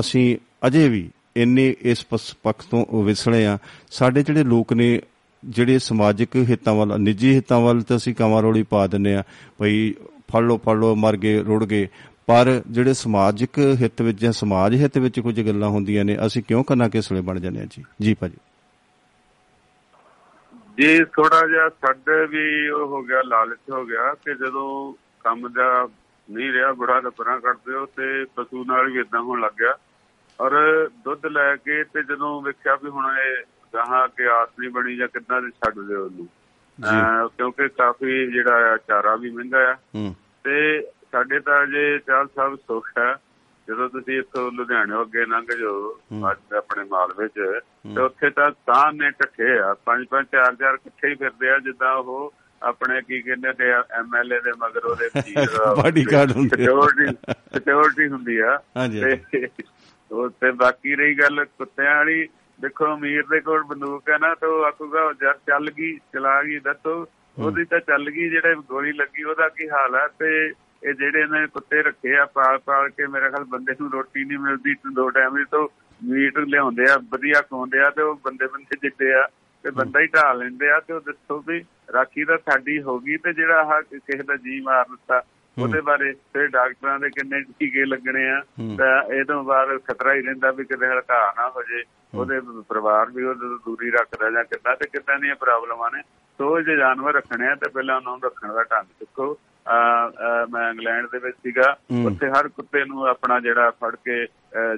[0.00, 0.36] ਅਸੀਂ
[0.66, 2.06] ਅਜੇ ਵੀ ਇੰਨੇ ਇਸ
[2.42, 3.58] ਪੱਖ ਤੋਂ ਵਿਸਲੇ ਆ।
[3.90, 5.00] ਸਾਡੇ ਜਿਹੜੇ ਲੋਕ ਨੇ
[5.44, 9.22] ਜਿਹੜੇ ਸਮਾਜਿਕ ਹਿੱਤਾਂ ਵੱਲ ਨਿੱਜੀ ਹਿੱਤਾਂ ਵੱਲ ਤਾਂ ਅਸੀਂ ਕਾਵਾਂ ਰੋਲੀ ਪਾ ਦਿੰਨੇ ਆ।
[9.60, 9.92] ਭਈ
[10.28, 11.88] ਫੜ ਲੋ ਫੜ ਲੋ ਮਰ ਗਏ ਰੁੜ ਗਏ।
[12.26, 16.64] ਪਰ ਜਿਹੜੇ ਸਮਾਜਿਕ ਹਿੱਤ ਵਿੱਚ ਜਾਂ ਸਮਾਜ ਹਿੱਤ ਵਿੱਚ ਕੁਝ ਗੱਲਾਂ ਹੁੰਦੀਆਂ ਨੇ ਅਸੀਂ ਕਿਉਂ
[16.64, 17.84] ਕੰਨਾ ਕਿਸਲੇ ਬਣ ਜਾਂਦੇ ਆ ਜੀ?
[18.00, 18.36] ਜੀ ਭਾਜੀ।
[20.80, 25.88] ਜੀ ਥੋੜਾ ਜਿਹਾ ਸਾਡੇ ਵੀ ਉਹ ਹੋ ਗਿਆ ਲਾਲਚ ਹੋ ਗਿਆ ਕਿ ਜਦੋਂ ਕੰਮ ਦਾ
[26.30, 29.74] ਨਹੀਂ ਰਿਹਾ ਬੁੜਾ ਦਾ ਪਰਾਂ ਕੱਢਦੇ ਹੋ ਤੇ ਪਸ਼ੂ ਨਾਲ ਵੀ ਇਦਾਂ ਹੋਣ ਲੱਗ ਗਿਆ।
[30.40, 34.96] ਔਰ ਦੁੱਧ ਲੈ ਕੇ ਤੇ ਜਦੋਂ ਵੇਖਿਆ ਵੀ ਹੁਣ ਇਹ ਗਾਹਾਂ ਕੇ ਆਸ ਨਹੀਂ ਬਣੀ
[34.96, 36.28] ਜਾਂ ਕਿੱਦਾਂ ਦੇ ਛੱਡ ਦਿਓ ਉਹਨੂੰ।
[37.28, 40.14] ਕਿਉਂਕਿ ਕਾਫੀ ਜਿਹੜਾ ਆ ਚਾਰਾ ਵੀ ਮਹਿੰਗਾ ਆ। ਹੂੰ।
[40.44, 43.14] ਤੇ ਸਾਡੇ ਤਾਂ ਜੇ ਚਾਲ ਸਾਹਿਬ ਸੁੱਖ ਹੈ।
[43.68, 46.00] ਜਦੋਂ ਤੁਸੀਂ ਇੱਥੋਂ ਲੁਧਿਆਣੇ ਅੱਗੇ ਲੰਘ ਜਾਓ
[46.30, 47.60] ਅੱਜ ਆਪਣੇ ਮਾਲਵੇ ਚ
[47.94, 51.58] ਤੇ ਉੱਥੇ ਤਾਂ ਤਾਂ ਨੇ ਇਕੱਠੇ ਆ। ਪੰਜ ਪੰਜ ਚਾਰ ਚਾਰ ਇਕੱਠੇ ਹੀ ਫਿਰਦੇ ਆ
[51.58, 55.06] ਜਿੱਦਾਂ ਉਹ ਆਪਣੇ ਕੀ ਕਹਿੰਦੇ ਨੇ ਐਮਐਲਏ ਦੇ ਮਗਰ ਉਹਦੇ
[55.80, 57.06] Bodyguard ਹੁੰਦੇ ਆ। ਸਿਕਿਉਰਿਟੀ
[57.54, 58.62] ਸਿਕਿਉਰਿਟੀ ਹੁੰਦੀ ਆ।
[59.00, 59.48] ਤੇ
[60.10, 62.28] ਉਹ ਤੇ ਬਾਕੀ ਰਹੀ ਗੱਲ ਕੁੱਤਿਆਂ ਵਾਲੀ।
[62.60, 66.58] ਦੇਖੋ ਅਮੀਰ ਦੇ ਕੋਲ ਬੰਦੂਕ ਹੈ ਨਾ ਤਾਂ ਉਹ ਆਖੂਗਾ ਜਦ ਚੱਲ ਗਈ ਚਲਾ ਗਈ
[66.58, 67.06] ਦੱਸੋ।
[67.38, 70.52] ਉਹਦੀ ਤਾਂ ਚੱਲ ਗਈ ਜਿਹੜੇ ਗੋਲੀ ਲੱਗੀ ਉਹਦਾ ਕੀ ਹਾਲ ਹੈ ਤੇ
[70.82, 74.24] ਇਹ ਜਿਹੜੇ ਇਹਨਾਂ ਨੇ ਕੁੱਤੇ ਰੱਖੇ ਆ ਪਾਲ ਪਾਲ ਕੇ ਮੇਰੇ ਖਿਆਲ ਬੰਦੇ ਨੂੰ ਰੋਟੀ
[74.24, 75.68] ਨਹੀਂ ਮਿਲਦੀ ਦੋ ਟਾਈਮ ਦੀ ਤੋਂ
[76.00, 79.26] ਮੀਟ ਲਿਆਉਂਦੇ ਆ ਵਧੀਆ ਖਵਾਉਂਦੇ ਆ ਤੇ ਉਹ ਬੰਦੇ ਬੰਦੇ ਜਿੱਤੇ ਆ
[79.64, 83.16] ਤੇ ਬੰਦਾ ਹੀ ਢਾਲ ਲੈਂਦੇ ਆ ਤੇ ਉਹ ਦੱਸੋ ਵੀ ਰਾਖੀ ਤਾਂ ਸਾਡੀ ਹੋ ਗਈ
[83.16, 85.22] ਤੇ ਜਿਹੜਾ ਆਹ ਕਿਸੇ ਦਾ ਜੀ ਮਾਰ ਦਿੱਤਾ
[85.56, 88.40] ਉਹਦੇ ਬਾਰੇ ਫਿਰ ਡਾਕਟਰਾਂ ਦੇ ਕਿੰਨੇ ਟੀਕੇ ਲੱਗਣੇ ਆ
[88.78, 91.82] ਤਾਂ ਇਹ ਤੋਂ ਬਾਅਦ ਖਤਰਾ ਹੀ ਰਹਿੰਦਾ ਵੀ ਕਿਤੇ ਹਲਕਾ ਨਾ ਹੋ ਜੇ
[92.14, 96.02] ਉਹਦੇ ਪਰਿਵਾਰ ਵੀ ਉਹਦੇ ਦੂਰੀ ਰੱਖਦਾ ਜਾਂ ਕਿੱਦਾਂ ਤੇ ਕਿੱਦਾਂ ਦੀਆਂ ਪ੍ਰੋਬਲਮਾਂ ਨੇ
[96.38, 99.36] ਸੋ ਜੇ ਜਾਨਵਰ ਰੱਖਣੇ ਆ ਤੇ ਪਹਿਲਾਂ ਉਹਨਾਂ ਨੂੰ ਰੱਖਣ ਦਾ ਢੰਗ ਸਿੱਖੋ
[100.50, 104.24] ਮੈਂ ਇੰਗਲੈਂਡ ਦੇ ਵਿੱਚ ਸੀਗਾ। ਉੱਥੇ ਹਰ ਕੁੱਤੇ ਨੂੰ ਆਪਣਾ ਜਿਹੜਾ ਫੜ ਕੇ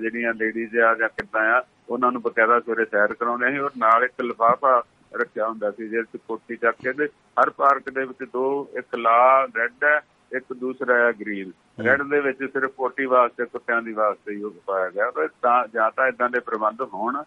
[0.00, 4.04] ਜਿਹੜੀਆਂ ਲੇਡੀਜ਼ ਆ ਜਾਂ ਕਿੱਦਾਂ ਆ ਉਹਨਾਂ ਨੂੰ ਬਕਾਇਦਾ ਸਵੇਰੇ ਸੈਰ ਕਰਾਉਂਦੇ ਸੀ ਔਰ ਨਾਲ
[4.04, 4.82] ਇੱਕ ਲਫਾਫਾ
[5.16, 7.06] ਰੱਖਿਆ ਹੁੰਦਾ ਸੀ ਜਿਹਦੇ ਵਿੱਚ ਕੋਟੀ ਚੱਕ ਕੇ ਤੇ
[7.40, 8.46] ਹਰ ਪਾਰਕ ਦੇ ਵਿੱਚ ਦੋ
[8.78, 10.00] ਇੱਕ ਲਾਲ ਰੈੱਡ ਹੈ
[10.32, 11.52] ਇੱਕ ਦੂਸਰਾ ਹੈ ਗ੍ਰੀਨ।
[11.84, 15.66] ਰੈੱਡ ਦੇ ਵਿੱਚ ਸਿਰਫ ਕੋਟੀ ਵਾਸਤੇ ਕੁੱਤਿਆਂ ਦੀ ਵਾਸਤੇ ਹੀ ਉਹ ਪਾਇਆ ਗਿਆ। ਤੇ ਤਾਂ
[15.74, 17.22] ਜਾਂ ਤਾਂ ਇਦਾਂ ਦੇ ਪ੍ਰਬੰਧ ਹੋਣ।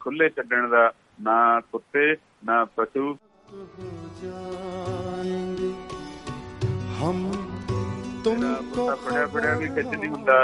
[0.00, 3.16] ਖੁੱਲੇ ਛੱਡਣ ਦਾ ਨਾ ਕੁੱਤੇ ਨਾ ਪਸ਼ੂ।
[4.22, 5.73] ਜਾਣਗੇ
[7.02, 7.32] ਹਮ
[8.24, 10.34] ਤੁਮ ਤੋਂ ਫੜਿਆ ਫੜਿਆ ਵੀ ਕਿਤੇ ਨਹੀਂ ਹੁੰਦਾ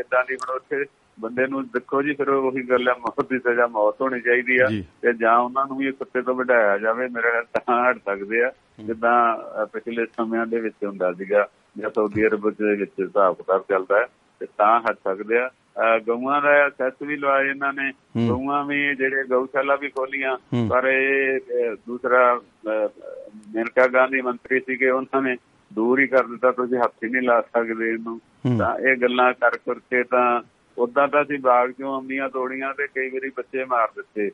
[0.00, 0.84] ਇਦਾਂ ਦੀ ਹੁਣ ਉੱਥੇ
[1.20, 4.68] ਬੰਦੇ ਨੂੰ ਦੇਖੋ ਜੀ ਫਿਰ ਉਹੀ ਗੱਲ ਹੈ ਮੌਤ ਦੀ ਸਜ਼ਾ ਮੌਤ ਹੋਣੀ ਚਾਹੀਦੀ ਆ
[5.02, 9.36] ਤੇ ਜਾਂ ਉਹਨਾਂ ਨੂੰ ਵੀ ਕੁੱਤੇ ਤੋਂ ਵਡਾਇਆ ਜਾਵੇ ਮੇਰੇ ਤਾਂ ਹਟ ਸਕਦੇ ਆ ਜਿੱਦਾਂ
[9.66, 14.06] ਪਿਛਲੇ ਸਮਿਆਂ ਦੇ ਵਿੱਚ ਹੁੰਦਾ ਸੀਗਾ ਜਾਂ ਸਾਊਦੀ ਅਰਬ ਦੇ ਵਿੱਚ ਹਿਸਾਬ ਕਿਤਾਬ ਚੱਲਦਾ
[14.40, 15.50] ਤੇ ਤਾਂ ਹਟ ਸਕਦੇ ਆ।
[15.98, 17.92] ਗਊਆਂ ਦਾ ਸੈੱਟ ਵੀ ਲਵਾਏ ਇਹਨਾਂ ਨੇ
[18.28, 20.36] ਗਊਆਂ ਵੀ ਜਿਹੜੇ ਗਊਸ਼ਾਲਾ ਵੀ ਖੋਲੀਆਂ
[20.68, 21.40] ਪਰ ਇਹ
[21.86, 22.40] ਦੂਸਰਾ
[23.54, 25.36] ਮੇਨਕਾ ਗਾਂਧੀ ਮੰਤਰੀ ਸੀਗੇ ਉਹਨਾਂ ਨੇ
[25.72, 28.20] ਦੂਰ ਹੀ ਕਰ ਦਿੱਤਾ ਤੁਸੀਂ ਹੱਥ ਹੀ ਨਹੀਂ ਲਾ ਸਕਦੇ ਇਹਨੂੰ।
[28.58, 30.40] ਤਾਂ ਇਹ ਗੱਲਾਂ ਕਰ ਕਰਕੇ ਤਾਂ
[30.78, 34.30] ਉਦਾਂ ਤਾਂ ਅਸੀਂ ਬਾਗ ਚੋਂ ਅੰਮੀਆਂ ਤੋੜੀਆਂ ਤੇ ਕਈ ਵਾਰੀ ਬੱਚੇ ਮਾਰ ਦਿੱਤੇ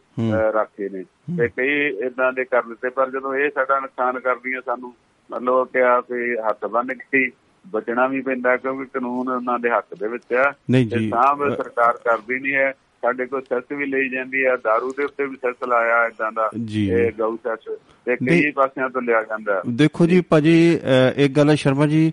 [0.53, 1.05] ਰਾਖੇ ਨੇ।
[1.39, 4.95] ਤੇ ਕਈ ਇਦਾਂ ਦੇ ਕਰ ਦਿੱਤੇ ਪਰ ਜਦੋਂ ਇਹ ਸਾਡਾ ਨੁਕਸਾਨ ਕਰਦੀਆਂ ਸਾਨੂੰ
[5.31, 7.31] ਮਤਲਬ ਕਿ ਆ ਵੀ ਹੱਥ ਬੰਨ ਕੇ
[7.67, 10.53] ਬਚਣਾ ਵੀ ਪੈਂਦਾ ਕਿਉਂਕਿ ਕਾਨੂੰਨ ਉਹਨਾਂ ਦੇ ਹੱਕ ਦੇ ਵਿੱਚ ਆ।
[10.85, 12.73] ਤੇ ਸਾਂਭ ਸਰਕਾਰ ਕਰਦੀ ਨਹੀਂ ਹੈ।
[13.05, 16.51] ਸਾਡੇ ਕੋਲ ਸੈਸ ਵੀ ਲਈ ਜਾਂਦੀ ਹੈ दारू ਦੇ ਉੱਤੇ ਵੀ ਸੈਸ ਲਾਇਆ ਇਦਾਂ ਦਾ।
[16.77, 17.59] ਇਹ ਗਊ ਸੈਸ
[18.05, 20.79] ਤੇ ਕਈ। ਪਾਸਿਆਂ ਤੋਂ ਲਿਆ ਜਾਂਦਾ ਦੇਖੋ ਜੀ ਭਾਜੀ
[21.17, 22.13] ਇੱਕ ਗੱਲ ਹੈ ਸ਼ਰਮਾ ਜੀ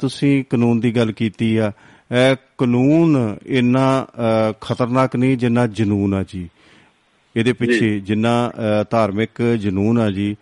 [0.00, 1.72] ਤੁਸੀਂ ਕਾਨੂੰਨ ਦੀ ਗੱਲ ਕੀਤੀ ਆ
[2.58, 4.06] ਕਾਨੂੰਨ ਇੰਨਾ
[4.60, 6.48] ਖਤਰਨਾਕ ਨਹੀਂ ਜਿੰਨਾ ਜਨੂਨ ਆ ਜੀ
[7.36, 8.52] ਇਹਦੇ ਪਿੱਛੇ ਜਿੰਨਾ
[8.90, 10.36] ਧਾਰਮਿਕ ਜਨੂਨ ਆ ਜੀ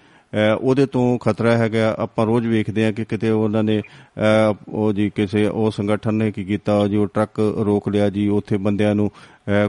[0.61, 3.81] ਉਹਦੇ ਤੋਂ ਖਤਰਾ ਹੈਗਾ ਆਪਾਂ ਰੋਜ਼ ਵੇਖਦੇ ਆ ਕਿ ਕਿਤੇ ਉਹਨਾਂ ਨੇ
[4.69, 8.57] ਉਹ ਜੀ ਕਿਸੇ ਉਹ ਸੰਗਠਨ ਨੇ ਕੀ ਕੀਤਾ ਜੀ ਉਹ ਟਰੱਕ ਰੋਕ ਲਿਆ ਜੀ ਉੱਥੇ
[8.57, 9.11] ਬੰਦਿਆਂ ਨੂੰ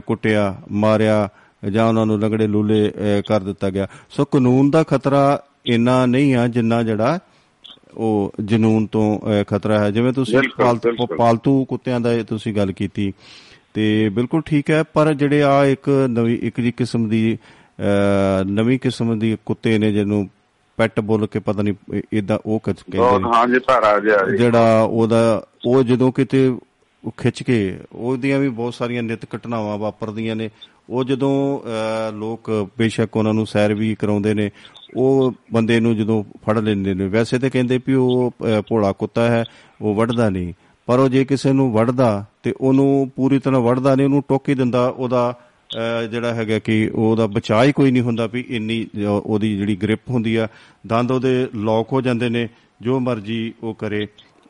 [0.06, 1.28] ਕੁੱਟਿਆ ਮਾਰਿਆ
[1.70, 2.92] ਜਾਂ ਉਹਨਾਂ ਨੂੰ ਲੰਗੜੇ ਲੂਲੇ
[3.26, 7.18] ਕਰ ਦਿੱਤਾ ਗਿਆ। ਸੋ ਕਾਨੂੰਨ ਦਾ ਖਤਰਾ ਇੰਨਾ ਨਹੀਂ ਆ ਜਿੰਨਾ ਜਿਹੜਾ
[7.96, 10.38] ਉਹ ਜਨੂਨ ਤੋਂ ਖਤਰਾ ਹੈ। ਜਿਵੇਂ ਤੁਸੀਂ
[11.18, 13.12] ਪਾਲਤੂ ਕੁੱਤਿਆਂ ਦਾ ਤੁਸੀਂ ਗੱਲ ਕੀਤੀ
[13.74, 17.38] ਤੇ ਬਿਲਕੁਲ ਠੀਕ ਹੈ ਪਰ ਜਿਹੜੇ ਆ ਇੱਕ ਨਵੀਂ ਇੱਕ ਜੀ ਕਿਸਮ ਦੀ
[18.46, 20.28] ਨਵੀਂ ਕਿਸਮ ਦੀ ਕੁੱਤੇ ਨੇ ਜਿਹਨੂੰ
[20.76, 25.46] ਪੈਟ ਬੋਲ ਕੇ ਪਤਾ ਨਹੀਂ ਇਦਾਂ ਉਹ ਕੁਝ ਕਹਿੰਦੇ ਹਾਂ ਜੀ ਭਾਰਾ ਜਿਹਾ। ਜਿਹੜਾ ਉਹਦਾ
[25.66, 26.46] ਉਹ ਜਦੋਂ ਕਿਤੇ
[27.04, 27.56] ਉਹ ਖਿੱਚ ਕੇ
[27.92, 30.48] ਉਹਦੀਆਂ ਵੀ ਬਹੁਤ ਸਾਰੀਆਂ ਨਿਤ ਘਟਨਾਵਾਂ ਵਾਪਰਦੀਆਂ ਨੇ।
[30.90, 31.60] ਉਹ ਜਦੋਂ
[32.14, 34.50] ਲੋਕ ਬੇਸ਼ੱਕ ਉਹਨਾਂ ਨੂੰ ਸੈਰ ਵੀ ਕਰਾਉਂਦੇ ਨੇ
[34.96, 38.32] ਉਹ ਬੰਦੇ ਨੂੰ ਜਦੋਂ ਫੜ ਲੈਂਦੇ ਨੇ। ਵੈਸੇ ਤਾਂ ਕਹਿੰਦੇ ਵੀ ਉਹ
[38.68, 39.44] ਭੋਲਾ ਕੁੱਤਾ ਹੈ
[39.80, 40.52] ਉਹ ਵੱਢਦਾ ਨਹੀਂ।
[40.88, 44.86] ਪਰ ਉਹ ਜੇ ਕਿਸੇ ਨੂੰ ਵੱਢਦਾ ਤੇ ਉਹਨੂੰ ਪੂਰੀ ਤਰ੍ਹਾਂ ਵੱਢਦਾ ਨਹੀਂ ਉਹਨੂੰ ਟੋਕੀ ਦਿੰਦਾ
[44.88, 45.34] ਉਹਦਾ
[46.10, 50.10] ਜਿਹੜਾ ਹੈਗਾ ਕਿ ਉਹਦਾ ਬਚਾਅ ਹੀ ਕੋਈ ਨਹੀਂ ਹੁੰਦਾ ਵੀ ਇੰਨੀ ਜੋ ਉਹਦੀ ਜਿਹੜੀ ਗ੍ਰਿਪ
[50.10, 50.48] ਹੁੰਦੀ ਆ
[50.86, 52.48] ਦੰਦ ਉਹਦੇ ਲੌਕ ਹੋ ਜਾਂਦੇ ਨੇ
[52.80, 54.06] ਜੋ ਮਰਜ਼ੀ ਉਹ ਕਰੇ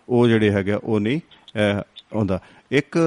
[0.09, 1.21] ਉਹ ਜਿਹੜੇ ਹੈਗਾ ਉਹ ਨਹੀਂ
[1.57, 1.81] ਅਹ,
[2.17, 2.41] ਆਉਂਦਾ
[2.73, 2.99] ਇੱਕ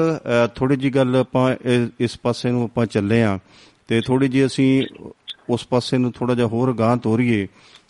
[0.55, 3.37] ਥੋੜੀ ਜੀ ਗੱਲ ਆਪਾਂ ਇਹ- ਇਸ ਪਾਸੇ ਨੂੰ ਆਪਾਂ ਚੱਲੇ ਆ
[3.87, 4.85] ਤੇ ਥੋੜੀ ਜੀ ਅਸੀਂ
[5.49, 7.47] ਉਸ ਪਾਸੇ ਨੂੰ ਥੋੜਾ ਜਿਹਾ ਹੋਰ ਗਾਂ ਤੋਰੀਏ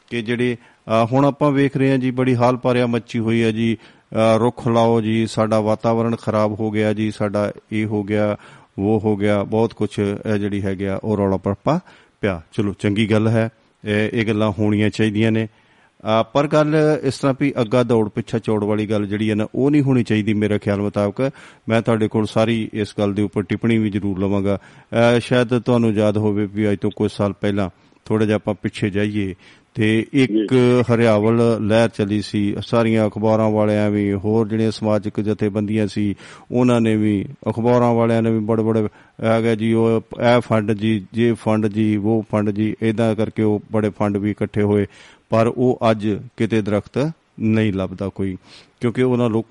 [0.10, 0.56] ਕਿ ਜਿਹੜੇ
[0.88, 3.76] ਅਹ, ਹੁਣ ਆਪਾਂ ਵੇਖ ਰਹੇ ਹਾਂ ਜੀ ਬੜੀ ਹਾਲ ਪਾਰਿਆ ਮੱਚੀ ਹੋਈ ਹੈ ਜੀ
[4.16, 8.36] ਅਹ, ਰੁੱਖ ਲਾਓ ਜੀ ਸਾਡਾ ਵਾਤਾਵਰਣ ਖਰਾਬ ਹੋ ਗਿਆ ਜੀ ਸਾਡਾ ਇਹ ਹੋ ਗਿਆ
[8.80, 10.02] ਉਹ ਹੋ ਗਿਆ ਬਹੁਤ ਕੁਝ
[10.40, 11.80] ਜਿਹੜੀ ਹੈਗਾ ਉਹ ਰੌਲਾ ਪਰਪਾ
[12.22, 13.50] ਪਿਆ। ਚਲੋ ਚੰਗੀ ਗੱਲ ਹੈ
[13.86, 18.40] ਇਹ ਇਹ ਗੱਲਾਂ ਹੋਣੀਆਂ ਚਾਹੀਦੀਆਂ ਨੇ। ਅਹ, ਪਰ ਗੱਲ ਇਸ ਤਰ੍ਹਾਂ ਵੀ ਅੱਗਾ ਦੌੜ ਪਿੱਛਾ
[18.40, 21.32] ਚੌੜ ਵਾਲੀ ਗੱਲ ਜਿਹੜੀ ਹੈ ਨਾ ਉਹ ਨਹੀਂ ਹੋਣੀ ਚਾਹੀਦੀ ਮੇਰੇ ਖਿਆਲ ਮੁਤਾਬਕ।
[21.70, 25.94] ਮੈਂ ਤੁਹਾਡੇ ਕੋਲ ਸਾਰੀ ਇਸ ਗੱਲ ਦੇ ਉੱਪਰ ਟਿੱਪਣੀ ਵੀ ਜ਼ਰੂਰ ਲਵਾਂਗਾ। ਅਹ, ਸ਼ਾਇਦ ਤੁਹਾਨੂੰ
[25.94, 27.70] ਯਾਦ ਹੋਵੇ ਵੀ ਅੱਜ ਤੋਂ ਕੁਝ ਸਾਲ ਪਹਿਲਾਂ
[28.06, 29.36] ਥੋੜਾ ਜਿਹਾ ਆਪਾਂ ਪਿੱਛੇ ਜਾਈਏ
[29.74, 30.54] ਤੇ ਇੱਕ
[30.94, 36.16] ਹਰਿਆਵਲ ਲਹਿਰ ਚੱਲੀ ਸੀ ਸਾਰੀਆਂ ਅਖਬਾਰਾਂ ਵਾਲਿਆਂ ਵੀ ਹੋਰ ਜਿਹੜੀਆਂ ਸਮਾਜਿਕ ਜਥੇਬੰਦੀਆਂ ਸੀ
[36.52, 38.88] ਉਹਨਾਂ ਨੇ ਵੀ ਅਖਬਾਰਾਂ ਵਾਲਿਆਂ ਨੇ ਵੀ ਬੜੇ ਬੜੇ
[39.28, 43.44] ਆ ਗਿਆ ਜੀ ਉਹ ਇਹ ਫੰਡ ਜੀ ਜੇ ਫੰਡ ਜੀ ਉਹ ਫੰਡ ਜੀ ਇਦਾਂ ਕਰਕੇ
[43.44, 44.86] ਉਹ ਬੜੇ ਫੰਡ ਵੀ ਇਕੱਠੇ ਹੋਏ
[45.30, 48.38] ਪਰ ਉਹ ਅੱਜ ਕਿਤੇ ਦਰਖਤ ਨਹੀਂ ਲੱਭਦਾ ਕੋਈ
[48.82, 49.46] ਕਿਉਂਕਿ ਉਹਨਾਂ ਲੋਕ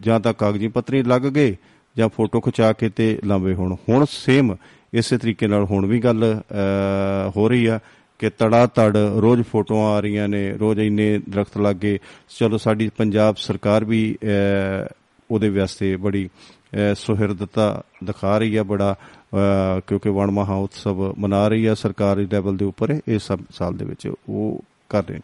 [0.00, 1.56] ਜਾਂ ਤਾਂ ਕਾਗਜ਼ੀ ਪੱਤਰੀ ਲੱਗ ਗਏ
[1.96, 4.54] ਜਾਂ ਫੋਟੋ ਖਿਚਾ ਕੇ ਤੇ ਲਾਂਵੇ ਹੁਣ। ਹੁਣ ਸੇਮ
[4.92, 7.78] ਇਸੇ ਤਰੀਕੇ ਨਾਲ ਹੁਣ ਵੀ ਗੱਲ ਅਹ, ਹੋ ਰਹੀ ਆ
[8.18, 11.98] ਕਿ ਤੜਾ ਤੜ ਰੋਜ਼ ਫੋਟੋਆਂ ਆ ਰਹੀਆਂ ਨੇ ਰੋਜ਼ ਇੰਨੇ ਦਰਖਤ ਲੱਗੇ
[12.38, 14.86] ਚਲੋ ਸਾਡੀ ਪੰਜਾਬ ਸਰਕਾਰ ਵੀ ਅਹ,
[15.30, 16.28] ਉਹਦੇ ਵਾਸਤੇ ਬੜੀ
[16.74, 22.26] ਅਹ, ਸੁਹਿਰਦਤਾ ਦਿਖਾ ਰਹੀ ਆ ਬੜਾ ਅਹ, ਕਿਉਂਕਿ ਵਣ ਮਹਾ ਉਤਸਵ ਮਨਾ ਰਹੀ ਆ ਸਰਕਾਰੀ
[22.32, 25.20] ਲੈਵਲ ਦੇ ਉੱਪਰ ਇਹ ਸਭ ਸਾਲ ਦੇ ਵਿੱਚ ਉਹ ਕਰ ਰਹੇ ਨੇ।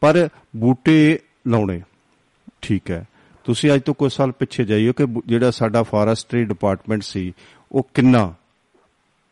[0.00, 1.80] ਪਰ ਬੂਟੇ ਲਾਉਣੇ
[2.62, 3.04] ਠੀਕ ਹੈ
[3.44, 7.32] ਤੁਸੀਂ ਅੱਜ ਤੋਂ ਕੁਝ ਸਾਲ ਪਿੱਛੇ ਜਾਈਓ ਕਿ ਬੂ- ਜਿਹੜਾ ਸਾਡਾ ਫਾਰੈਸਟਰੀ ਡਿਪਾਰਟਮੈਂਟ ਸੀ
[7.72, 8.34] ਉਹ ਕਿੰਨਾ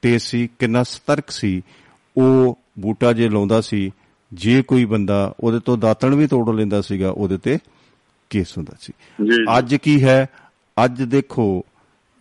[0.04, 1.62] ਤੇਜ਼ ਸੀ ਕਿੰਨਾ ਸਤਰਕ ਸੀ
[2.16, 3.90] ਉਹ ਬੂਟਾ ਜੇ ਲਾਉਂਦਾ ਸੀ
[4.32, 7.58] ਜੇ ਕੋਈ ਬੰਦਾ ਉਹਦੇ ਤੋਂ ਦਾਤਣ ਵੀ ਤੋੜ ਲੈਂਦਾ ਸੀਗਾ ਉਹਦੇ ਤੇ
[8.30, 8.92] ਕੇਸ ਹੁੰਦਾ ਸੀ।
[9.58, 10.26] ਅੱਜ ਕੀ ਹੈ?
[10.84, 11.64] ਅੱਜ ਦੇਖੋ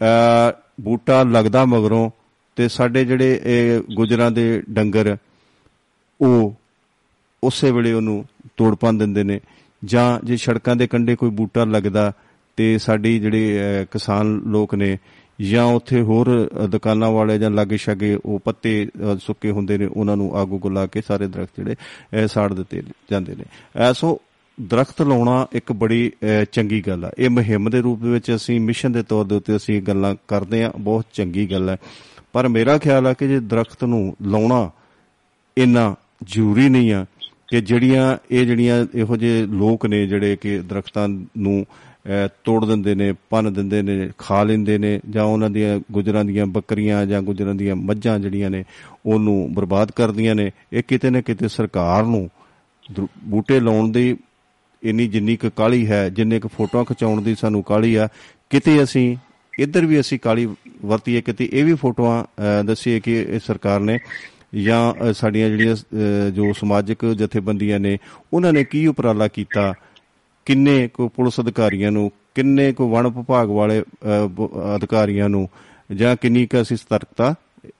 [0.01, 2.11] ਅ ਬੂਟਾ ਲੱਗਦਾ ਮਗਰੋਂ
[2.55, 5.17] ਤੇ ਸਾਡੇ ਜਿਹੜੇ ਇਹ ਗੁਜਰਾਂ ਦੇ ਡੰਗਰ
[6.21, 6.55] ਉਹ
[7.43, 8.25] ਉਸੇ ਵੇਲੇ ਉਹਨੂੰ
[8.57, 9.39] ਤੋੜ ਪਾ ਦਿੰਦੇ ਨੇ।
[9.86, 12.13] ਜਾਂ ਜੇ ਸੜਕਾਂ ਦੇ ਕੰਢੇ ਕੋਈ ਬੂਟਾ ਲੱਗਦਾ
[12.55, 13.59] ਤੇ ਸਾਡੀ ਜਿਹੜੇ
[13.91, 14.97] ਕਿਸਾਨ ਲੋਕ ਨੇ
[15.41, 19.86] ਜਾਂ ਉੱਥੇ ਹੋਰ ਅਹ, ਦੁਕਾਨਾਂ ਵਾਲੇ ਜਾਂ ਲਾਗੇ ਛਾਗੇ ਉਹ ਪੱਤੇ ਅਹ, ਸੁੱਕੇ ਹੁੰਦੇ ਨੇ
[19.86, 24.21] ਉਹਨਾਂ ਨੂੰ ਆਗੂ ਗੁਲਾ ਕੇ ਸਾਰੇ ਦਰਖਤ ਜਿਹੜੇ ਅਹ, ਸਾੜ ਦਿੱਤੇ ਜਾਂਦੇ ਨੇ। ਅਹ, ਸੋ
[24.61, 28.91] ਦਰਖਤ ਲਾਉਣਾ ਇੱਕ ਬੜੀ ਅਹ, ਚੰਗੀ ਗੱਲ ਆ। ਇਹ ਮੁਹਿੰਮ ਦੇ ਰੂਪ ਵਿੱਚ ਅਸੀਂ ਮਿਸ਼ਨ
[28.91, 31.77] ਦੇ ਤੌਰ ਦੇ ਉੱਤੇ ਅਸੀਂ ਗੱਲਾਂ ਕਰਦੇ ਆ ਬਹੁਤ ਚੰਗੀ ਗੱਲ ਹੈ
[32.34, 34.69] ਪਰ ਮੇਰਾ ਖਿਆਲ ਆ ਕਿ ਜੇ ਦਰਖਤ ਨੂੰ ਲਾਉਣਾ
[35.57, 37.05] ਇੰਨਾ ਜ਼ਰੂਰੀ ਨਹੀਂ ਆ
[37.47, 41.07] ਕਿ ਜਿਹੜੀਆਂ ਇਹ ਜਿਹੜੀਆਂ ਇਹੋ ਜਿਹੇ ਲੋਕ ਨੇ ਜਿਹੜੇ ਕਿ ਦਰਖਤਾਂ
[41.38, 41.92] ਨੂੰ ਅਹ,
[42.43, 47.05] ਤੋੜ ਦਿੰਦੇ ਨੇ ਭੰਨ ਦਿੰਦੇ ਨੇ ਖਾ ਲੈਂਦੇ ਨੇ ਜਾਂ ਉਹਨਾਂ ਦੀਆਂ ਗੁਜਰਾਂ ਦੀਆਂ ਬੱਕਰੀਆਂ
[47.05, 48.63] ਜਾਂ ਗੁਜਰਾਂ ਦੀਆਂ ਮੱਝਾਂ ਜਿਹੜੀਆਂ ਨੇ
[49.05, 52.29] ਉਹਨੂੰ ਬਰਬਾਦ ਕਰਦੀਆਂ ਨੇ। ਇਹ ਕਿਤੇ ਨਾ ਕਿਤੇ ਸਰਕਾਰ ਨੂੰ
[52.95, 54.17] ਦਰ- ਬੂਟੇ ਲਾਉਣ ਦੀ
[54.83, 58.07] ਇੰਨੀ ਜਿੰਨੀ ਕੁ ਕਾਲੀ ਹੈ ਜਿੰਨੇ ਕੁ ਫੋਟੋਆਂ ਖਿਚਾਉਣ ਦੀ ਸਾਨੂੰ ਕਾਲੀ ਆ
[58.49, 59.15] ਕਿਤੇ ਅਸੀਂ
[59.59, 60.47] ਇੱਧਰ ਵੀ ਅਸੀਂ ਕਾਲੀ
[60.85, 63.99] ਵਰਤੀਏ ਕਿਤੇ ਇਹ ਵੀ ਫੋਟੋਆਂ ਅਹ, ਦੱਸੀਏ ਕਿ ਇਹ ਸਰਕਾਰ ਨੇ
[64.55, 67.97] ਜਾਂ ਅਹ, ਸਾਡੀਆਂ ਜਿਹੜੀਆਂ ਅਹ, ਜੋ ਸਮਾਜਿਕ ਜਥੇਬੰਦੀਆਂ ਨੇ
[68.33, 69.73] ਉਹਨਾਂ ਨੇ ਕੀ ਉਪਰਾਲਾ ਕੀਤਾ
[70.45, 75.49] ਕਿੰਨੇ ਕੋ ਪੁਲਿਸ ਅਧਿਕਾਰੀਆਂ ਨੂੰ ਕਿੰਨੇ ਕੋ ਵਣ ਵਿਭਾਗ ਵਾਲੇ ਅਹ, ਬ- ਅਧਿਕਾਰੀਆਂ ਨੂੰ
[75.95, 77.35] ਜਾਂ ਕਿੰਨੀ ਕੁ ਅਸੀਂ ਸਤਰਕਤਾ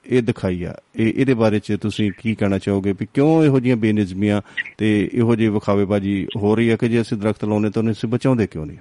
[0.06, 2.94] ਇਹ ਦਿਖਾਈ ਆ। ਇਹ ਇਹਦੇ ਬਾਰੇ ਚ ਤੁਸੀਂ ਕੀ ਕਹਿਣਾ ਚਾਹੋਗੇ?
[3.00, 4.42] ਵੀ ਕਿਉਂ ਇਹੋ ਜਿਹੀਆਂ ਬੇਨਿਜ਼ਮੀਆਂ
[4.78, 8.10] ਤੇ ਇਹੋ ਜਿਹੇ ਵਿਖਾਵੇਬਾਜੀ ਹੋ ਰਹੀ ਹੈ ਕਿ ਜੇ ਅਸੀਂ ਦਰਖਤ ਲਾਉਨੇ ਤਾਂ ਉਹਨੂੰ ਅਸੀਂ
[8.10, 8.78] ਬਚਾਉਂਦੇ ਕਿਉਂ ਨਹੀਂ?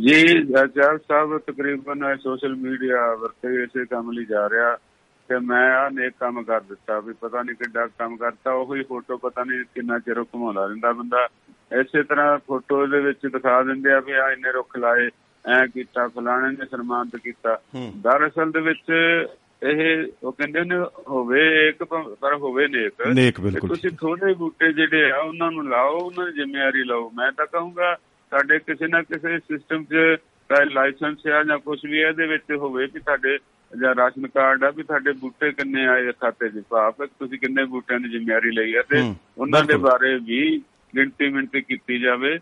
[0.00, 4.76] ਜੀ ਜੱਜ ਸਾਹਿਬ ਤਕਰੀਬਨ ਸੋਸ਼ਲ ਮੀਡੀਆ ਵਰਤੇ ਇਸੇ ਕੰਮ ਲਈ ਜਾ ਰਿਹਾ
[5.28, 9.16] ਤੇ ਮੈਂ ਆ ਨੇਕ ਕੰਮ ਕਰ ਦਿੱਤਾ। ਵੀ ਪਤਾ ਨਹੀਂ ਕਿੱਡਾ ਕੰਮ ਕਰਤਾ। ਉਹੀ ਫੋਟੋ
[9.16, 11.28] ਪਤਾ ਨਹੀਂ ਕਿੰਨਾ ਚਿਰ ਉਹ ਘੁਮਾਉਂਦਾ ਰਹਿੰਦਾ ਬੰਦਾ।
[11.72, 15.08] ਇਸੇ ਤਰ੍ਹਾਂ ਫੋਟੋ ਦੇ ਵਿੱਚ ਦਿਖਾ ਦਿੰਦੇ ਆ ਵੀ ਆ ਇੰਨੇ ਰੁੱਖ ਲਾਏ
[15.44, 17.58] ਐ ਕੀਤਾ ਫਲਾਣੇ ਨੇ ਸਨਮਾਨਿਤ ਕੀਤਾ।
[17.96, 18.92] ਦਰਅਸਲ ਦੇ ਵਿੱਚ
[19.62, 20.76] ਇਹ ਉਹ ਕਹਿੰਦੇ ਨੇ
[21.08, 25.98] ਹੋਵੇ ਇੱਕ ਪਰ ਹੋਵੇ ਨੇਕ। ਨੇਕ ਬਿਲਕੁਲ। ਤੁਸੀਂ ਥੋੜੇ ਬੂਟੇ ਜਿਹੜੇ ਆ ਉਹਨਾਂ ਨੂੰ ਲਾਓ
[25.98, 27.94] ਉਹਨਾਂ ਦੀ ਜ਼ਿੰਮੇਵਾਰੀ ਲਓ। ਮੈਂ ਤਾਂ ਕਹੂੰਗਾ
[28.32, 30.16] ਸਾਡੇ ਕਿਸੇ ਨਾ ਕਿਸੇ ਸਿਸਟਮ 'ਚ
[30.50, 33.38] ਚਾਹੇ ਲਾਇਸੈਂਸ ਆ ਜਾਂ ਕੁਝ ਵੀ ਇਹਦੇ ਵਿੱਚ ਹੋਵੇ ਕਿ ਤੁਹਾਡੇ
[33.72, 36.62] ਜਾਂ ਰਾਸ਼ਨ ਕਾਰਡ ਆ ਵੀ ਤੁਹਾਡੇ ਬੂਟੇ ਕਿੰਨੇ ਆਏ ਖਾਤੇ 'ਚ?
[36.70, 40.62] ਭਾਵ ਤੁਸੀਂ ਕਿੰਨੇ ਬੂਟਿਆਂ ਦੀ ਜ਼ਿੰਮੇਵਾਰੀ ਲਈ ਆ ਤੇ ਹੂੰ, ਉਹਨਾਂ ਦੇ। ਬਾਰੇ ਵੀ
[40.96, 42.38] ਗਿਣਤੀ ਮਿੰਤੀ ਕੀਤੀ ਜਾਵੇ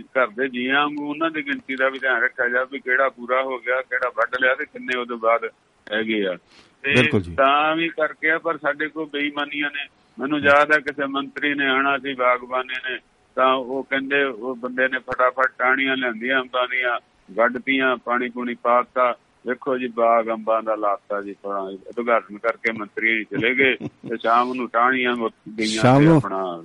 [0.00, 3.42] ਘਰ ਦੇ ਜੀਆਂ ਵਾਂਗੂ ਉਹਨਾਂ ਦੀ ਗਿਣਤੀ ਦਾ ਵੀ ਧਿਆਨ ਰੱਖਿਆ ਜਾਵੇ ਵੀ ਕਿਹੜਾ ਪੂਰਾ
[3.42, 5.44] ਹੋ ਗਿਆ ਕਿਹੜਾ ਵੱਢ ਲਿਆ ਤੇ ਕਿੰਨੇ ਉਹਦੇ ਬਾਅਦ
[5.92, 6.36] ਹੈਗੇ ਆ।
[6.82, 6.94] ਤੇ
[7.36, 9.86] ਤਾਂ ਵੀ ਕਰਕੇ ਆ ਪਰ ਸਾਡੇ ਕੋਲ ਬੇਈਮਾਨੀਆਂ ਨੇ।
[10.18, 12.98] ਮੈਨੂੰ ਯਾਦ ਹੈ ਕਿਸੇ ਮੰਤਰੀ ਨੇ ਆਣਾ ਸੀ ਬਾਗਬਾਨੀ ਨੇ
[13.36, 16.98] ਤਾਂ ਉਹ ਕਹਿੰਦੇ ਉਹ ਬੰਦੇ ਨੇ ਫਟਾਫਟ ਟਾਹਣੀਆਂ ਲਿਆਂਦੀਆਂ ਅੰਬਾਂ ਦੀਆਂ
[17.32, 23.24] ਵੱਢਤੀਆਂ ਪਾਣੀ ਪੂਣੀ ਪਾਤਾ ਵੇਖੋ ਜੀ ਬਾਗ ਅੰਬਾਂ ਦਾ ਲਾਤਾ ਜੀ ਥੋੜਾ ਉਦਘਾਟਨ ਕਰਕੇ ਮੰਤਰੀ
[23.24, 26.62] ਚਲੇ ਗਏ ਤੇ ਸ਼ਾਮ ਨੂੰ ਟਾਹਣੀਆਂ ਗਈਆਂ ਸ਼ਾਮ ਤੇ ਨੂੰ- ਆਪਣਾ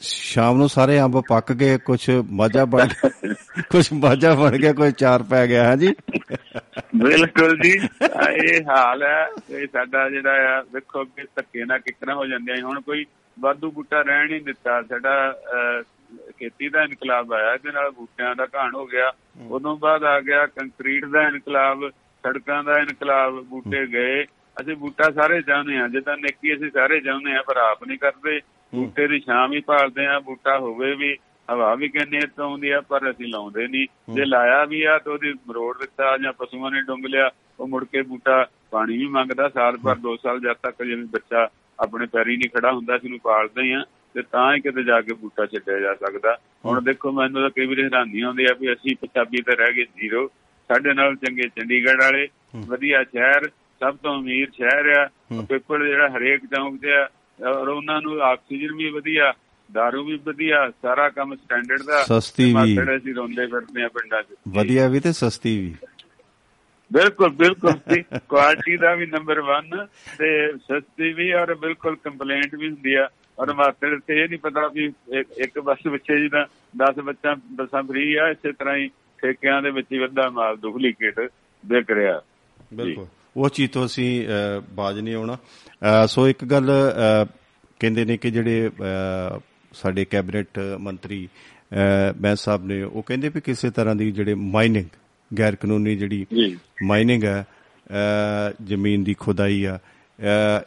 [0.00, 2.88] ਸ਼ਾਮ ਨੂੰ ਸਾਰੇ ਅੰਬ ਪੱਕ ਗਏ ਕੁਝ ਮਾਝਾ ਬਣ
[3.70, 5.94] ਕੁਝ ਮਾਝਾ ਬਣ ਗਿਆ ਕੋਈ ਚਾਰ ਪੈ ਗਿਆ ਹੈ ਜੀ?
[6.96, 12.26] ਬਿਲਕੁਲ ਜੀ ਇਹ ਹਾਲ ਹੈ ਇਹ ਸਾਡਾ ਜਿਹੜਾ ਆ ਵੇਖੋ ਕਿ ਧੱਕੇ ਨਾਲ ਕਿਤਨਾ ਹੋ
[12.26, 13.04] ਜਾਂਦੇ ਆ। ਹੁਣ ਕੋਈ
[13.40, 15.32] ਵਾਧੂ ਬੂਟਾ ਰਹਿਣ ਹੀ ਨਹੀਂ ਦਿੱਤਾ। ਸਾਡਾ
[16.38, 19.12] ਖੇਤੀ ਦਾ ਇਨਕਲਾਬ ਆਇਆ ਇਹਦੇ ਨਾਲ ਬੂਟਿਆਂ ਦਾ ਘਾਣ ਹੋ ਗਿਆ।
[19.50, 24.24] ਉਦੋਂ ਬਾਅਦ ਆ ਗਿਆ ਕੰਕਰੀਟ ਦਾ ਇਨਕਲਾਬ ਸੜਕਾਂ ਦਾ ਇਨਕਲਾਬ ਬੂਟੇ ਗਏ।
[24.60, 28.40] ਅਸੀਂ ਬੂਟਾ ਸਾਰੇ ਚਾਹੁੰਦੇ ਆ ਜਿੱਦਾਂ ਨੇਕੀ ਅਸੀਂ ਸਾਰੇ ਚਾਹੁੰਦੇ ਆ ਪਰ ਆਪ ਨਹੀਂ ਕਰਦੇ।
[28.74, 31.16] ਬੂਟੇ ਦੀ ਛਾਂ ਵੀ ਭਾਲਦੇ ਆ ਬੂਟਾ ਹੋਵੇ ਵੀ
[31.50, 35.12] ਹਵਾ ਵੀ ਕਹਿੰਦੇ ਤੋਂ ਆਉਂਦੀ ਆ ਪਰ ਅਸੀਂ ਲਾਉਂਦੇ ਨਹੀਂ। ਜੇ ਲਾਇਆ ਵੀ ਆ ਤਾਂ
[35.12, 37.30] ਉਹਦੀ ਮਰੋੜ ਦਿੱਤਾ ਜਾਂ ਪਸ਼ੂਆਂ ਨੇ ਡੁੰਗ ਲਿਆ
[37.60, 41.48] ਉਹ ਮੁੜ ਕੇ ਬੂਟਾ ਪਾਣੀ ਵੀ ਮੰਗਦਾ ਸਾਲ ਭਰ ਦੋ ਸਾਲ ਜਦ ਤੱਕ ਜਿਵੇਂ ਬੱਚਾ
[41.80, 43.84] ਆਪਣੇ ਪੈਰੀ ਨਹੀਂ ਖੜਾ ਹੁੰਦਾ ਸੀ ਨੂੰ ਪਾਲਦੇ ਆ
[44.16, 47.66] ਤੇ ਤਾਂ ਹੀ ਕਿਤੇ ਜਾ ਕੇ ਬੂਟਾ ਛੱਡਿਆ ਜਾ ਸਕਦਾ। ਹੁਣ ਦੇਖੋ ਮੈਨੂੰ ਤਾਂ ਕਈ
[47.66, 50.26] ਵਾਰੀ ਹੈਰਾਨੀ ਆਉਂਦੀ ਆ ਵੀ ਅਸੀਂ ਪੰਜਾਬੀ ਤੇ ਰਹਿ ਗਏ ਜ਼ੀਰੋ।
[50.70, 52.28] ਸਾਡੇ ਨਾਲ ਚੰਗੇ ਚੰਡੀਗੜ੍ਹ ਵਾਲੇ
[52.68, 53.48] ਵਧੀਆ ਸ਼ਹਿਰ
[53.80, 55.08] ਸਭ ਤੋਂ ਅਮੀਰ ਸ਼ਹਿਰ ਆ।
[55.48, 57.08] ਪੇਪਰ ਜਿਹੜਾ ਹਰੇਕ ਚੌਂਕ 'ਚ ਆ
[57.50, 59.32] ਔਰ ਉਹਨਾਂ ਨੂੰ ਆਕਸੀਜਨ ਵੀ ਵਧੀਆ
[59.70, 63.88] ਦਾਰੂ ਵੀ ਵਧੀਆ ਸਾਰਾ ਕੰਮ ਸਟੈਂਡਰਡ ਦਾ। ਸਸਤੀ ਤੇ ਵੀ। ਮਾਤੜ ਅਸੀਂ ਰੋਂਦੇ ਫਿਰਦੇ ਆ
[63.88, 65.74] ਪਿੰਡਾਂ 'ਚ। ਵਧੀਆ ਵੀ ਤੇ ਸਸਤੀ ਵੀ।
[66.92, 67.72] ਬਿਲਕੁਲ ਬਿਲਕੁਲ
[68.28, 69.86] ਕੁਆਲਿਟੀ ਦਾ ਵੀ ਨੰਬਰ 1
[70.18, 73.08] ਤੇ ਸਸਤੀ ਵੀ ਔਰ ਬਿਲਕੁਲ ਕੰਪਲੇਂਟ ਵੀ ਹੁੰਦੀ ਆ।
[73.38, 74.92] ਔਰ ਮਾਤੜ ਤੇ ਇਹ ਨਹੀਂ ਪਤਾ ਵੀ
[75.40, 79.86] ਇੱਕ- ਬੱਸ ਪਿੱਛੇ ਜਿਹਦਾ 10 ਬੱਚਾ ਬੱਸਾਂ ਫ੍ਰੀ ਆ ਇਸੇ ਤਰ੍ਹਾਂ ਹੀ ਠੇਕਿਆਂ ਦੇ ਵਿੱਚ
[79.92, 81.20] ਹੀ ਵੱਧਾ ਮਾਲ ਡੁਪਲੀਕੇਟ
[81.66, 82.22] ਵਿਕ ਰਿਹਾ।
[82.74, 83.06] ਬਿਲਕੁਲ।
[83.36, 84.26] ਉਹ ਚੀਜ਼ ਤੋਂ ਅਸੀਂ
[84.72, 85.36] ਬਾਜ ਨਹੀਂ ਆਉਣਾ।
[86.06, 86.70] ਸੋ ਇੱਕ ਗੱਲ
[87.80, 88.70] ਕਹਿੰਦੇ ਨੇ ਕਿ ਜਿਹੜੇ
[89.72, 91.28] ਸਾਡੇ ਕੈਬਨਿਟ ਮੰਤਰੀ
[92.16, 94.86] ਬੈਂਸ ਸਾਹਿਬ ਨੇ ਉਹ ਕਹਿੰਦੇ ਵੀ ਕਿਸੇ ਤਰ੍ਹਾਂ ਦੀ ਜਿਹੜੇ ਮਾਈਨਿੰਗ
[95.38, 97.44] ਗੈਰ ਕਾਨੂੰਨੀ ਜਿਹੜੀ ਜੀ। ਮਾਈਨਿੰਗ ਹੈ
[98.64, 99.78] ਜ਼ਮੀਨ ਦੀ ਖੁਦਾਈ ਆ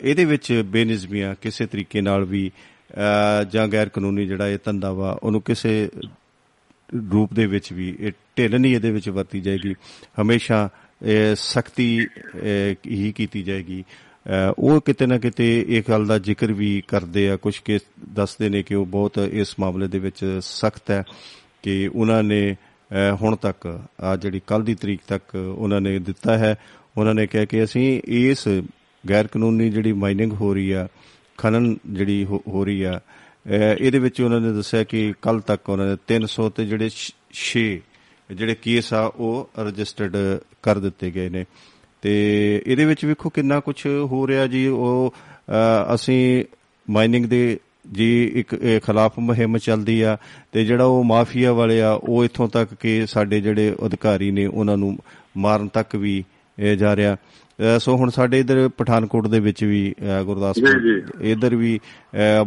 [0.02, 2.52] ਇਹਦੇ ਵਿੱਚ ਬੇਨਿਜ਼ਮੀਆਂ ਕਿਸੇ ਤਰੀਕੇ ਨਾਲ ਵੀ
[2.91, 5.89] ਅਹ, ਜਾਂ ਗੈਰ ਕਾਨੂੰਨੀ ਜਿਹੜਾ ਇਹ ਧੰਦਾ ਵਾ ਉਹਨੂੰ ਕਿਸੇ
[7.14, 9.76] ਰੂਪ ਦੇ ਵਿੱਚ ਵੀ ਇਹ ਢਿੱਲ ਨਹੀਂ ਇਹਦੇ ਵਿੱਚ ਵਰਤੀ ਜਾਏਗੀ।
[10.22, 10.70] ਹਮੇਸ਼ਾ
[11.36, 12.08] ਸਖਤੀ
[12.88, 17.36] ਹੀ ਕੀਤੀ ਜਾਏਗੀ। ਅਹ, ਉਹ ਕਿਤੇ ਨਾ ਕਿਤੇ ਇਹ ਗੱਲ ਦਾ ਜ਼ਿਕਰ ਵੀ ਕਰਦੇ ਆ
[17.36, 17.80] ਕੁਝ ਕੇ
[18.10, 21.04] ਦੱਸਦੇ ਨੇ ਕਿ ਉਹ ਬਹੁਤ ਇਸ ਮਾਮਲੇ ਦੇ ਵਿੱਚ ਸਖਤ ਹੈ
[21.64, 26.38] ਕਿ ਉਹਨਾਂ ਨੇ ਅਹ, ਹੁਣ ਤੱਕ ਆ ਜਿਹੜੀ ਕੱਲ ਦੀ ਤਰੀਕ ਤੱਕ ਉਹਨਾਂ ਨੇ ਦਿੱਤਾ
[26.38, 26.56] ਹੈ।
[26.97, 28.47] ਉਹਨਾਂ ਨੇ ਕਿਹਾ ਕਿ ਅਸੀਂ ਇਸ
[29.10, 30.88] ਗੈਰ ਕਾਨੂੰਨੀ ਜਿਹੜੀ ਮਾਈਨਿੰਗ ਹੋ ਰਹੀ ਆ
[31.38, 35.70] ਖਨਨ ਜਿਹੜੀ ਹੋ ਹੋ ਰਹੀ ਆ ਅਹ, ਇਹਦੇ ਵਿੱਚ ਉਹਨਾਂ ਨੇ ਦੱਸਿਆ ਕਿ ਕੱਲ ਤੱਕ
[35.70, 36.89] ਉਹਨਾਂ ਨੇ 300 ਤੇ ਜਿਹੜੇ
[37.34, 37.64] 6
[38.36, 40.18] ਜਿਹੜੇ ਕੇਸ ਆ ਉਹ ਰਜਿਸਟਰਡ
[40.64, 41.45] ਕਰ ਦਿੱਤੇ ਗਏ ਨੇ।
[42.02, 45.14] ਤੇ ਇਹਦੇ ਵਿੱਚ ਵੇਖੋ ਕਿੰਨਾ ਕੁਝ ਹੋ ਰਿਹਾ ਜੀ। ਉਹ
[45.50, 46.45] ਅਹ, ਅਸੀਂ
[46.89, 47.60] ਮਾਈਨਿੰਗ ਦੇ
[47.91, 50.18] ਜੀ ਇੱਕ ਇਹ ਖਿਲਾਫ ਮੁਹਿੰਮ ਚੱਲਦੀ ਆ
[50.52, 54.78] ਤੇ ਜਿਹੜਾ ਉਹ ਮਾਫੀਆ ਵਾਲੇ ਆ ਉਹ ਇੱਥੋਂ ਤੱਕ ਕਿ ਸਾਡੇ ਜਿਹੜੇ ਅਧਿਕਾਰੀ ਨੇ ਉਹਨਾਂ
[54.78, 54.97] ਨੂੰ
[55.38, 56.24] ਮਾਰਨ ਤੱਕ ਵੀ
[56.60, 57.49] ਇਹ ਜਾ ਰਿਹਾ। ਅਹ,
[57.80, 59.93] ਸੋ ਹੁਣ ਸਾਡੇ ਇਧਰ ਪਠਾਨਕੋਟ ਦੇ ਵਿੱਚ ਵੀ
[60.26, 61.80] ਗੁਰਦਾਸਪੁਰ। ਇਧਰ ਵੀ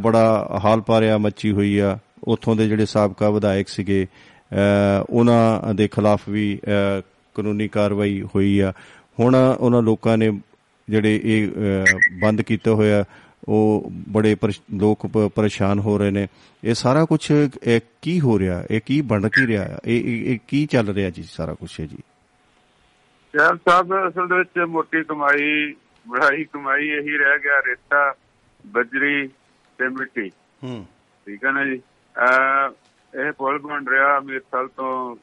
[0.01, 4.07] ਬੜਾ ਹਾਲ ਪਾਰਿਆ ਮੱਚੀ ਹੋਈ ਆ। ਉੱਥੋਂ ਦੇ ਜਿਹੜੇ ਸਾਬਕਾ ਵਿਧਾਇਕ ਸੀਗੇ
[5.11, 6.59] ਉਹਨਾਂ ਦੇ ਖਿਲਾਫ ਵੀ
[7.35, 8.73] ਕਾਨੂੰਨੀ ਕਾਰਵਾਈ ਹੋਈ ਆ।
[9.21, 10.31] ਹੁਣ ਉਹਨਾਂ ਲੋਕਾਂ ਨੇ
[10.89, 11.49] ਜਿਹੜੇ ਇਹ
[12.21, 13.05] ਬੰਦ ਕੀਤਾ ਹੋਇਆ
[13.49, 14.37] ਉਹ ਬੜੇ
[14.75, 16.27] ਲੋਕ ਪਰੇਸ਼ਾਨ ਹੋ ਰਹੇ ਨੇ।
[16.65, 17.33] ਇਹ ਸਾਰਾ ਕੁਝ
[18.03, 18.63] ਕੀ ਹੋ ਰਿਹਾ?
[18.71, 19.79] ਇਹ ਕੀ ਬਣ ਕੀ ਰਿਹਾ?
[19.87, 21.99] ਇਹ ਕੀ ਚੱਲ ਰਿਹਾ ਜੀ ਸਾਰਾ ਕੁਝ ਹੈ ਜੀ?
[23.35, 25.75] ਯਾਰ ਸਾਹਿਬ ਅਸਲ ਦੇ ਵਿੱਚ ਮੋਟੀ ਕਮਾਈ
[26.09, 28.15] ਬੜਾਈ ਕਮਾਈ ਇਹੀ ਰਹਿ ਗਿਆ ਰੇਤਾ
[28.67, 29.29] ਬਜਰੀ
[29.79, 30.31] ਤੇ ਮਿੱਟੀ।
[30.65, 30.87] ਹੂੰ।
[31.27, 31.81] ਠੀਕ ਹੈ ਨਾ ਜੀ?
[33.13, 35.17] ਇਹ ਪੁਲ ਬਣ ਰਿਹਾ ਅਮੀਰਸਲ ਤੋਂ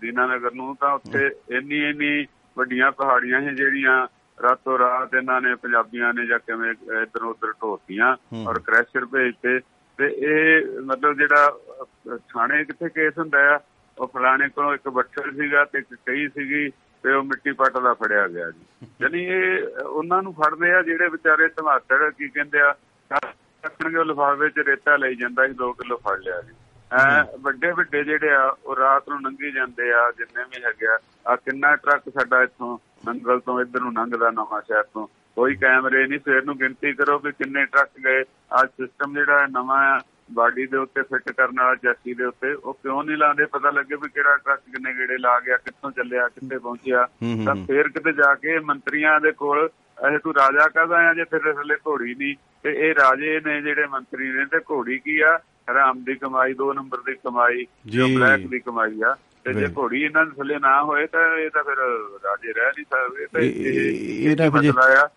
[0.00, 2.26] ਦੀਨਾਨਗਰ ਨੂੰ ਤਾਂ ਉੱਥੇ ਇੰਨੀ ਇੰਨੀ
[2.56, 4.06] ਵੱਡੀਆਂ ਪਹਾੜੀਆਂ ਸੀ ਜਿਹੜੀਆਂ
[4.42, 6.70] ਰਾਤੋਂ ਰਾਤ ਇਹਨਾਂ ਨੇ ਪੰਜਾਬੀਆਂ ਨੇ ਜਾਂ ਕਿਵੇਂ
[7.02, 9.60] ਇਧਰ ਉਧਰ ਢੋਤੀਆਂ ਹੂੰ। ਔਰ ਕ੍ਰੈਸ਼ਰ ਭੇਜਤੇ।
[9.98, 11.58] ਤੇ ਇਹ ਮਤਲਬ ਜਿਹੜਾ
[12.16, 13.60] ਥਾਣੇ ਕਿੱਥੇ ਕੇਸ ਹੁੰਦਾ ਆ
[13.98, 16.70] ਉਹ ਫਲਾਣੇ ਕੋਲੋਂ ਇੱਕ ਬੱਠਲ ਸੀਗਾ ਤੇ ਕਈ ਸੀਗੀ।
[17.04, 21.08] ਤੇ ਉਹ ਮਿੱਟੀ ਪੱਟ ਦਾ ਫੜਿਆ ਗਿਆ ਜੀ। ਯਾਨੀ ਇਹ ਉਹਨਾਂ ਨੂੰ ਫੜਦੇ ਆ ਜਿਹੜੇ
[21.08, 22.74] ਵਿਚਾਰੇ ਧਮਾਤੜ ਕੀ ਕਹਿੰਦੇ ਆ
[23.64, 26.52] ਰੱਖਣਗੇ ਉਹ ਲਿਫਾਫੇ 'ਚ ਰੇਤਾ ਲਈ ਜਾਂਦਾ ਸੀ 2 ਕਿਲੋ ਫੜ ਲਿਆ ਜੀ।
[26.92, 30.98] ਐ ਵੱਡੇ ਵੱਡੇ ਜਿਹੜੇ ਆ ਉਹ ਰਾਤ ਨੂੰ ਲੰਘੀ ਜਾਂਦੇ ਆ ਜਿੰਨੇ ਵੀ ਹੈਗੇ ਆ।
[31.26, 36.06] ਆ ਕਿੰਨਾ ਟਰੱਕ ਸਾਡਾ ਇੱਥੋਂ ਨੰਗਲ ਤੋਂ ਇੱਧਰ ਨੂੰ ਲੰਘਦਾ ਨਵਾਂ ਸ਼ਹਿਰ ਤੋਂ। ਕੋਈ ਕੈਮਰੇ
[36.06, 38.22] ਨਹੀਂ ਸਵੇਰ ਨੂੰ ਗਿਣਤੀ ਕਰੋ ਕਿ ਕਿੰਨੇ ਟਰੱਕ ਗਏ।
[38.62, 39.98] ਅੱਜ ਸਿਸਟਮ ਜਿਹੜਾ ਨਵਾਂ ਆ
[40.32, 43.44] ਬਾਡੀ ਦੇ ਉੱਤੇ ਫਿੱਟ ਕਰਨ ਵਾਲਾ ਜੱਸੀ ਦੇ ਉੱਤੇ ਉਹ ਕਿਉਂ ਨਹੀਂ ਲਾਉਂਦੇ?
[43.44, 47.08] ਪਤਾ ਲੱਗੇ ਵੀ ਕਿਹੜਾ ਟਰੱਕ ਕਿੰਨੇ ਗੇੜੇ ਲਾ ਗਿਆ ਕਿੱਥੋਂ ਚੱਲਿਆ ਕਿੱਥੇ ਪਹੁੰਚਿਆ।
[47.44, 49.70] ਤਾਂ। ਫੇਰ ਕਿਤੇ ਜਾ ਕੇ ਮੰਤਰੀਆਂ ਦੇ ਕੋਲ
[50.12, 52.34] ਇਹ ਤੂੰ ਰਾਜਾ ਕਹਦਾ ਆ ਜੇ ਤੇਰੇ ਥੱਲੇ ਘੋੜੀ ਨਹੀਂ?
[52.62, 55.40] ਤੇ ਇਹ ਰਾਜੇ ਨੇ ਜਿਹੜੇ ਮੰਤਰੀ ਨੇ ਤੇ ਘੋੜੀ ਕੀ ਆ?
[55.72, 60.02] ਹਰਾਮ ਦੀ ਕਮਾਈ ਦੋ ਨੰਬਰ ਦੀ ਕਮਾਈ ਜੋ। ਬਲੈਕ ਦੀ ਕਮਾਈ ਆ। ਤੇ ਜੇ। ਘੋੜੀ
[60.02, 61.76] ਇਹਨਾਂ ਦੇ ਥੱਲੇ ਨਾ ਹੋਏ ਤਾਂ ਇਹ ਤਾਂ ਫਿਰ
[62.24, 65.08] ਰਾਜੇ ਰਹਿ ਨਹੀਂ ਸਕਦੇ। ਤਾਂ ਇਹ- ਇਹ- ਇਹਦਾ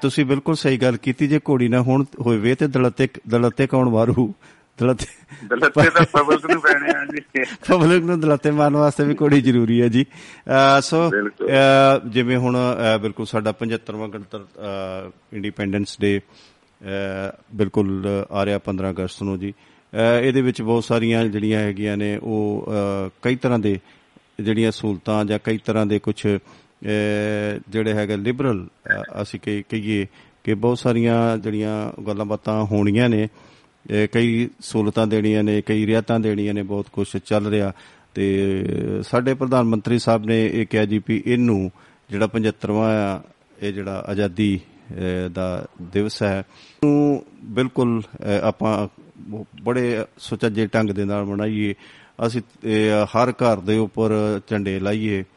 [0.00, 4.32] ਤੁਸੀਂ ਬਿਲਕੁਲ ਸਹੀ ਗੱਲ ਕੀਤੀ ਜੇ ਘੋੜੀ ਨਾ ਹੁਣ ਹੋਵੇ ਤੇ ਦਲਤੇ ਦਲਤੇ ਕੌਣ ਮਾਰੂ?
[4.78, 5.06] ਦਲਤੇ
[5.48, 7.20] ਦਲੱਤੇ ਤਾਂ ਪਬਲਿਕ ਨੂੰ ਪੈਣੇ ਆ ਜੀ।
[7.68, 10.04] ਪਬਲਿਕ ਨੂੰ ਦਲਤੇ ਮਾਰਨ ਵਾਸਤੇ ਵੀ ਘੋੜੀ ਜ਼ਰੂਰੀ ਹੈ ਜੀ।
[10.82, 11.10] ਸੋ
[12.08, 12.56] ਜਿਵੇਂ ਹੁਣ
[13.02, 16.20] ਬਿਲਕੁਲ ਸਾਡਾ 75ਵਾਂ ਗਣਤੰਤਰ ਇੰਡੀਪੈਂਡੈਂਸ ਡੇ
[17.54, 19.52] ਬਿਲਕੁਲ ਆ ਰਿਹਾ 15 ਅਗਸਤ ਨੂੰ ਜੀ।
[20.22, 22.66] ਇਹਦੇ ਵਿੱਚ ਬਹੁਤ ਸਾਰੀਆਂ ਜਿਹੜੀਆਂ ਹੈਗੀਆਂ ਨੇ ਉਹ
[23.22, 23.78] ਕਈ ਤਰ੍ਹਾਂ ਦੇ
[24.40, 26.16] ਜਿਹੜੀਆਂ ਸਹੂਲਤਾਂ ਜਾਂ ਕਈ ਤਰ੍ਹਾਂ ਦੇ ਕੁਝ
[27.68, 28.66] ਜਿਹੜੇ ਹੈਗੇ ਲਿਬਰਲ
[29.22, 30.06] ਅਸੀਂ ਕਹੀ- ਕਹੀਏ
[30.44, 33.28] ਕਿ ਬਹੁਤ ਸਾਰੀਆਂ ਜਿਹੜੀਆਂ ਗੱਲਾਂ ਬਾਤਾਂ ਹੋਣੀਆਂ ਨੇ
[33.90, 37.72] ਇਹ ਕਈ ਸਹੂਲਤਾਂ ਦੇਣੀਆਂ ਨੇ ਕਈ ਰਿਆਇਤਾਂ ਦੇਣੀਆਂ ਨੇ ਬਹੁਤ ਕੁਝ ਚੱਲ ਰਿਹਾ
[38.14, 38.54] ਤੇ
[39.02, 41.70] ਸਾਡੇ ਪ੍ਰਧਾਨ ਮੰਤਰੀ ਸਾਹਿਬ ਨੇ ਇਹ ਕਿਹਾ ਜੀ ਵੀ ਇਹਨੂੰ
[42.10, 43.22] ਜਿਹੜਾ 75ਵਾਂ ਆ
[43.62, 44.60] ਇਹ ਜਿਹੜਾ ਆਜ਼ਾਦੀ
[44.90, 46.42] ਅਹ, ਦਾ ਦਿਵਸ ਹੈ
[46.84, 48.88] ਨੂੰ ਬਿਲਕੁਲ ਅਹ, ਆਪਾਂ
[49.62, 51.74] ਬੜੇ ਸੁਚੱਜੇ ਢੰਗ ਦੇ ਨਾਲ ਮਨਾਈਏ।
[52.26, 55.33] ਅਸੀਂ ਅਹ, ਹਰ ਘਰ ਦੇ ਉੱਪਰ ਝੰਡੇ ਲਾਈਏ। ਅਹ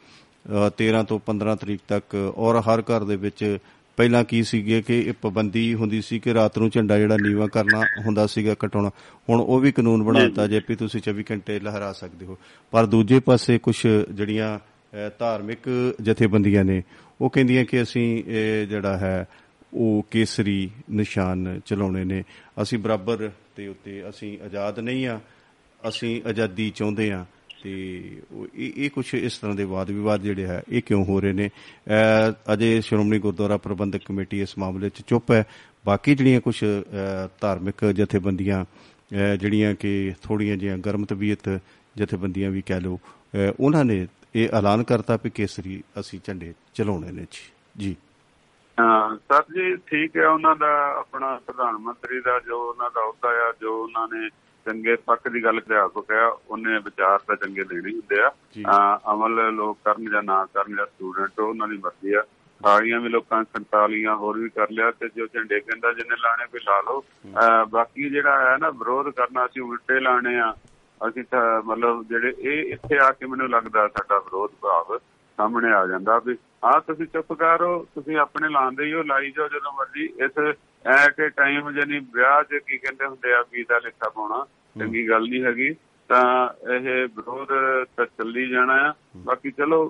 [0.76, 3.58] 13 ਤੋਂ 15 ਤਰੀਕ ਤੱਕ ਔਰ ਹਰ ਘਰ ਦੇ ਵਿੱਚ
[3.96, 7.80] ਪਹਿਲਾਂ ਕੀ ਸੀਗੇ ਕਿ ਇਹ ਪਾਬੰਦੀ ਹੁੰਦੀ ਸੀ ਕਿ ਰਾਤ ਨੂੰ ਝੰਡਾ ਜਿਹੜਾ ਨੀਵਾ ਕਰਨਾ
[7.80, 8.90] ਹੁੰਦਾ ਸੀਗਾ ਕਟਾਉਣਾ।
[9.28, 12.38] ਹੁਣ ਉਹ ਵੀ ਕਾਨੂੰਨ ਬਣਾ ਦਿੱਤਾ ਜੇ ਵੀ ਤੁਸੀਂ 24 ਘੰਟੇ ਲਹਿਰਾ ਸਕਦੇ ਹੋ।
[12.70, 16.82] ਪਰ ਦੂਜੇ ਪਾਸੇ ਕੁਝ ਜਿਹੜੀਆਂ ਅਹ, ਧਾਰਮਿਕ ਜਥੇਬੰਦੀਆਂ ਨੇ
[17.20, 19.28] ਉਹ ਕਹਿੰਦੀਆਂ ਕਿ ਅਸੀਂ ਇਹ ਜਿਹੜਾ ਹੈ
[19.74, 22.22] ਉਹ ਕੇਸਰੀ ਨਿਸ਼ਾਨ ਚਲਾਉਣੇ ਨੇ।
[22.62, 25.20] ਅਸੀਂ ਬਰਾਬਰ ਦੇ ਉੱਤੇ ਅਸੀਂ ਆਜ਼ਾਦ ਨਹੀਂ ਆ
[25.88, 27.26] ਅਸੀਂ ਆਜ਼ਾਦੀ ਚਾਹੁੰਦੇ ਆ।
[27.62, 28.02] ਤੇ
[28.32, 31.32] ਉਹ ਇਹ ਇਹ ਕੁਝ ਇਸ ਤਰ੍ਹਾਂ ਦੇ ਵਾਦ ਵਿਵਾਦ ਜਿਹੜੇ ਹੈ, ਇਹ ਕਿਉਂ ਹੋ ਰਹੇ
[31.32, 31.48] ਨੇ?
[31.48, 35.44] ਅਹ, ਅਜੇ ਸ਼੍ਰੋਮਣੀ ਗੁਰਦੁਆਰਾ ਪ੍ਰਬੰਧਕ ਕਮੇਟੀ ਇਸ ਮਾਮਲੇ 'ਚ ਚੁੱਪ ਹੈ।
[35.86, 36.64] ਬਾਕੀ ਜਿਹੜੀਆਂ ਕੁਝ
[37.40, 41.60] ਧਾਰਮਿਕ ਜਥੇਬੰਦੀਆਂ, ਅਹ, ਜਿਹੜੀਆਂ ਕਿ ਥੋੜੀਆਂ ਜਿਹੀਆਂ ਗਰਮ ਤਬੀਅਤ
[41.96, 47.12] ਜਥੇਬੰਦੀਆਂ ਵੀ ਕਹਿ ਲਓ, ਅਹ, ਉਹਨਾਂ ਨੇ ਇਹ ਐਲਾਨ ਕਰਤਾ ਵੀ ਕੇਸਰੀ ਅਸੀਂ ਝੰਡੇ ਚਲਾਉਣੇ
[47.12, 47.96] ਨੇ ਜੀ। ਜੀ।
[48.80, 53.28] ਹਾਂ, ਸਰ ਜੀ, ਠੀਕ ਹੈ, ਉਹਨਾਂ ਦਾ ਆਪਣਾ ਪ੍ਰਧਾਨ ਮੰਤਰੀ ਦਾ ਜੋ ਉਹਨਾਂ ਦਾ ਅਹੁਦਾ
[53.28, 54.28] ਆ, ਜੋ ਉਹਨਾਂ ਨੇ
[54.68, 58.30] ਚੰਗੇ ਪੱਖ ਦੀ ਗੱਲ ਕਰਿਆ ਕੋ ਕਿਹਾ ਉਹਨੇ ਵਿਚਾਰ ਤਾਂ ਚੰਗੇ ਦੇਣੇ ਹੁੰਦੇ ਆ।
[59.14, 62.22] ਅਮਲ ਲੋਕ ਕਰਨ ਜਾਂ ਨਾ ਕਰਨ ਜਾਂ ਸਟੂਡੈਂਟ ਉਹਨਾਂ ਦੀ ਮਰਜ਼ੀ ਆ।
[62.60, 66.60] ਸਾਰੀਆਂ ਵੀ ਲੋਕਾਂ 47 ਹੋਰ ਵੀ ਕਰ ਲਿਆ ਤੇ ਜੋ ਝੰਡੇ ਕਹਿੰਦਾ ਜਿੰਨੇ ਲਾਣੇ ਕੋਈ
[66.66, 67.04] ਲਾ ਲਓ।
[67.70, 70.54] ਬਾਕੀ ਜਿਹੜਾ ਹੈ ਨਾ ਵਿਰੋਧ ਕਰਨਾ ਅਸੀਂ ਉਲਟੇ ਲਾਣੇ ਆ।
[71.00, 75.86] ਅਸੀਂ ਤਾਂ ਮਤਲਬ ਜਿਹੜੇ ਇਹ ਇੱਥੇ ਆ ਕੇ ਮੈਨੂੰ ਲੱਗਦਾ ਸਾਡਾ ਵਿਰੋਧ ਭਾਵ ਸਾਹਮਣੇ ਆ
[75.86, 80.04] ਜਾਂਦਾ ਵੀ ਹਾਂ ਤੁਸੀਂ ਚੁੱਪ ਕਰੋ ਤੁਸੀਂ ਆਪਣੇ ਲਾਉਂਦੇ ਹੀ ਹੋ ਲਾਈ ਜਾਓ ਜਦੋਂ ਮਰਜ਼ੀ।
[80.24, 80.54] ਇਸ
[80.84, 84.44] ਐਟ ਏ ਟਾਈਮ ਜਾਨੀ ਵਿਆਹ 'ਚ ਕੀ ਕਹਿੰਦੇ ਹੁੰਦੇ ਆ ਵੀ ਦਾ ਲਿਖਾ ਪਾਉਣਾ
[84.76, 85.74] ਚੰਗੀ ਗੱਲ ਨਹੀਂ ਹੈਗੀ।
[86.10, 86.80] ਤਾਂ ਇਹ
[87.16, 87.48] ਵਿਰੋਧ
[87.96, 88.92] ਤਾਂ ਚੱਲੀ ਜਾਣਾ ਆ।
[89.24, 89.80] ਬਾਕੀ ਚਲੋ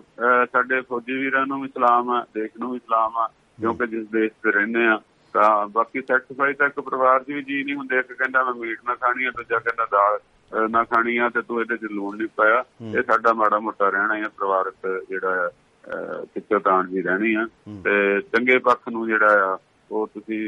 [0.53, 3.27] ਸਾਡੇ ਫੌਜੀ ਵੀਰਾਂ ਨੂੰ ਵੀ ਸਲਾਮ ਆ ਦੇਸ਼ ਨੂੰ ਵੀ ਸਲਾਮ ਆ
[3.61, 4.99] ਕਿਉਂਕਿ ਜਿਸ ਦੇਸ਼ ਤੇ ਰਹਿੰਦੇ ਆ
[5.35, 8.95] ਤਾਂ ਬਾਕੀ ਸੈਕਰੀਫਾਈਸ ਤੱਕ ਪਰਿਵਾਰ 'ਚ ਵੀ ਜੀ ਨਹੀਂ ਹੁੰਦੇ। ਇੱਕ ਕਹਿੰਦਾ ਮੈਂ ਮੀਟ ਨਾ
[8.95, 12.65] ਖਾਣੀ ਆ ਦੂਜਾ ਕਹਿੰਦਾ ਦਾਲ ਨਾ ਖਾਣੀ ਆ ਤੇ ਤੂੰ ਇਹਦੇ 'ਚ ਲੂਣ ਨਹੀਂ ਪਾਇਆ।
[12.97, 15.51] ਇਹ ਸਾਡਾ ਮਾੜਾ ਮੋਟਾ ਰਹਿਣਾ ਹੈ ਪਰਿਵਾਰਕ ਜਿਹੜਾ
[15.85, 17.47] ਆ ਖਿੱਚੋਤਾਣ ਜੀ ਰਹਿਣੀ ਆ।
[17.85, 19.57] ਤੇ ਚੰਗੇ ਪੱਖ ਨੂੰ ਜਿਹੜਾ ਆ
[19.91, 20.41] ਉਹ ਤੁਸੀਂ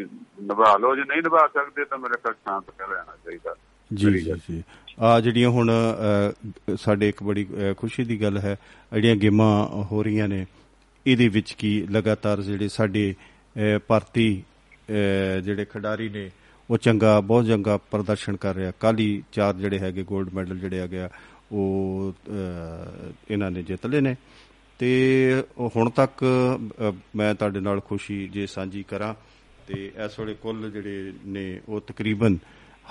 [0.42, 3.54] ਨਿਭਾ ਲਓ। ਜੇ ਨਹੀਂ ਨਿਭਾ ਸਕਦੇ ਤਾਂ ਮੇਰੇ ਖਿਆਲ ਸ਼ਾਂਤ ਕਰ ਲੈਣਾ ਚਾਹੀਦਾ।
[3.94, 4.62] ਜੀ ਜੀ ਜੀ।
[5.00, 5.70] ਆ ਜਿਹੜੀਆਂ ਹੁਣ
[6.76, 8.56] ਸਾਡੇ ਇੱਕ ਬੜੀ ਖੁਸ਼ੀ ਦੀ ਗੱਲ ਹੈ
[8.92, 10.44] ਜਿਹੜੀਆਂ ਗੇਮਾਂ ਹੋ ਰਹੀਆਂ ਨੇ
[11.06, 13.14] ਇਹਦੇ ਵਿੱਚ ਕੀ ਲਗਾਤਾਰ ਜਿਹੜੇ ਸਾਡੇ
[13.88, 14.42] ਭਾਰਤੀ
[15.42, 16.30] ਜਿਹੜੇ ਖਿਡਾਰੀ ਨੇ
[16.70, 20.80] ਉਹ ਚੰਗਾ ਬਹੁਤ ਚੰਗਾ ਪ੍ਰਦਰਸ਼ਨ ਕਰ ਰਿਹਾ। ਕੱਲ੍ਹ ਹੀ ਚਾਰ ਜਿਹੜੇ ਹੈਗੇ 골ਡ ਮੈਡਲ ਜਿਹੜੇ
[20.80, 21.08] ਆ ਗਿਆ
[21.52, 22.12] ਉਹ
[23.30, 24.14] ਇਹਨਾਂ ਨੇ ਜਿੱਤ ਲਏ ਨੇ।
[24.78, 24.90] ਤੇ
[25.76, 26.24] ਹੁਣ ਤੱਕ
[27.16, 29.14] ਮੈਂ ਤੁਹਾਡੇ ਨਾਲ ਖੁਸ਼ੀ ਜੇ ਸਾਂਝੀ ਕਰਾਂ
[29.74, 32.38] ਤੇ ਇਸ ਵੇਲੇ ਕੁੱਲ ਜਿਹੜੇ ਨੇ ਉਹ ਤਕਰੀਬਨ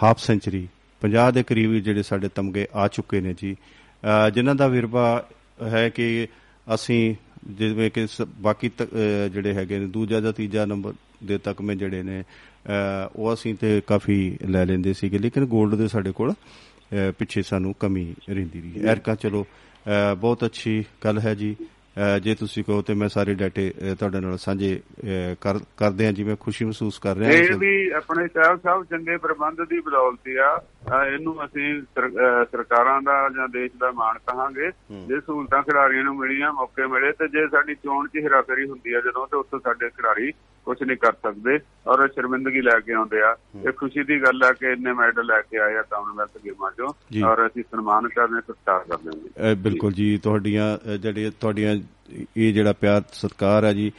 [0.03, 0.67] ਹਾਫ ਸੈਂਚਰੀ
[1.01, 5.29] 50 ਦੇ ਕਰੀਬ ਜਿਹੜੇ ਸਾਡੇ ਤਮਗੇ ਆ ਚੁੱਕੇ ਨੇ ਜੀ। ਅ, ਜਿਨ੍ਹਾਂ ਦਾ ਵਿਰਵਾ
[5.63, 6.27] ਹੈ ਕਿ
[6.73, 7.15] ਅਸੀਂ
[7.47, 11.61] ਜਿਵੇਂ ਕਿ ਸ- ਬਾਕੀ ਤ- ਅਹ ਜਿਹੜੇ ਹੈਗੇ ਨੇ ਦੂਜਾ ਜਾਂ ਤੀਜਾ ਨੰਬਰ ਦੇ ਤੱਕ
[11.61, 16.11] ਮੈਂ ਜਿਹੜੇ ਨੇ ਅਹ ਉਹ ਅਸੀਂ ਤੇ ਕਾਫੀ ਲੈ ਲੈਂਦੇ ਸੀਗੇ ਲੇਕਿਨ 골ਡ ਦੇ ਸਾਡੇ
[16.11, 21.55] ਕੋਲ ਅਹ ਪਿੱਛੇ ਸਾਨੂੰ ਕਮੀ ਰਹਿੰਦੀ ਰਹੀ। ਐਰਕਾ ਚਲੋ ਅਹ ਬਹੁਤ ਅੱਛੀ ਗੱਲ ਹੈ ਜੀ।
[21.59, 21.65] ਅਹ
[22.23, 24.79] ਜੇ ਤੁਸੀਂ ਕਹੋ ਤੇ ਮੈਂ ਸਾਰੇ ਡਾਟੇ ਤੁਹਾਡੇ ਨਾਲ ਸਾਂਝੇ
[25.77, 29.61] ਕਰਦੇ ਹਾਂ ਜੀ ਮੈਂ ਖੁਸ਼ੀ ਮਹਿਸੂਸ ਕਰ ਰਿਹਾ ਇਹ ਵੀ ਆਪਣੇ ਸਾਹਿਬ ਸਾਹਿਬ ਚੰਗੇ ਪ੍ਰਬੰਧ
[29.69, 31.81] ਦੀ ਬਦੌਲਤ ਆ। ਇਹਨੂੰ ਅਸੀਂ
[32.51, 34.69] ਸਰਕਾਰਾਂ ਦਾ ਜਾਂ ਦੇਸ਼ ਦਾ ਮਾਣ ਕਹਾਂਗੇ।
[35.07, 39.01] ਜੇ ਸਹੂਲਤਾਂ ਖਿਡਾਰੀਆਂ ਨੂੰ ਮਿਲੀਆਂ ਮੌਕੇ ਮਿਲੇ ਤੇ ਜੇ ਸਾਡੀ ਚੋਣ 'ਚ ਹਿਰਾਫੇਰੀ ਹੁੰਦੀ ਆ
[39.01, 40.31] ਜਦੋਂ ਤੇ ਉੱਥੇ ਸਾਡੇ ਖਿਡਾਰੀ
[40.65, 43.35] ਕੁਝ ਨਹੀਂ ਕਰ ਸਕਦੇ ਔਰ ਸ਼ਰਮਿੰਦਗੀ ਲੈ ਕੇ ਆਉਂਦੇ ਆ।
[43.65, 46.89] ਇਹ ਖੁਸ਼ੀ ਦੀ ਗੱਲ ਆ ਕਿ ਇੰਨੇ ਮੈਡਲ ਲੈ ਕੇ ਆਏ ਆ ਕਾਮਨਵੈਲਥ ਗੇਮਾਂ 'ਚੋਂ।
[47.25, 49.09] ਔਰ ਅਸੀਂ ਸਨਮਾਨ ਕਰਨੇ ਸਤਿਕਾਰ ਕਰਦੇ
[49.47, 51.75] ਹਾਂ। ਬਿਲਕੁਲ ਜੀ ਤੁਹਾਡੀਆਂ ਜਿਹੜੇ ਤੁਹਾਡੀਆਂ
[52.37, 53.91] ਇਹ ਜਿਹੜਾ ਪਿਆਰ ਸਤਿਕਾਰ ਹੈ ਜੀ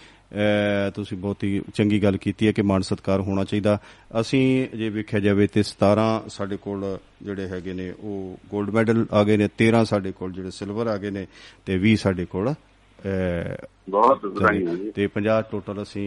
[0.94, 3.78] ਤੁਸੀਂ ਬਹੁਤ ਹੀ ਚੰਗੀ ਗੱਲ ਕੀਤੀ ਹੈ ਕਿ ਮਾਣ ਸਤਿਕਾਰ ਹੋਣਾ ਚਾਹੀਦਾ।
[4.20, 6.84] ਅਸੀਂ ਜੇ ਵੇਖਿਆ ਜਾਵੇ ਤੇ 17 ਸਾਡੇ ਕੋਲ
[7.22, 10.96] ਜਿਹੜੇ ਹੈਗੇ ਨੇ ਉਹ 골ਡ ਮੈਡਲ ਆ ਗਏ ਨੇ 13 ਸਾਡੇ ਕੋਲ ਜਿਹੜੇ ਸਿਲਵਰ ਆ
[10.96, 11.26] ਗਏ ਨੇ
[11.66, 12.54] ਤੇ 20 ਸਾਡੇ ਕੋਲ
[13.90, 16.06] ਬਹੁਤ ਵਧਾਈਆਂ ਤੇ 50 ਟੋਟਲ ਅਸੀਂ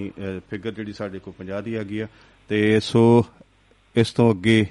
[0.49, 2.07] ਫਿਗਰ ਜਿਹੜੀ ਸਾਡੇ ਕੋਲ 50 ਦੀ ਆ ਗਈ ਆ।
[2.49, 3.25] ਤੇ ਸੋ
[3.95, 4.65] ਇਸ ਤੋਂ ਅੱਗੇ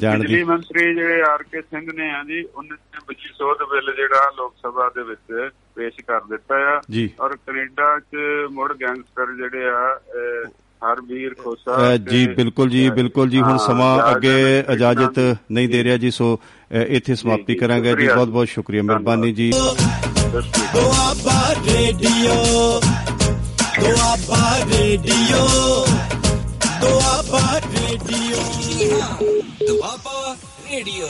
[0.00, 3.58] ਜਾਣ ਬਿਜਲੀ ਦੀ ਮੰਤਰੀ ਜਿਹੜੇ ਆਰ ਕੇ ਸਿੰਘ ਨੇ ਆ ਜੀ ਉਹਨਾਂ ਨੇ ਬਿਜਲੀ ਸੋਧ
[3.70, 8.16] ਬਿੱਲ ਜਿਹੜਾ ਲੋਕ ਸਭਾ ਦੇ ਵਿੱਚ ਪੇਸ਼ ਕਰ ਦਿੱਤਾ ਆ। ਜੀ। ਔਰ ਕੈਨੇਡਾ 'ਚ
[8.52, 10.48] ਮੁੜ ਗੈਂਗਸਟਰ ਜਿਹੜੇ ਆ ਅਹ,
[10.86, 15.18] ਹਰਬੀਰ ਖੋਸਾ ਜੀ ਬਿਲਕੁਲ ਜੀ ਬਿਲਕੁਲ ਜੀ। ਹੁਣ ਸਮਾਂ ਅੱਗੇ ਇਜਾਜ਼ਤ
[15.52, 16.38] ਨਹੀਂ ਦੇ ਰਿਹਾ ਜੀ ਸੋ
[16.86, 19.50] ਇੱਥੇ ਸਮਾਪਤੀ ਕਰਾਂਗੇ। ਜੀ। ਬਹੁਤ ਬਹੁਤ ਸ਼ੁਕਰੀਆ। ਮਿਹਰਬਾਨੀ ਜੀ।
[20.72, 22.34] Doaba radio
[23.80, 25.46] Doaba radio
[26.80, 29.00] Doaba radio
[29.68, 30.36] Doaba
[30.70, 31.06] radio